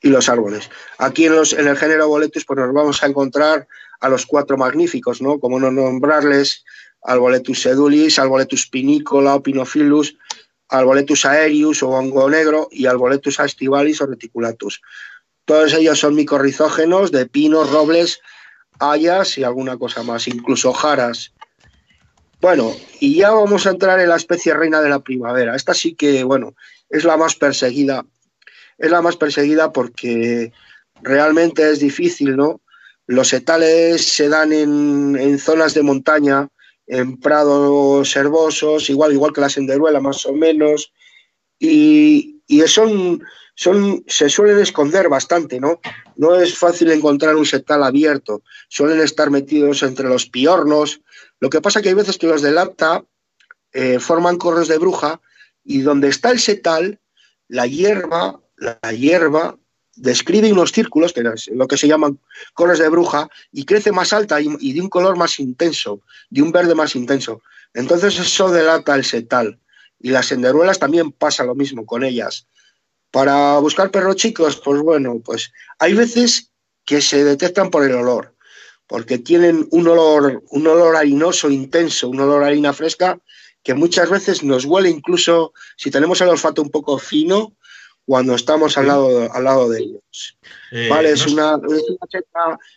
y 0.00 0.08
los 0.08 0.28
árboles. 0.28 0.68
Aquí 0.98 1.26
en, 1.26 1.36
los, 1.36 1.52
en 1.52 1.68
el 1.68 1.76
género 1.76 2.08
boletus 2.08 2.44
pues 2.44 2.58
nos 2.58 2.72
vamos 2.72 3.02
a 3.02 3.06
encontrar 3.06 3.68
a 4.00 4.08
los 4.08 4.26
cuatro 4.26 4.56
magníficos, 4.56 5.22
¿no? 5.22 5.38
Como 5.38 5.60
no 5.60 5.70
nombrarles 5.70 6.64
al 7.02 7.20
boletus 7.20 7.62
sedulis, 7.62 8.18
al 8.18 8.28
boletus 8.28 8.66
pinicola 8.66 9.36
o 9.36 9.42
pinophilus, 10.72 10.78
al 10.78 10.84
boletus 10.84 11.24
aerius 11.24 11.82
o 11.82 11.90
hongo 11.90 12.30
negro 12.30 12.68
y 12.70 12.86
al 12.86 12.96
boletus 12.96 13.40
aestivalis 13.40 14.00
o 14.00 14.06
reticulatus. 14.06 14.80
Todos 15.44 15.74
ellos 15.74 15.98
son 15.98 16.14
micorrizógenos 16.14 17.10
de 17.10 17.26
pinos, 17.26 17.70
robles, 17.70 18.20
hayas 18.78 19.38
y 19.38 19.44
alguna 19.44 19.76
cosa 19.76 20.02
más, 20.02 20.28
incluso 20.28 20.72
jaras. 20.72 21.32
Bueno, 22.40 22.74
y 23.00 23.16
ya 23.16 23.30
vamos 23.30 23.66
a 23.66 23.70
entrar 23.70 24.00
en 24.00 24.08
la 24.08 24.16
especie 24.16 24.54
reina 24.54 24.80
de 24.80 24.88
la 24.88 25.00
primavera. 25.00 25.54
Esta 25.54 25.74
sí 25.74 25.94
que, 25.94 26.24
bueno, 26.24 26.54
es 26.90 27.04
la 27.04 27.16
más 27.16 27.36
perseguida. 27.36 28.04
Es 28.78 28.90
la 28.90 29.00
más 29.00 29.16
perseguida 29.16 29.72
porque 29.72 30.52
realmente 31.02 31.70
es 31.70 31.78
difícil, 31.78 32.36
¿no? 32.36 32.60
Los 33.06 33.32
etales 33.32 34.06
se 34.06 34.28
dan 34.28 34.52
en, 34.52 35.38
zonas 35.38 35.74
de 35.74 35.82
montaña, 35.82 36.48
en 36.86 37.18
prados 37.18 38.14
herbosos, 38.16 38.90
igual, 38.90 39.12
igual 39.12 39.32
que 39.32 39.40
la 39.40 39.48
senderuela, 39.48 40.00
más 40.00 40.26
o 40.26 40.32
menos, 40.32 40.92
y, 41.58 42.42
y 42.46 42.60
son, 42.62 43.22
son, 43.54 44.04
se 44.08 44.28
suelen 44.28 44.58
esconder 44.58 45.08
bastante, 45.08 45.60
¿no? 45.60 45.80
No 46.16 46.34
es 46.34 46.58
fácil 46.58 46.90
encontrar 46.90 47.36
un 47.36 47.46
setal 47.46 47.82
abierto, 47.82 48.42
suelen 48.68 49.00
estar 49.00 49.30
metidos 49.30 49.82
entre 49.82 50.08
los 50.08 50.26
piornos. 50.26 51.00
Lo 51.40 51.50
que 51.50 51.60
pasa 51.60 51.80
que 51.80 51.90
hay 51.90 51.94
veces 51.94 52.18
que 52.18 52.26
los 52.26 52.42
de 52.42 52.52
lapta 52.52 53.04
eh, 53.72 53.98
forman 53.98 54.38
corros 54.38 54.68
de 54.68 54.78
bruja 54.78 55.20
y 55.64 55.80
donde 55.80 56.08
está 56.08 56.30
el 56.30 56.40
setal, 56.40 57.00
la 57.48 57.66
hierba, 57.66 58.40
la 58.56 58.92
hierba 58.92 59.58
describe 59.94 60.52
unos 60.52 60.72
círculos, 60.72 61.12
que 61.12 61.22
lo 61.52 61.68
que 61.68 61.76
se 61.76 61.88
llaman 61.88 62.18
corros 62.54 62.78
de 62.78 62.88
bruja, 62.88 63.28
y 63.52 63.64
crece 63.64 63.92
más 63.92 64.12
alta 64.12 64.40
y, 64.40 64.72
de 64.72 64.80
un 64.80 64.88
color 64.88 65.16
más 65.16 65.38
intenso, 65.38 66.00
de 66.30 66.42
un 66.42 66.52
verde 66.52 66.74
más 66.74 66.96
intenso. 66.96 67.42
Entonces 67.74 68.18
eso 68.18 68.50
delata 68.50 68.94
el 68.94 69.04
setal. 69.04 69.58
Y 70.00 70.10
las 70.10 70.26
senderuelas 70.26 70.78
también 70.78 71.12
pasa 71.12 71.44
lo 71.44 71.54
mismo 71.54 71.86
con 71.86 72.04
ellas. 72.04 72.46
Para 73.10 73.58
buscar 73.58 73.90
perros 73.90 74.16
chicos, 74.16 74.60
pues 74.64 74.80
bueno, 74.80 75.20
pues 75.24 75.52
hay 75.78 75.94
veces 75.94 76.50
que 76.84 77.00
se 77.00 77.22
detectan 77.24 77.70
por 77.70 77.84
el 77.84 77.94
olor, 77.94 78.34
porque 78.86 79.18
tienen 79.18 79.68
un 79.70 79.86
olor, 79.86 80.42
un 80.50 80.66
olor 80.66 80.96
harinoso 80.96 81.50
intenso, 81.50 82.08
un 82.08 82.20
olor 82.20 82.42
a 82.42 82.48
harina 82.48 82.72
fresca, 82.72 83.20
que 83.62 83.74
muchas 83.74 84.10
veces 84.10 84.42
nos 84.42 84.64
huele 84.64 84.90
incluso, 84.90 85.52
si 85.76 85.90
tenemos 85.90 86.20
el 86.20 86.28
olfato 86.28 86.62
un 86.62 86.70
poco 86.70 86.98
fino, 86.98 87.54
cuando 88.04 88.34
estamos 88.34 88.76
al 88.76 88.86
lado, 88.88 89.32
al 89.32 89.44
lado 89.44 89.68
de 89.68 89.80
ellos. 89.80 90.38
Eh, 90.70 90.88
vale, 90.88 91.12
es, 91.12 91.26
una, 91.26 91.58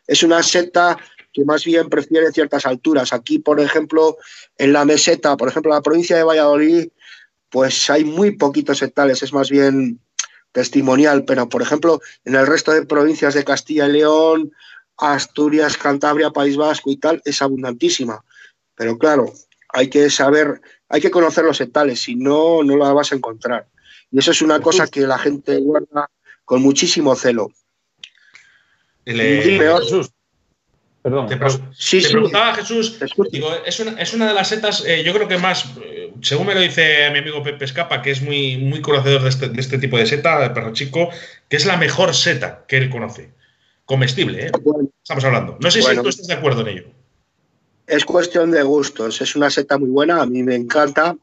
es, 0.08 0.24
una 0.24 0.44
seta, 0.44 0.98
que 1.34 1.44
más 1.44 1.66
bien 1.66 1.90
prefiere 1.90 2.32
ciertas 2.32 2.66
alturas. 2.66 3.12
Aquí, 3.12 3.40
por 3.40 3.60
ejemplo, 3.60 4.18
en 4.58 4.74
la 4.74 4.86
meseta, 4.86 5.36
por 5.36 5.50
ejemplo, 5.50 5.72
en 5.72 5.76
la 5.76 5.82
provincia 5.82 6.16
de 6.16 6.24
Valladolid, 6.24 6.88
pues 7.50 7.90
hay 7.90 8.04
muy 8.04 8.32
poquitos 8.32 8.78
setales, 8.78 9.24
es 9.24 9.34
más 9.34 9.50
bien 9.50 10.00
testimonial, 10.52 11.26
pero 11.26 11.50
por 11.50 11.62
ejemplo, 11.62 12.00
en 12.24 12.36
el 12.36 12.48
resto 12.48 12.72
de 12.72 12.86
provincias 12.86 13.34
de 13.34 13.44
Castilla 13.44 13.88
y 13.88 13.94
León, 13.94 14.52
Asturias, 14.98 15.78
Cantabria, 15.78 16.32
País 16.32 16.56
Vasco 16.56 16.90
y 16.90 16.98
tal, 16.98 17.22
es 17.26 17.42
abundantísima. 17.42 18.24
Pero 18.76 18.98
claro, 18.98 19.34
hay 19.70 19.90
que 19.90 20.10
saber, 20.10 20.62
hay 20.88 21.02
que 21.02 21.12
conocer 21.12 21.44
los 21.44 21.58
setales, 21.58 22.02
si 22.02 22.16
no, 22.16 22.64
no 22.64 22.78
la 22.78 22.94
vas 22.94 23.12
a 23.12 23.16
encontrar. 23.16 23.68
Y 24.12 24.20
eso 24.20 24.32
es 24.32 24.42
una 24.42 24.60
cosa 24.60 24.88
que 24.88 25.02
la 25.02 25.18
gente 25.18 25.58
guarda 25.58 26.10
con 26.46 26.62
muchísimo 26.62 27.16
celo. 27.16 27.52
Jesús. 29.06 30.12
Perdón. 31.06 31.28
Te, 31.28 31.38
preguntaba, 31.38 32.56
Jesús, 32.56 32.98
es, 33.00 34.14
una, 34.14 34.28
de 34.28 34.34
las 34.34 34.48
setas, 34.48 34.84
eh, 34.88 35.04
yo 35.04 35.14
creo 35.14 35.28
que 35.28 35.38
más, 35.38 35.66
eh, 35.80 36.12
según 36.24 36.48
me 36.48 36.56
lo 36.56 36.62
dice 36.62 37.12
mi 37.12 37.20
amigo 37.20 37.44
Pepe 37.44 37.66
Escapa, 37.66 38.02
que 38.02 38.10
es 38.10 38.24
muy, 38.24 38.58
muy 38.58 38.82
conocedor 38.82 39.22
de 39.22 39.30
este, 39.30 39.52
este 39.56 39.78
tipo 39.78 40.00
de 40.00 40.08
seta, 40.08 40.40
de 40.40 40.50
perro 40.50 40.74
chico, 40.74 41.10
que 41.48 41.58
es 41.58 41.68
la 41.68 41.78
mejor 41.78 42.16
seta 42.16 42.66
que 42.68 42.78
él 42.78 42.90
conoce. 42.90 43.30
Comestible, 43.86 44.48
¿eh? 44.48 44.52
Estamos 45.04 45.24
hablando. 45.26 45.60
No 45.62 45.70
sé 45.70 45.84
si 45.84 45.96
tú 45.96 46.10
estás 46.10 46.26
de 46.26 46.34
acuerdo 46.34 46.62
en 46.62 46.68
ello. 46.70 46.84
Es 47.86 48.04
cuestión 48.04 48.50
de 48.50 48.64
gustos. 48.64 49.22
Es 49.22 49.36
una 49.36 49.52
seta 49.52 49.78
muy 49.78 49.92
buena, 49.92 50.24
a 50.24 50.26
mí 50.26 50.42
me 50.42 50.56
encanta 50.56 51.16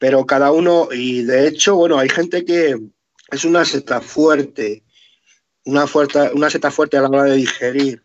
pero 0.00 0.24
cada 0.24 0.50
uno, 0.50 0.88
y 0.90 1.24
de 1.24 1.46
hecho, 1.46 1.76
bueno, 1.76 1.98
hay 1.98 2.08
gente 2.08 2.42
que 2.46 2.74
es 3.30 3.44
una 3.44 3.66
seta 3.66 4.00
fuerte, 4.00 4.82
una, 5.66 5.84
una 6.32 6.48
seta 6.48 6.70
fuerte 6.70 6.96
a 6.96 7.02
la 7.02 7.08
hora 7.10 7.24
de 7.24 7.36
digerir, 7.36 8.02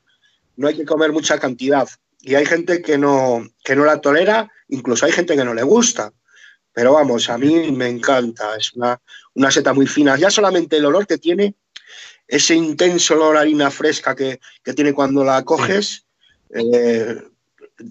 no 0.57 0.67
hay 0.67 0.75
que 0.75 0.83
comer 0.83 1.13
mucha 1.13 1.39
cantidad, 1.39 1.87
y 2.19 2.35
hay 2.35 2.45
gente 2.45 2.81
que 2.81 2.97
no, 2.97 3.47
que 3.63 3.77
no 3.77 3.85
la 3.85 4.01
tolera, 4.01 4.51
incluso 4.67 5.05
hay 5.05 5.13
gente 5.13 5.37
que 5.37 5.45
no 5.45 5.53
le 5.53 5.63
gusta, 5.63 6.11
pero 6.73 6.91
vamos, 6.91 7.29
a 7.29 7.37
mí 7.37 7.71
me 7.71 7.87
encanta, 7.87 8.57
es 8.57 8.73
una, 8.73 9.01
una 9.33 9.49
seta 9.49 9.71
muy 9.71 9.87
fina, 9.87 10.17
ya 10.17 10.29
solamente 10.29 10.75
el 10.75 10.85
olor 10.85 11.07
que 11.07 11.17
tiene, 11.17 11.55
ese 12.27 12.55
intenso 12.55 13.13
olor 13.13 13.37
a 13.37 13.39
harina 13.39 13.71
fresca 13.71 14.17
que, 14.17 14.41
tiene 14.75 14.91
cuando 14.91 15.23
la 15.23 15.45
coges, 15.45 16.07
eh, 16.53 17.21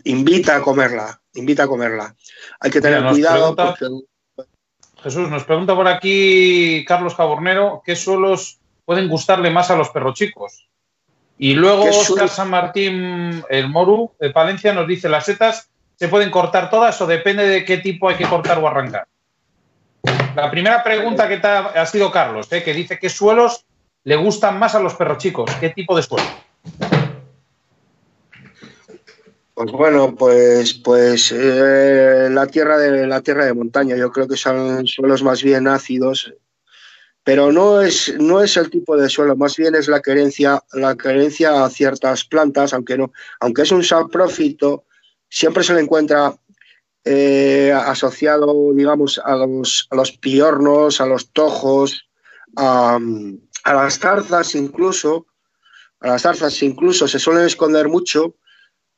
invita 0.04 0.56
a 0.56 0.60
comerla, 0.60 1.22
invita 1.34 1.64
a 1.64 1.68
comerla. 1.68 2.14
Hay 2.60 2.70
que 2.70 2.80
tener 2.80 3.04
cuidado. 3.06 3.56
Jesús, 5.02 5.28
nos 5.28 5.44
pregunta 5.44 5.74
por 5.74 5.86
aquí 5.86 6.84
Carlos 6.86 7.14
Cabornero 7.14 7.82
qué 7.84 7.94
suelos 7.94 8.58
pueden 8.84 9.08
gustarle 9.08 9.50
más 9.50 9.70
a 9.70 9.76
los 9.76 9.90
perros 9.90 10.14
chicos. 10.14 10.66
Y 11.36 11.54
luego 11.54 11.84
Oscar 11.84 12.28
San 12.28 12.48
Martín, 12.48 13.44
el 13.50 13.68
Moru 13.68 14.12
de 14.20 14.30
Palencia, 14.30 14.72
nos 14.72 14.86
dice: 14.86 15.08
¿las 15.08 15.26
setas 15.26 15.68
se 15.96 16.08
pueden 16.08 16.30
cortar 16.30 16.70
todas 16.70 17.00
o 17.00 17.06
depende 17.06 17.46
de 17.46 17.64
qué 17.64 17.78
tipo 17.78 18.08
hay 18.08 18.16
que 18.16 18.28
cortar 18.28 18.58
o 18.58 18.68
arrancar? 18.68 19.06
La 20.34 20.50
primera 20.50 20.82
pregunta 20.82 21.28
que 21.28 21.40
ha 21.44 21.86
sido 21.86 22.10
Carlos, 22.10 22.50
¿eh? 22.52 22.62
que 22.62 22.74
dice 22.74 22.98
qué 22.98 23.08
suelos 23.08 23.64
le 24.04 24.16
gustan 24.16 24.58
más 24.58 24.74
a 24.74 24.80
los 24.80 24.94
perros 24.94 25.18
chicos, 25.18 25.50
qué 25.60 25.70
tipo 25.70 25.96
de 25.96 26.02
suelo. 26.02 26.24
Pues 29.54 29.70
bueno, 29.70 30.16
pues, 30.16 30.74
pues 30.74 31.30
eh, 31.32 32.28
la 32.30 32.46
tierra 32.48 32.76
de 32.76 33.06
la 33.06 33.20
tierra 33.20 33.44
de 33.44 33.54
montaña, 33.54 33.96
yo 33.96 34.10
creo 34.10 34.26
que 34.26 34.36
son 34.36 34.84
suelos 34.86 35.22
más 35.22 35.44
bien 35.44 35.68
ácidos, 35.68 36.34
pero 37.22 37.52
no 37.52 37.80
es, 37.80 38.12
no 38.18 38.42
es 38.42 38.56
el 38.56 38.68
tipo 38.68 38.96
de 38.96 39.08
suelo, 39.08 39.36
más 39.36 39.56
bien 39.56 39.76
es 39.76 39.86
la 39.86 40.02
querencia, 40.02 40.62
la 40.72 40.96
querencia 40.96 41.64
a 41.64 41.70
ciertas 41.70 42.24
plantas, 42.24 42.74
aunque 42.74 42.98
no, 42.98 43.12
aunque 43.38 43.62
es 43.62 43.70
un 43.70 43.84
saprófito, 43.84 44.86
siempre 45.28 45.62
se 45.62 45.74
le 45.74 45.80
encuentra 45.82 46.34
eh, 47.04 47.72
asociado, 47.72 48.72
digamos, 48.74 49.20
a 49.24 49.36
los, 49.36 49.86
a 49.90 49.94
los 49.94 50.12
piornos, 50.12 51.00
a 51.00 51.06
los 51.06 51.30
tojos, 51.32 52.08
a, 52.56 52.98
las 53.66 53.98
zarzas 53.98 54.54
incluso, 54.54 55.26
a 56.00 56.08
las 56.08 56.22
zarzas 56.22 56.62
incluso. 56.62 57.06
Se 57.06 57.18
suelen 57.18 57.44
esconder 57.44 57.88
mucho 57.88 58.34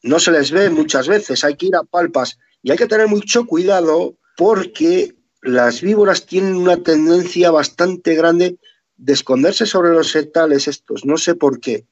no 0.07 0.19
se 0.19 0.31
les 0.31 0.51
ve 0.51 0.71
muchas 0.71 1.09
veces, 1.09 1.45
hay 1.45 1.57
que 1.57 1.67
ir 1.67 1.77
a 1.77 1.83
palpas 1.83 2.39
y 2.63 2.71
hay 2.71 2.79
que 2.79 2.87
tener 2.87 3.09
mucho 3.09 3.47
cuidado 3.47 4.17
porque 4.37 5.15
las 5.43 5.81
víboras 5.81 6.27
tienen 6.27 6.57
una 6.57 6.77
tendencia 6.77 7.51
bastante 7.51 8.15
grande 8.15 8.59
de 8.97 9.13
esconderse 9.13 9.67
sobre 9.67 9.91
los 9.91 10.11
setales 10.11 10.69
estos, 10.69 11.05
no 11.05 11.17
sé 11.17 11.35
por 11.35 11.61
qué. 11.61 11.87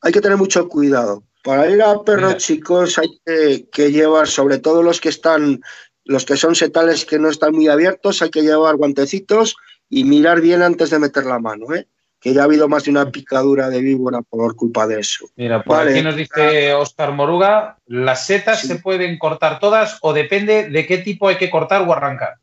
Hay 0.00 0.12
que 0.12 0.20
tener 0.20 0.38
mucho 0.38 0.68
cuidado. 0.68 1.22
Para 1.44 1.70
ir 1.70 1.82
a 1.82 2.02
perros 2.02 2.38
chicos 2.38 2.98
hay 2.98 3.08
que, 3.24 3.68
que, 3.70 3.92
llevar, 3.92 4.26
sobre 4.26 4.58
todo 4.58 4.82
los 4.82 5.00
que 5.00 5.08
están, 5.08 5.60
los 6.04 6.24
que 6.24 6.36
son 6.36 6.54
setales 6.54 7.04
que 7.04 7.18
no 7.18 7.28
están 7.28 7.54
muy 7.54 7.68
abiertos, 7.68 8.20
hay 8.20 8.30
que 8.30 8.42
llevar 8.42 8.76
guantecitos 8.76 9.56
y 9.88 10.04
mirar 10.04 10.40
bien 10.40 10.62
antes 10.62 10.90
de 10.90 10.98
meter 10.98 11.24
la 11.24 11.38
mano, 11.38 11.74
¿eh? 11.74 11.86
Que 12.20 12.34
ya 12.34 12.42
ha 12.42 12.44
habido 12.44 12.68
más 12.68 12.84
de 12.84 12.90
una 12.90 13.10
picadura 13.10 13.70
de 13.70 13.80
víbora 13.80 14.20
por 14.20 14.54
culpa 14.54 14.86
de 14.86 15.00
eso. 15.00 15.30
Mira, 15.36 15.62
por 15.62 15.88
aquí 15.88 16.02
nos 16.02 16.16
dice 16.16 16.74
Oscar 16.74 17.12
Moruga, 17.12 17.78
¿las 17.86 18.26
setas 18.26 18.60
se 18.60 18.76
pueden 18.76 19.18
cortar 19.18 19.58
todas 19.58 19.98
o 20.02 20.12
depende 20.12 20.68
de 20.68 20.86
qué 20.86 20.98
tipo 20.98 21.28
hay 21.28 21.36
que 21.36 21.50
cortar 21.50 21.82
o 21.88 21.92
arrancar? 21.92 22.34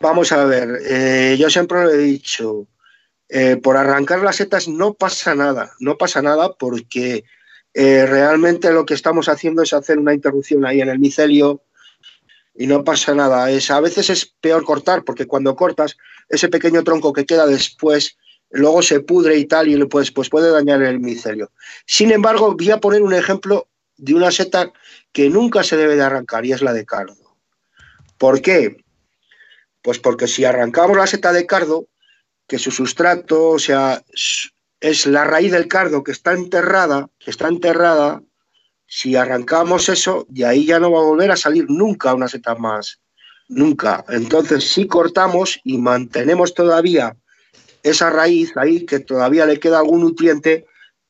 Vamos 0.00 0.30
a 0.32 0.44
ver, 0.44 0.68
eh, 0.86 1.36
yo 1.38 1.50
siempre 1.50 1.82
lo 1.82 1.90
he 1.90 1.98
dicho, 1.98 2.66
eh, 3.28 3.56
por 3.56 3.76
arrancar 3.76 4.20
las 4.20 4.36
setas 4.36 4.68
no 4.68 4.94
pasa 4.94 5.34
nada, 5.34 5.72
no 5.80 5.96
pasa 5.96 6.22
nada 6.22 6.52
porque 6.52 7.24
eh, 7.74 8.06
realmente 8.06 8.70
lo 8.70 8.84
que 8.84 8.94
estamos 8.94 9.28
haciendo 9.28 9.62
es 9.62 9.72
hacer 9.72 9.98
una 9.98 10.14
interrupción 10.14 10.66
ahí 10.66 10.80
en 10.80 10.88
el 10.88 10.98
micelio 10.98 11.62
y 12.54 12.66
no 12.66 12.84
pasa 12.84 13.14
nada. 13.14 13.50
Es, 13.50 13.70
a 13.70 13.80
veces 13.80 14.10
es 14.10 14.26
peor 14.26 14.64
cortar 14.64 15.04
porque 15.04 15.26
cuando 15.26 15.56
cortas 15.56 15.96
ese 16.28 16.48
pequeño 16.48 16.84
tronco 16.84 17.12
que 17.12 17.26
queda 17.26 17.46
después 17.46 18.18
luego 18.50 18.82
se 18.82 19.00
pudre 19.00 19.36
y 19.36 19.44
tal, 19.46 19.68
y 19.68 19.84
pues, 19.86 20.10
pues 20.10 20.28
puede 20.28 20.50
dañar 20.50 20.82
el 20.82 21.00
micelio. 21.00 21.50
Sin 21.86 22.10
embargo, 22.10 22.54
voy 22.54 22.70
a 22.70 22.80
poner 22.80 23.02
un 23.02 23.14
ejemplo 23.14 23.68
de 23.96 24.14
una 24.14 24.30
seta 24.30 24.72
que 25.12 25.28
nunca 25.28 25.62
se 25.62 25.76
debe 25.76 25.96
de 25.96 26.02
arrancar, 26.02 26.46
y 26.46 26.52
es 26.52 26.62
la 26.62 26.72
de 26.72 26.86
cardo. 26.86 27.36
¿Por 28.16 28.42
qué? 28.42 28.84
Pues 29.82 29.98
porque 29.98 30.26
si 30.26 30.44
arrancamos 30.44 30.96
la 30.96 31.06
seta 31.06 31.32
de 31.32 31.46
cardo, 31.46 31.86
que 32.46 32.58
su 32.58 32.70
sustrato, 32.70 33.50
o 33.50 33.58
sea, 33.58 34.02
es 34.80 35.06
la 35.06 35.24
raíz 35.24 35.52
del 35.52 35.68
cardo 35.68 36.02
que 36.02 36.12
está 36.12 36.32
enterrada, 36.32 37.08
que 37.18 37.30
está 37.30 37.48
enterrada, 37.48 38.22
si 38.86 39.16
arrancamos 39.16 39.90
eso, 39.90 40.26
de 40.30 40.46
ahí 40.46 40.64
ya 40.64 40.80
no 40.80 40.90
va 40.90 41.00
a 41.00 41.04
volver 41.04 41.30
a 41.30 41.36
salir 41.36 41.66
nunca 41.68 42.14
una 42.14 42.26
seta 42.26 42.54
más. 42.54 42.98
Nunca. 43.48 44.04
Entonces, 44.08 44.70
si 44.70 44.86
cortamos 44.86 45.60
y 45.62 45.78
mantenemos 45.78 46.54
todavía 46.54 47.14
esa 47.82 48.10
raíz 48.10 48.56
ahí, 48.56 48.84
que 48.84 49.00
todavía 49.00 49.46
le 49.46 49.60
queda 49.60 49.78
algún 49.78 50.00
nutriente, 50.00 50.66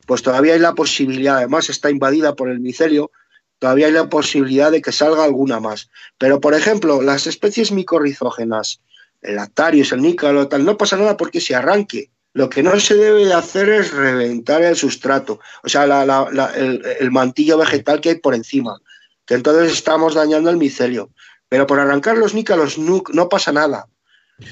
pues 0.06 0.22
todavía 0.22 0.54
hay 0.54 0.60
la 0.60 0.74
posibilidad, 0.74 1.36
además 1.36 1.68
está 1.68 1.90
invadida 1.90 2.34
por 2.34 2.48
el 2.48 2.60
micelio, 2.60 3.10
todavía 3.58 3.86
hay 3.86 3.92
la 3.92 4.08
posibilidad 4.08 4.70
de 4.70 4.80
que 4.80 4.92
salga 4.92 5.24
alguna 5.24 5.60
más. 5.60 5.90
Pero, 6.16 6.40
por 6.40 6.54
ejemplo, 6.54 7.02
las 7.02 7.26
especies 7.26 7.72
micorrizógenas, 7.72 8.80
el 9.20 9.36
lactarius, 9.36 9.92
el 9.92 10.02
nícalo, 10.02 10.48
tal, 10.48 10.64
no 10.64 10.76
pasa 10.76 10.96
nada 10.96 11.16
porque 11.16 11.40
se 11.40 11.54
arranque. 11.54 12.10
Lo 12.32 12.48
que 12.48 12.62
no 12.62 12.78
se 12.78 12.94
debe 12.94 13.32
hacer 13.32 13.68
es 13.68 13.92
reventar 13.92 14.62
el 14.62 14.76
sustrato, 14.76 15.40
o 15.62 15.68
sea, 15.68 15.84
el, 15.84 17.10
mantillo 17.10 17.58
vegetal 17.58 18.00
que 18.00 18.10
hay 18.10 18.14
por 18.16 18.34
encima, 18.34 18.78
que 19.26 19.34
entonces 19.34 19.72
estamos 19.72 20.14
dañando 20.14 20.48
el 20.50 20.56
micelio. 20.56 21.10
Pero 21.48 21.66
por 21.66 21.80
arrancar 21.80 22.16
los 22.16 22.34
nícalos 22.34 22.78
no 22.78 23.28
pasa 23.28 23.52
nada, 23.52 23.88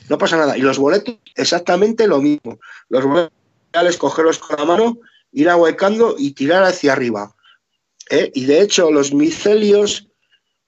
no 0.09 0.19
pasa 0.19 0.37
nada. 0.37 0.57
Y 0.57 0.63
los 0.63 0.79
boletos, 0.79 1.17
exactamente 1.35 2.07
lo 2.07 2.21
mismo. 2.21 2.59
Los 2.89 3.05
boletos, 3.05 3.97
cogerlos 3.99 4.39
con 4.39 4.57
la 4.57 4.65
mano, 4.65 4.99
ir 5.33 5.49
ahuecando 5.49 6.17
y 6.19 6.33
tirar 6.33 6.65
hacia 6.65 6.93
arriba. 6.93 7.35
¿eh? 8.11 8.31
Y 8.35 8.47
de 8.47 8.61
hecho, 8.61 8.91
los 8.91 9.13
micelios, 9.13 10.09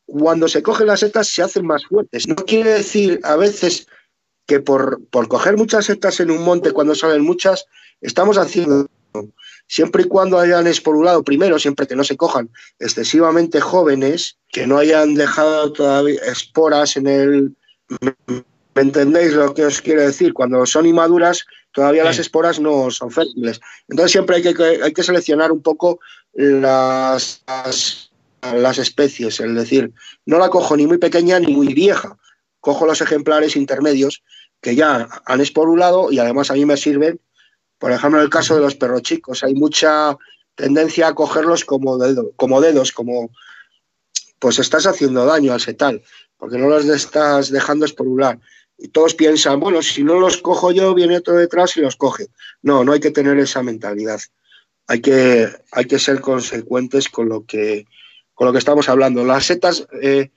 cuando 0.06 0.48
se 0.48 0.62
cogen 0.62 0.88
las 0.88 1.00
setas, 1.00 1.28
se 1.28 1.42
hacen 1.42 1.66
más 1.66 1.84
fuertes. 1.86 2.28
No 2.28 2.36
quiere 2.36 2.70
decir 2.70 3.20
a 3.24 3.36
veces 3.36 3.86
que 4.46 4.60
por, 4.60 5.04
por 5.08 5.28
coger 5.28 5.56
muchas 5.56 5.86
setas 5.86 6.20
en 6.20 6.30
un 6.30 6.42
monte, 6.42 6.72
cuando 6.72 6.94
salen 6.94 7.22
muchas, 7.22 7.66
estamos 8.00 8.38
haciendo 8.38 8.88
siempre 9.66 10.02
y 10.02 10.06
cuando 10.06 10.38
hayan 10.38 10.66
esporulado 10.66 11.22
primero, 11.22 11.58
siempre 11.58 11.86
que 11.86 11.96
no 11.96 12.04
se 12.04 12.16
cojan 12.16 12.50
excesivamente 12.78 13.60
jóvenes, 13.60 14.38
que 14.48 14.66
no 14.66 14.78
hayan 14.78 15.14
dejado 15.14 15.72
todavía 15.72 16.20
esporas 16.22 16.96
en 16.96 17.06
el... 17.06 17.56
¿Me 18.78 18.82
entendéis 18.82 19.32
lo 19.34 19.52
que 19.54 19.64
os 19.66 19.82
quiero 19.82 20.02
decir? 20.02 20.32
Cuando 20.32 20.64
son 20.64 20.86
inmaduras, 20.86 21.44
todavía 21.72 22.04
las 22.04 22.20
esporas 22.20 22.60
no 22.60 22.92
son 22.92 23.10
fértiles. 23.10 23.60
Entonces 23.88 24.12
siempre 24.12 24.36
hay 24.36 24.54
que, 24.54 24.80
hay 24.84 24.92
que 24.92 25.02
seleccionar 25.02 25.50
un 25.50 25.62
poco 25.62 25.98
las, 26.32 27.42
las, 28.40 28.78
especies, 28.78 29.40
es 29.40 29.54
decir, 29.56 29.92
no 30.26 30.38
la 30.38 30.48
cojo 30.48 30.76
ni 30.76 30.86
muy 30.86 30.98
pequeña 30.98 31.40
ni 31.40 31.52
muy 31.52 31.74
vieja, 31.74 32.18
cojo 32.60 32.86
los 32.86 33.00
ejemplares 33.00 33.56
intermedios 33.56 34.22
que 34.60 34.76
ya 34.76 35.08
han 35.26 35.40
esporulado 35.40 36.12
y 36.12 36.20
además 36.20 36.52
a 36.52 36.54
mí 36.54 36.64
me 36.64 36.76
sirven, 36.76 37.18
por 37.80 37.90
ejemplo, 37.90 38.20
en 38.20 38.26
el 38.26 38.30
caso 38.30 38.54
de 38.54 38.60
los 38.60 38.76
perros 38.76 39.02
chicos, 39.02 39.42
hay 39.42 39.54
mucha 39.54 40.16
tendencia 40.54 41.08
a 41.08 41.16
cogerlos 41.16 41.64
como, 41.64 41.98
como 42.36 42.60
dedos, 42.60 42.92
como 42.92 43.32
pues 44.38 44.60
estás 44.60 44.86
haciendo 44.86 45.24
daño 45.24 45.52
al 45.52 45.60
setal, 45.60 46.00
porque 46.36 46.58
no 46.58 46.68
los 46.68 46.84
estás 46.84 47.50
dejando 47.50 47.84
esporular. 47.84 48.38
Y 48.78 48.88
todos 48.88 49.14
piensan, 49.14 49.58
bueno, 49.58 49.82
si 49.82 50.04
no 50.04 50.20
los 50.20 50.38
cojo 50.38 50.70
yo, 50.70 50.94
viene 50.94 51.16
otro 51.16 51.34
detrás 51.34 51.76
y 51.76 51.80
los 51.80 51.96
coge. 51.96 52.28
No, 52.62 52.84
no 52.84 52.92
hay 52.92 53.00
que 53.00 53.10
tener 53.10 53.38
esa 53.38 53.62
mentalidad 53.62 54.20
hay 54.88 55.02
que, 55.02 55.48
hay 55.70 55.84
que 55.84 55.98
ser 55.98 56.20
consecuentes 56.20 57.08
con 57.08 57.28
lo 57.28 57.44
que, 57.44 57.86
con 58.34 58.46
lo 58.46 58.52
que 58.52 58.58
estamos 58.58 58.88
hablando. 58.88 59.24
Las 59.24 59.44
setas, 59.44 59.86
eh, 60.02 60.30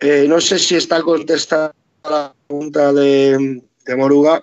eh, 0.00 0.24
no 0.26 0.40
sé 0.40 0.58
si 0.58 0.74
está 0.74 1.02
contestada 1.02 1.74
la 2.02 2.34
pregunta 2.48 2.92
de, 2.92 3.62
Moruga. 3.96 4.42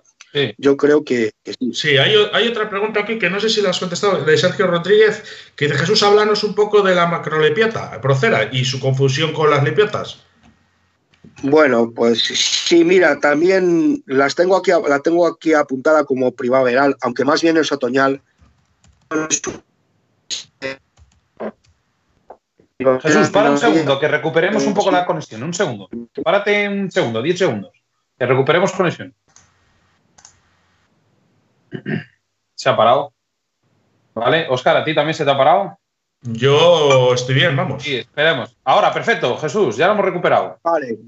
Yo 0.58 0.78
creo 0.78 1.04
que, 1.04 1.32
sí. 1.44 1.74
Sí, 1.74 1.98
hay, 1.98 2.48
otra 2.48 2.70
pregunta 2.70 3.02
aquí 3.02 3.20
que 3.20 3.30
no 3.30 3.40
sé 3.40 3.50
si 3.50 3.62
la 3.62 3.72
has 3.72 3.80
contestado, 3.80 4.24
de 4.24 4.38
Sergio 4.38 4.68
Rodríguez, 4.68 5.24
que 5.58 5.66
dice 5.66 5.78
Jesús, 5.78 6.04
háblanos 6.04 6.46
un 6.46 6.56
poco 6.56 6.82
de 6.84 6.96
la 6.96 7.08
macrolepiota, 7.08 8.00
procera, 8.00 8.50
y 8.50 8.64
su 8.64 8.80
confusión 8.80 9.34
con 9.34 9.50
las 9.50 9.64
lepiotas. 9.64 10.22
Bueno, 11.44 11.92
pues 11.96 12.22
sí, 12.24 12.84
mira, 12.84 13.20
también 13.20 14.04
las 14.06 14.36
tengo 14.36 14.56
aquí, 14.56 14.72
la 14.88 15.00
tengo 15.00 15.28
aquí 15.28 15.54
apuntada 15.54 16.04
como 16.04 16.32
primaveral, 16.32 16.96
aunque 17.02 17.26
más 17.26 17.42
bien 17.42 17.58
es 17.58 17.72
otoñal, 17.72 18.22
Jesús, 23.02 23.30
para 23.30 23.52
un 23.52 23.58
segundo, 23.58 24.00
que 24.00 24.08
recuperemos 24.08 24.66
un 24.66 24.74
poco 24.74 24.92
la 24.92 25.06
conexión. 25.06 25.44
Un 25.44 25.54
segundo. 25.54 25.90
Párate 26.24 26.68
un 26.68 26.90
segundo, 26.92 27.22
diez 27.22 27.38
segundos. 27.38 27.72
Que 28.18 28.26
recuperemos 28.26 28.72
conexión. 28.72 29.14
Se 32.56 32.70
ha 32.70 32.76
parado. 32.76 33.14
¿Vale? 34.14 34.48
Oscar, 34.50 34.78
¿a 34.78 34.84
ti 34.84 34.94
también 34.94 35.14
se 35.14 35.26
te 35.26 35.32
ha 35.32 35.38
parado? 35.38 35.78
Yo 36.22 37.14
estoy 37.14 37.36
bien, 37.36 37.56
vamos. 37.56 37.84
Sí, 37.84 37.98
esperemos. 37.98 38.56
Ahora, 38.64 38.94
perfecto, 38.94 39.38
Jesús, 39.38 39.78
ya 39.78 39.88
lo 39.88 39.94
hemos 39.94 40.06
recuperado. 40.06 40.60
Vale. 40.64 41.00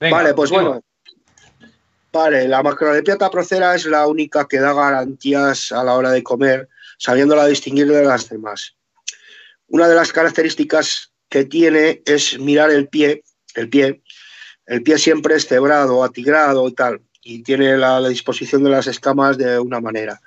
Vale, 0.00 0.34
pues 0.34 0.50
bueno. 0.50 0.80
Vale, 2.12 2.48
la 2.48 2.62
macrolepiata 2.62 3.30
procera 3.30 3.74
es 3.74 3.84
la 3.84 4.06
única 4.06 4.46
que 4.48 4.58
da 4.58 4.72
garantías 4.72 5.70
a 5.70 5.84
la 5.84 5.94
hora 5.94 6.10
de 6.10 6.22
comer 6.22 6.68
sabiéndola 6.98 7.46
distinguir 7.46 7.88
de 7.88 8.04
las 8.04 8.28
demás. 8.28 8.74
Una 9.68 9.88
de 9.88 9.94
las 9.94 10.12
características 10.12 11.12
que 11.28 11.44
tiene 11.44 12.02
es 12.06 12.38
mirar 12.38 12.70
el 12.70 12.88
pie, 12.88 13.22
el 13.54 13.68
pie, 13.68 14.02
el 14.66 14.82
pie 14.82 14.98
siempre 14.98 15.34
es 15.36 15.46
cebrado, 15.46 16.02
atigrado 16.02 16.66
y 16.68 16.72
tal, 16.72 17.02
y 17.22 17.42
tiene 17.42 17.76
la, 17.76 18.06
disposición 18.08 18.64
de 18.64 18.70
las 18.70 18.86
escamas 18.86 19.36
de 19.36 19.58
una 19.58 19.80
manera. 19.80 20.20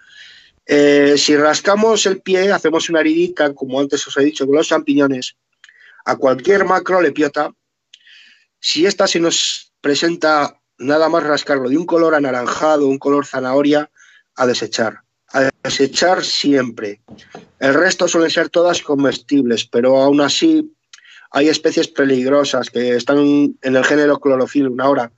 Eh, 0.65 1.15
si 1.17 1.36
rascamos 1.36 2.05
el 2.05 2.22
pie, 2.22 2.51
hacemos 2.51 2.89
una 2.89 2.99
heridita, 2.99 3.53
como 3.53 3.80
antes 3.80 4.05
os 4.07 4.17
he 4.17 4.24
dicho, 4.24 4.45
con 4.45 4.55
los 4.55 4.67
champiñones, 4.67 5.36
a 6.05 6.15
cualquier 6.15 6.65
macro 6.65 7.01
lepiota, 7.01 7.51
si 8.60 8.86
esta 8.86 9.07
se 9.07 9.20
nos 9.20 9.74
presenta 9.82 10.60
nada 10.78 11.10
más 11.10 11.24
rascarlo 11.24 11.70
de 11.70 11.78
un 11.78 11.86
color 11.86 12.16
anaranjado, 12.16 12.88
un 12.88 12.99
color 12.99 13.26
zanahoria, 13.26 13.89
a 14.36 14.47
desechar 14.47 15.03
a 15.32 15.49
desechar 15.64 16.24
siempre. 16.24 17.01
El 17.60 17.74
resto 17.74 18.07
suelen 18.07 18.32
ser 18.32 18.49
todas 18.49 18.82
comestibles, 18.82 19.66
pero 19.66 20.01
aún 20.01 20.22
así 20.22 20.74
hay 21.32 21.49
especies 21.49 21.88
peligrosas 21.88 22.70
que 22.70 22.95
están 22.95 23.20
en 23.62 23.76
el 23.76 23.86
género 23.86 24.20
clorofilum 24.20 24.80
ahora. 24.80 25.12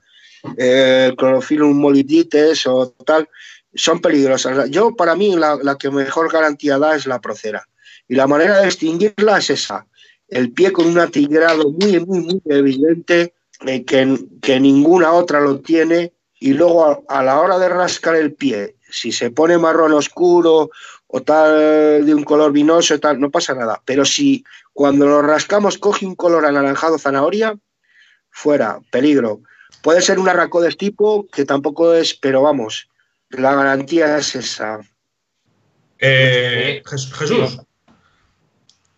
Eh, 0.58 1.14
clorofilum 1.16 1.76
molibdites 1.76 2.66
o 2.66 2.90
tal, 3.06 3.28
son 3.74 4.00
peligrosas. 4.00 4.68
Yo, 4.70 4.94
para 4.94 5.14
mí, 5.14 5.34
la, 5.36 5.76
que 5.78 5.90
mejor 5.90 6.30
garantía 6.30 6.78
da 6.78 6.96
es 6.96 7.06
la 7.06 7.20
procera. 7.20 7.66
Y 8.08 8.16
la 8.16 8.26
manera 8.26 8.60
de 8.60 8.66
extinguirla 8.66 9.38
es 9.38 9.50
esa. 9.50 9.86
El 10.32 10.50
pie 10.50 10.72
con 10.72 10.86
un 10.86 10.98
atigrado 10.98 11.70
muy, 11.70 12.00
muy, 12.00 12.20
muy 12.20 12.42
evidente, 12.46 13.34
eh, 13.66 13.84
que, 13.84 14.18
que, 14.40 14.58
ninguna 14.58 15.12
otra 15.12 15.40
lo 15.40 15.60
tiene. 15.60 16.12
Y 16.40 16.54
luego, 16.54 17.04
a 17.08 17.22
la 17.22 17.38
hora 17.38 17.58
de 17.58 17.68
rascar 17.68 18.16
el 18.16 18.32
pie, 18.32 18.76
si 18.90 19.12
se 19.12 19.30
pone 19.30 19.58
marrón 19.58 19.92
oscuro 19.92 20.70
o 21.06 21.20
tal 21.22 22.04
de 22.06 22.14
un 22.14 22.24
color 22.24 22.50
vinoso, 22.50 22.98
tal, 22.98 23.20
no 23.20 23.30
pasa 23.30 23.54
nada. 23.54 23.82
Pero 23.84 24.04
si 24.04 24.42
cuando 24.72 25.06
lo 25.06 25.20
rascamos 25.20 25.76
coge 25.76 26.06
un 26.06 26.14
color 26.14 26.46
anaranjado 26.46 26.98
zanahoria, 26.98 27.54
fuera, 28.30 28.80
peligro. 28.90 29.42
Puede 29.82 30.00
ser 30.00 30.18
un 30.18 30.28
arracodes 30.28 30.76
tipo, 30.76 31.26
que 31.28 31.44
tampoco 31.44 31.92
es, 31.92 32.14
pero 32.14 32.42
vamos, 32.42 32.88
la 33.28 33.54
garantía 33.54 34.16
es 34.16 34.34
esa. 34.34 34.80
Eh, 35.98 36.82
Jesús, 36.86 37.60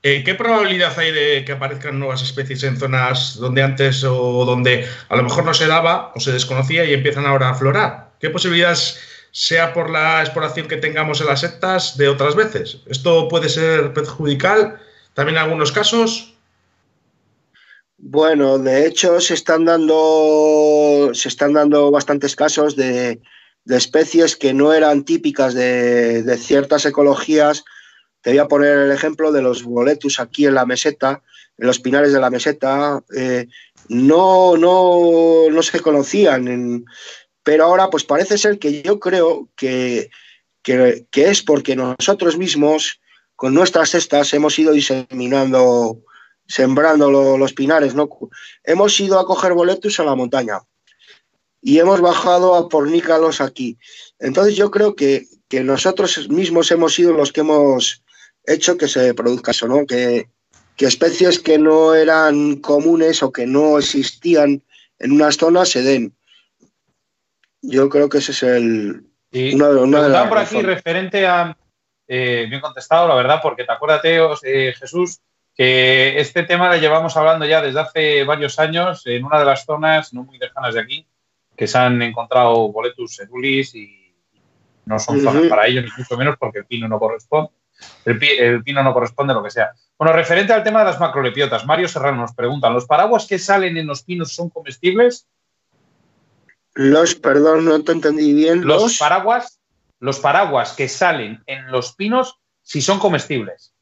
eh, 0.05 0.23
¿qué 0.23 0.37
probabilidad 0.37 0.97
hay 0.97 1.11
de 1.11 1.45
que 1.45 1.51
aparezcan 1.51 1.99
nuevas 1.99 2.23
especies 2.23 2.63
en 2.63 2.77
zonas 2.77 3.35
donde 3.35 3.63
antes 3.63 4.05
o 4.05 4.45
donde 4.45 4.87
a 5.09 5.17
lo 5.17 5.25
mejor 5.25 5.45
no 5.45 5.55
se 5.55 5.67
daba 5.67 6.13
o 6.15 6.21
se 6.21 6.31
desconocía 6.31 6.85
y 6.85 6.95
empiezan 6.95 7.27
ahora 7.27 7.49
a 7.49 7.51
aflorar? 7.51 8.13
¿Qué 8.21 8.31
posibilidades 8.31 9.01
sea 9.35 9.73
por 9.73 9.91
la 9.91 10.21
exploración 10.21 10.69
que 10.69 10.77
tengamos 10.77 11.21
en 11.21 11.27
las 11.27 11.41
sectas 11.41 11.97
de 11.97 12.07
otras 12.09 12.37
veces. 12.37 12.79
Esto 12.87 13.27
puede 13.27 13.49
ser 13.49 13.93
perjudicial 13.93 14.79
también 15.13 15.37
en 15.37 15.43
algunos 15.43 15.73
casos. 15.73 16.37
Bueno, 17.99 18.59
de 18.59 18.87
hecho 18.87 19.21
se 19.21 19.35
están 19.35 19.65
dando 19.65 21.11
se 21.15 21.29
están 21.29 21.53
dando 21.53 21.91
bastantes 21.91 22.37
casos 22.37 22.77
de, 22.77 23.21
especies 23.69 24.37
que 24.37 24.55
no 24.55 24.73
eran 24.73 25.05
típicas 25.05 25.53
de, 25.55 26.39
ciertas 26.39 26.87
ecologías. 26.87 27.65
Te 28.25 28.31
voy 28.31 28.39
a 28.39 28.49
poner 28.49 28.79
el 28.79 28.91
ejemplo 28.91 29.33
de 29.33 29.43
los 29.43 29.65
boletus 29.65 30.19
aquí 30.19 30.47
en 30.47 30.55
la 30.55 30.65
meseta, 30.65 31.23
en 31.59 31.67
los 31.67 31.79
pinares 31.79 32.11
de 32.11 32.21
la 32.21 32.31
meseta. 32.31 33.05
Eh, 33.15 33.49
no, 33.91 34.57
no, 34.57 35.51
no 35.51 35.63
se 35.63 35.81
conocían. 35.81 36.87
Pero 37.43 37.65
ahora 37.65 37.91
pues 37.91 38.05
parece 38.05 38.39
ser 38.39 38.59
que 38.59 38.81
yo 38.81 38.99
creo 38.99 39.51
que, 39.55 40.09
es 41.13 41.43
porque 41.43 41.77
nosotros 41.77 42.39
mismos 42.39 42.99
con 43.37 43.53
nuestras 43.53 43.91
cestas 43.91 44.33
hemos 44.33 44.59
ido 44.59 44.73
diseminando, 44.73 46.01
sembrando 46.49 47.37
los 47.37 47.53
pinares, 47.53 47.95
¿no? 47.95 48.09
Hemos 48.63 48.99
ido 48.99 49.21
a 49.21 49.27
coger 49.27 49.53
boletos 49.53 50.01
a 50.01 50.05
la 50.05 50.15
montaña. 50.15 50.61
y 51.61 51.79
hemos 51.79 52.01
bajado 52.01 52.55
a 52.55 52.69
pornícalos 52.71 53.43
aquí. 53.43 53.79
Entonces 54.19 54.57
yo 54.57 54.71
creo 54.71 54.95
que, 54.95 55.27
nosotros 55.63 56.29
mismos 56.31 56.71
hemos 56.73 56.95
sido 56.95 57.13
los 57.13 57.31
que 57.31 57.43
hemos 57.43 58.04
hecho 58.47 58.77
que 58.77 58.89
se 58.89 59.15
produzca 59.15 59.51
eso, 59.51 59.69
¿no? 59.69 59.87
Que, 59.87 60.29
que 60.77 60.87
especies 60.87 61.39
que 61.39 61.59
no 61.59 61.95
eran 61.95 62.57
comunes 62.57 63.23
o 63.23 63.33
que 63.33 63.47
no 63.47 63.79
existían 63.79 64.63
en 64.99 65.13
unas 65.13 65.37
zonas 65.37 65.71
se 65.71 65.83
den. 65.83 66.15
Yo 67.63 67.89
creo 67.89 68.09
que 68.09 68.19
ese 68.19 68.33
es 68.33 68.43
el, 68.43 69.07
una, 69.55 70.03
de 70.03 70.09
las 70.09 70.29
por 70.29 70.39
aquí 70.39 70.61
referente 70.63 71.27
a, 71.27 71.57
eh, 72.07 72.47
bien 72.49 72.61
contestado, 72.61 73.09
la 73.09 73.15
verdad, 73.15 73.41
porque 73.43 73.65
te 73.65 73.73
acuerdas, 73.73 74.03
eh, 74.43 74.75
Jesús, 74.79 75.21
que 75.55 76.21
este 76.21 76.43
tema 76.43 76.69
lo 76.69 76.81
llevamos 76.81 77.17
hablando 77.17 77.47
ya 77.47 77.63
desde 77.63 77.81
hace 77.81 78.25
varios 78.25 78.59
años 78.59 79.07
en 79.07 79.25
una 79.25 79.39
de 79.39 79.45
las 79.45 79.65
zonas 79.65 80.13
no 80.13 80.25
muy 80.25 80.39
lejanas 80.39 80.75
de 80.75 80.81
aquí, 80.81 81.07
que 81.57 81.67
se 81.67 81.79
han 81.79 82.03
encontrado 82.03 82.69
boletus 82.71 83.17
cerulis 83.17 83.75
y 83.75 84.15
no 84.85 84.99
son 84.99 85.21
zonas 85.21 85.45
para 85.49 85.67
ellos, 85.67 85.85
ni 85.85 85.91
mucho 85.97 86.17
menos 86.17 86.37
porque 86.39 86.59
el 86.59 86.67
pino 86.67 86.89
no 86.89 86.99
corresponde. 86.99 87.51
El, 88.05 88.63
pino 88.63 88.83
no 88.83 88.93
corresponde 88.93 89.33
a 89.33 89.37
lo 89.37 89.43
que 89.43 89.51
sea. 89.51 89.73
Bueno, 89.99 90.13
referente 90.13 90.53
al 90.53 90.63
tema 90.63 90.81
de 90.81 90.87
las 90.87 91.01
macrolepiotas, 91.01 91.65
Mario 91.65 91.89
Serrano 91.89 92.21
nos 92.23 92.35
pregunta, 92.35 92.71
¿los 92.71 92.87
paraguas 92.87 93.27
que 93.27 93.39
salen 93.39 93.77
en 93.77 93.87
los 93.87 94.03
pinos 94.03 94.33
son 94.33 94.51
comestibles? 94.51 95.27
Los, 96.75 97.15
perdón, 97.15 97.65
no 97.65 97.83
te 97.83 97.93
entendí 97.93 98.35
bien. 98.35 98.67
Los, 98.67 98.99
paraguas, 98.99 99.61
los 100.01 100.19
paraguas 100.19 100.73
que 100.73 100.89
salen 100.89 101.43
en 101.47 101.71
los 101.71 101.95
pinos, 101.95 102.39
si 102.63 102.83
son 102.83 102.99
comestibles. 102.99 103.73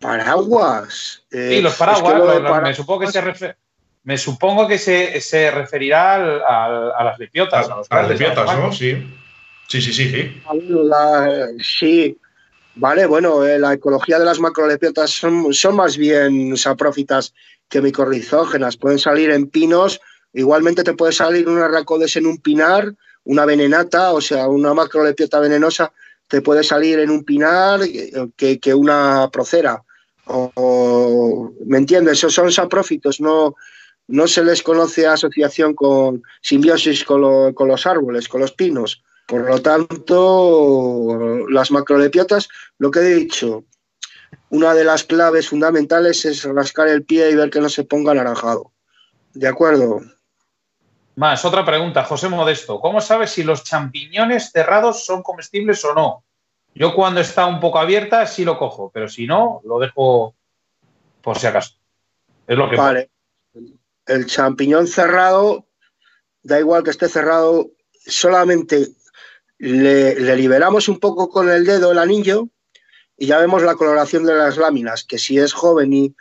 Paraguas. 0.00 1.24
sí, 1.30 1.60
los 1.60 1.74
paraguas, 1.76 2.62
me 2.62 2.74
supongo 2.74 3.00
que 3.00 3.06
se 3.08 3.56
me 4.04 4.18
supongo 4.18 4.68
que 4.68 4.78
se, 4.78 5.50
referirá 5.50 6.14
a 6.14 7.04
las 7.04 7.18
lepiotas. 7.18 7.68
A, 7.90 8.02
las 8.02 8.08
lepiotas, 8.10 8.58
¿no? 8.58 8.72
Sí. 8.72 9.02
Sí, 9.66 9.80
sí, 9.80 9.92
sí, 9.92 10.10
sí. 10.10 10.42
sí. 11.60 12.18
Vale, 12.76 13.06
bueno, 13.06 13.44
eh, 13.44 13.58
la 13.58 13.72
ecología 13.72 14.18
de 14.18 14.24
las 14.24 14.40
macrolepiotas 14.40 15.10
son, 15.10 15.52
son 15.54 15.76
más 15.76 15.96
bien 15.96 16.56
saprófitas 16.56 17.32
que 17.68 17.80
micorrizógenas. 17.80 18.76
Pueden 18.76 18.98
salir 18.98 19.30
en 19.30 19.48
pinos 19.48 20.00
Igualmente 20.34 20.82
te 20.82 20.94
puede 20.94 21.12
salir 21.12 21.48
una 21.48 21.68
racodes 21.68 22.16
en 22.16 22.26
un 22.26 22.38
pinar, 22.38 22.92
una 23.22 23.46
venenata, 23.46 24.12
o 24.12 24.20
sea, 24.20 24.48
una 24.48 24.74
macrolepiota 24.74 25.38
venenosa, 25.38 25.92
te 26.26 26.42
puede 26.42 26.64
salir 26.64 26.98
en 26.98 27.10
un 27.10 27.24
pinar 27.24 27.80
que, 28.36 28.58
que 28.58 28.74
una 28.74 29.30
procera. 29.32 29.82
O, 30.26 31.52
¿Me 31.64 31.78
entiendes? 31.78 32.18
Esos 32.18 32.34
son 32.34 32.50
saprófitos, 32.50 33.20
no, 33.20 33.54
no 34.08 34.26
se 34.26 34.42
les 34.42 34.62
conoce 34.62 35.06
asociación 35.06 35.74
con 35.74 36.22
simbiosis 36.42 37.04
con, 37.04 37.54
con, 37.54 37.68
los 37.68 37.86
árboles, 37.86 38.26
con 38.26 38.40
los 38.40 38.52
pinos. 38.52 39.04
Por 39.26 39.48
lo 39.48 39.62
tanto, 39.62 41.46
las 41.48 41.70
macrolepiotas, 41.70 42.48
lo 42.78 42.90
que 42.90 43.00
he 43.00 43.14
dicho, 43.14 43.64
una 44.50 44.74
de 44.74 44.84
las 44.84 45.04
claves 45.04 45.48
fundamentales 45.48 46.24
es 46.24 46.44
rascar 46.44 46.88
el 46.88 47.04
pie 47.04 47.30
y 47.30 47.34
ver 47.34 47.50
que 47.50 47.60
no 47.60 47.68
se 47.68 47.84
ponga 47.84 48.12
anaranjado. 48.12 48.72
¿De 49.32 49.48
acuerdo? 49.48 50.00
Más, 51.16 51.44
otra 51.44 51.64
pregunta, 51.64 52.04
José 52.04 52.28
Modesto. 52.28 52.80
¿Cómo 52.80 53.00
sabes 53.00 53.30
si 53.30 53.44
los 53.44 53.64
champiñones 53.64 54.50
cerrados 54.50 55.04
son 55.04 55.22
comestibles 55.22 55.84
o 55.84 55.94
no? 55.94 56.24
Yo 56.74 56.94
cuando 56.94 57.20
está 57.20 57.46
un 57.46 57.60
poco 57.60 57.78
abierta 57.78 58.26
sí 58.26 58.44
lo 58.44 58.58
cojo, 58.58 58.90
pero 58.92 59.08
si 59.08 59.26
no, 59.26 59.60
lo 59.64 59.78
dejo 59.78 60.34
por 61.22 61.38
si 61.38 61.46
acaso. 61.46 61.76
Es 62.46 62.58
lo 62.58 62.68
que 62.68 62.76
Vale. 62.76 63.10
El 64.06 64.26
champiñón 64.26 64.86
cerrado, 64.86 65.66
da 66.42 66.58
igual 66.58 66.82
que 66.82 66.90
esté 66.90 67.08
cerrado, 67.08 67.70
solamente 68.06 68.88
le, 69.64 70.36
liberamos 70.36 70.88
un 70.88 71.00
poco 71.00 71.30
con 71.30 71.48
el 71.48 71.64
dedo 71.64 71.92
el 71.92 71.98
anillo 71.98 72.48
y 73.16 73.26
ya 73.26 73.38
vemos 73.38 73.62
la 73.62 73.76
coloración 73.76 74.24
de 74.24 74.34
las 74.34 74.58
láminas, 74.58 75.04
que 75.04 75.18
si 75.18 75.38
es 75.38 75.54
joven 75.54 75.92
y 75.92 76.14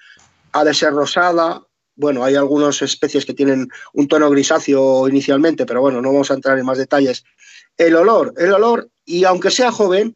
ha 0.53 0.63
de 0.63 0.73
ser 0.73 0.93
rosada, 0.93 1.61
bueno, 1.95 2.23
hay 2.23 2.35
algunas 2.35 2.81
especies 2.81 3.25
que 3.25 3.33
tienen 3.33 3.67
un 3.93 4.07
tono 4.07 4.29
grisáceo 4.29 5.09
inicialmente, 5.09 5.65
pero 5.65 5.81
bueno, 5.81 6.01
no 6.01 6.11
vamos 6.11 6.31
a 6.31 6.35
entrar 6.35 6.57
en 6.57 6.65
más 6.65 6.77
detalles. 6.77 7.25
El 7.75 7.95
olor, 7.95 8.33
el 8.37 8.53
olor, 8.53 8.89
y 9.03 9.25
aunque 9.25 9.51
sea 9.51 9.71
joven, 9.71 10.15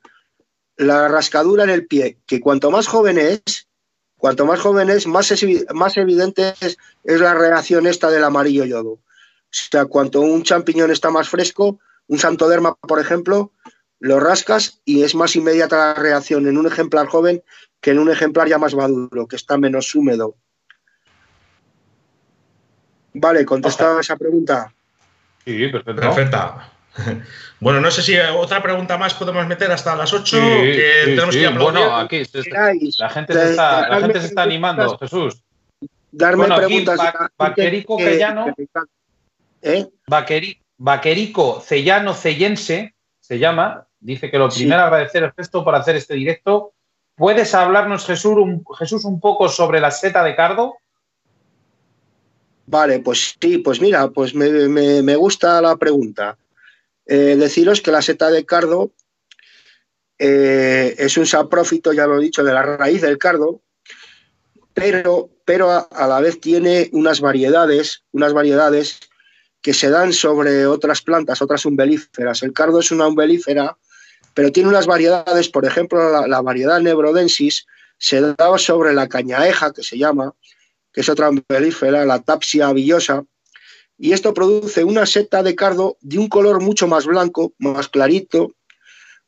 la 0.77 1.07
rascadura 1.09 1.65
en 1.65 1.71
el 1.71 1.85
pie, 1.85 2.19
que 2.27 2.39
cuanto 2.39 2.71
más 2.71 2.87
joven 2.87 3.17
es, 3.17 3.67
cuanto 4.15 4.45
más 4.45 4.61
joven 4.61 4.89
es, 4.89 5.05
más, 5.05 5.33
más 5.73 5.97
evidente 5.97 6.53
es, 6.61 6.77
la 7.03 7.33
reacción 7.33 7.87
esta 7.87 8.09
del 8.09 8.23
amarillo 8.23 8.63
yodo. 8.63 8.91
O 8.91 9.01
sea, 9.49 9.85
cuanto 9.85 10.21
un 10.21 10.43
champiñón 10.43 10.91
está 10.91 11.09
más 11.09 11.27
fresco, 11.27 11.79
un 12.07 12.19
santoderma, 12.19 12.75
por 12.75 12.99
ejemplo, 12.99 13.51
lo 13.99 14.19
rascas 14.19 14.81
y 14.85 15.03
es 15.03 15.15
más 15.15 15.35
inmediata 15.35 15.77
la 15.77 15.93
reacción 15.95 16.47
en 16.47 16.57
un 16.57 16.67
ejemplar 16.67 17.07
joven 17.07 17.43
que 17.81 17.91
en 17.91 17.99
un 17.99 18.09
ejemplar 18.09 18.47
ya 18.47 18.57
más 18.57 18.75
maduro, 18.75 19.27
que 19.27 19.35
está 19.35 19.57
menos 19.57 19.93
húmedo. 19.93 20.35
Vale, 23.13 23.45
contestada 23.45 24.01
esa 24.01 24.15
pregunta. 24.15 24.73
Sí, 25.45 25.67
perfecto. 25.67 26.01
Perfecta. 26.01 26.71
Bueno, 27.59 27.81
no 27.81 27.89
sé 27.89 28.03
si 28.03 28.15
otra 28.17 28.61
pregunta 28.61 28.99
más 28.99 29.15
podemos 29.15 29.47
meter 29.47 29.71
hasta 29.71 29.95
las 29.95 30.13
8. 30.13 30.37
que 30.61 31.03
tenemos 31.05 31.35
que 31.35 31.47
bueno, 31.49 31.95
aquí 31.95 32.21
la 32.99 33.09
gente 33.09 33.33
se 33.33 33.49
está, 33.49 33.89
la 33.89 33.99
gente 33.99 34.21
se 34.21 34.27
está 34.27 34.43
animando, 34.43 34.95
Jesús. 34.99 35.43
Darme 36.11 36.47
bueno, 36.47 36.55
preguntas. 36.57 36.99
Vaquerico 37.35 37.97
Cellano. 37.97 38.53
¿Eh? 39.63 39.87
Vaquerico 40.77 41.61
Cellano 41.61 42.13
Cellense 42.13 42.95
se 43.19 43.39
llama. 43.39 43.87
Dice 43.99 44.29
que 44.29 44.37
lo 44.37 44.49
primero 44.49 44.83
agradecer 44.83 45.23
el 45.23 45.33
gesto 45.33 45.63
por 45.63 45.75
hacer 45.75 45.95
este 45.95 46.13
directo. 46.13 46.73
¿Puedes 47.15 47.55
hablarnos, 47.55 48.05
Jesús, 48.05 48.35
un, 48.37 48.63
Jesús, 48.77 49.03
un 49.05 49.19
poco 49.19 49.49
sobre 49.49 49.79
la 49.79 49.89
seta 49.89 50.23
de 50.23 50.35
cardo? 50.35 50.75
Vale, 52.67 52.99
pues 52.99 53.35
sí, 53.41 53.57
pues 53.57 53.81
mira, 53.81 54.09
pues 54.09 54.35
me, 54.35 55.15
gusta 55.15 55.61
la 55.61 55.77
pregunta. 55.77 56.37
Eh, 57.05 57.35
deciros 57.37 57.81
que 57.81 57.91
la 57.91 58.01
seta 58.01 58.29
de 58.29 58.45
cardo 58.45 58.91
eh, 60.19 60.93
es 60.97 61.17
un 61.17 61.25
saprófito, 61.25 61.93
ya 61.93 62.05
lo 62.05 62.19
he 62.19 62.23
dicho, 62.23 62.43
de 62.43 62.53
la 62.53 62.61
raíz 62.63 63.01
del 63.01 63.17
cardo, 63.17 63.61
pero, 64.73 65.29
pero 65.45 65.71
a, 65.71 66.07
la 66.07 66.19
vez 66.19 66.39
tiene 66.39 66.89
unas 66.91 67.21
variedades, 67.21 68.03
unas 68.11 68.33
variedades 68.33 68.99
que 69.67 69.73
se 69.73 69.89
dan 69.89 70.13
sobre 70.13 70.65
otras 70.65 71.01
plantas, 71.01 71.41
otras 71.41 71.65
umbelíferas. 71.65 72.41
El 72.41 72.53
cardo 72.53 72.79
es 72.79 72.89
una 72.89 73.05
umbelífera, 73.05 73.77
pero 74.33 74.49
tiene 74.49 74.69
unas 74.69 74.85
variedades, 74.85 75.49
por 75.49 75.65
ejemplo, 75.65 76.25
la, 76.25 76.41
variedad 76.41 76.79
nebrodensis 76.79 77.67
se 77.97 78.21
da 78.21 78.57
sobre 78.57 78.93
la 78.93 79.09
cañaeja, 79.09 79.73
que 79.73 79.83
se 79.83 79.97
llama, 79.97 80.33
que 80.93 81.01
es 81.01 81.09
otra 81.09 81.31
melífera, 81.49 82.05
la 82.05 82.21
Tapsia 82.21 82.71
villosa, 82.71 83.25
y 83.97 84.13
esto 84.13 84.33
produce 84.33 84.85
una 84.85 85.05
seta 85.05 85.43
de 85.43 85.53
cardo 85.53 85.97
de 85.99 86.17
un 86.17 86.29
color 86.29 86.61
mucho 86.61 86.87
más 86.87 87.05
blanco, 87.05 87.51
más 87.57 87.89
clarito, 87.89 88.53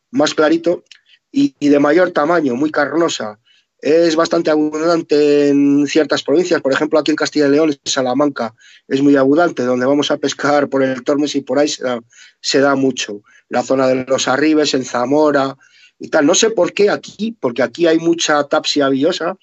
más 0.10 0.34
clarito 0.34 0.86
y, 1.34 1.54
de 1.60 1.80
mayor 1.80 2.12
tamaño, 2.12 2.56
muy 2.56 2.72
carnosa. 2.72 3.42
Es 3.82 4.16
bastante 4.16 4.52
abundante 4.52 5.50
en 5.50 5.88
ciertas 5.88 6.24
provincias, 6.24 6.62
por 6.62 6.74
ejemplo 6.74 7.00
aquí 7.00 7.12
en 7.12 7.18
Castilla 7.18 7.48
y 7.48 7.52
León, 7.52 7.78
Salamanca, 7.86 8.54
es 8.88 9.02
muy 9.02 9.16
abundante, 9.16 9.64
donde 9.64 9.86
vamos 9.86 10.12
a 10.12 10.18
pescar 10.18 10.68
por 10.68 10.84
el 10.84 11.02
Tormes 11.04 11.34
y 11.36 11.42
por 11.42 11.60
ahí 11.60 11.70
se 11.70 11.84
da, 11.84 12.00
se 12.42 12.60
da 12.60 12.76
mucho. 12.76 13.22
La 13.48 13.64
zona 13.64 13.88
de 13.88 14.06
los 14.06 14.28
Arribes, 14.28 14.74
en 14.74 14.84
Zamora 14.84 15.56
y 15.98 16.10
tal. 16.10 16.26
No 16.26 16.36
sé 16.36 16.50
por 16.50 16.74
qué 16.74 16.90
aquí, 16.90 17.36
porque 17.40 17.64
aquí 17.64 17.88
hay 17.88 18.00
mucha 18.00 18.44
tapsia 18.44 18.90
villosa, 18.90 19.38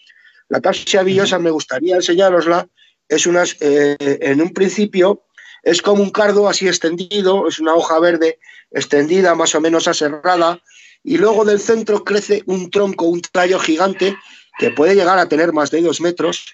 la 0.49 0.61
tapsia 0.61 1.03
villosa 1.03 1.39
me 1.39 1.51
gustaría 1.51 1.97
enseñarosla. 1.97 2.69
Es 3.09 3.27
unas, 3.27 3.57
eh, 3.61 3.97
en 4.01 4.43
un 4.43 4.53
principio 4.53 5.23
es 5.63 5.83
como 5.83 6.03
un 6.03 6.11
cardo 6.11 6.49
así 6.49 6.69
extendido, 6.69 7.49
es 7.49 7.59
una 7.59 7.75
hoja 7.75 7.99
verde 7.99 8.39
extendida, 8.71 9.35
más 9.35 9.55
o 9.55 9.61
menos 9.61 9.89
aserrada, 9.89 10.61
y 11.07 11.19
luego 11.19 11.45
del 11.45 11.61
centro 11.61 12.03
crece 12.03 12.43
un 12.47 12.69
tronco, 12.69 13.05
un 13.07 13.21
tallo 13.21 13.61
gigante 13.61 14.17
que 14.59 14.71
puede 14.71 14.97
llegar 14.97 15.19
a 15.19 15.29
tener 15.29 15.53
más 15.53 15.71
de 15.71 15.81
dos 15.81 16.01
metros 16.01 16.47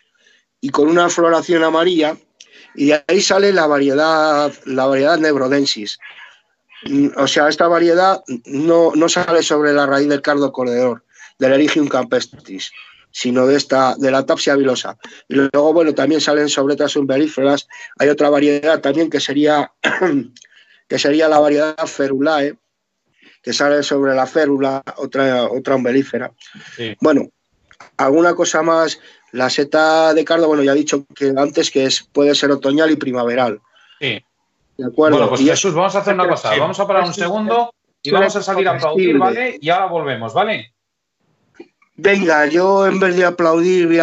y 0.61 0.69
con 0.69 0.89
una 0.89 1.09
floración 1.09 1.65
amarilla, 1.65 2.17
y 2.75 2.87
de 2.87 3.03
ahí 3.09 3.23
sale 3.23 3.53
la 3.53 3.67
variedad, 3.67 4.53
la 4.67 4.87
variedad 4.87 5.19
Nebrodensis. 5.19 5.99
Mm, 6.85 7.09
o 7.17 7.27
sea, 7.27 7.49
esta 7.49 7.67
variedad 7.67 8.23
no, 8.45 8.93
no 8.95 9.09
sale 9.09 9.43
sobre 9.43 9.73
la 9.73 9.87
raíz 9.87 10.09
del 10.09 10.21
cardo 10.21 10.53
corredor, 10.53 11.03
del 11.39 11.55
Erigium 11.55 11.89
campestris 11.89 12.71
sino 13.15 13.47
de 13.47 13.57
esta 13.57 13.95
de 13.97 14.11
la 14.11 14.25
tapsia 14.25 14.57
vilosa. 14.57 14.97
Y 15.29 15.35
luego, 15.35 15.75
bueno, 15.75 15.95
también 15.95 16.23
salen 16.23 16.49
sobre 16.49 16.75
otras 16.75 16.97
umbelíferas. 16.97 17.69
Hay 17.99 18.09
otra 18.09 18.31
variedad 18.31 18.81
también 18.81 19.11
que 19.11 19.21
sería, 19.21 19.71
que 20.89 20.99
sería 20.99 21.29
la 21.29 21.39
variedad 21.39 21.77
ferulae, 21.87 22.57
que 23.43 23.53
sale 23.53 23.83
sobre 23.83 24.15
la 24.15 24.27
férula, 24.27 24.83
otra, 24.97 25.51
otra 25.51 25.77
umbelífera. 25.77 26.33
Bueno, 27.01 27.29
alguna 27.97 28.35
cosa 28.35 28.63
más. 28.63 29.01
La 29.33 29.49
seta 29.49 30.13
de 30.13 30.27
cardo, 30.27 30.47
bueno, 30.47 30.63
ya 30.63 30.73
he 30.73 30.77
dicho 30.77 31.07
que 31.15 31.33
antes 31.35 31.71
que 31.71 31.85
es, 31.85 32.03
puede 32.03 32.35
ser 32.35 32.51
otoñal 32.51 32.91
y 32.91 32.97
primaveral. 32.97 33.61
De 33.99 34.23
acuerdo. 34.87 35.17
Bueno, 35.17 35.29
pues 35.31 35.41
Y 35.41 35.47
Jesús, 35.47 35.75
vamos 35.75 35.95
a 35.97 36.01
hacer 36.01 36.15
una 36.15 36.29
cosa. 36.29 36.53
Sí. 36.53 36.61
Vamos 36.61 36.79
a 36.79 36.87
parar 36.87 37.05
un 37.05 37.15
segundo 37.15 37.73
y 38.03 38.11
vamos 38.11 38.37
a 38.37 38.43
salir 38.43 38.69
a 38.69 38.73
aplaudir, 38.73 39.17
¿vale? 39.17 39.59
Y 39.61 39.71
ahora 39.71 39.87
volvemos, 39.87 40.35
¿vale? 40.35 40.75
Venga, 41.95 42.47
yo 42.47 42.87
en 42.87 42.99
vez 42.99 43.17
de 43.17 43.25
aplaudir 43.25 43.87
voy 43.87 43.89
a 43.89 43.91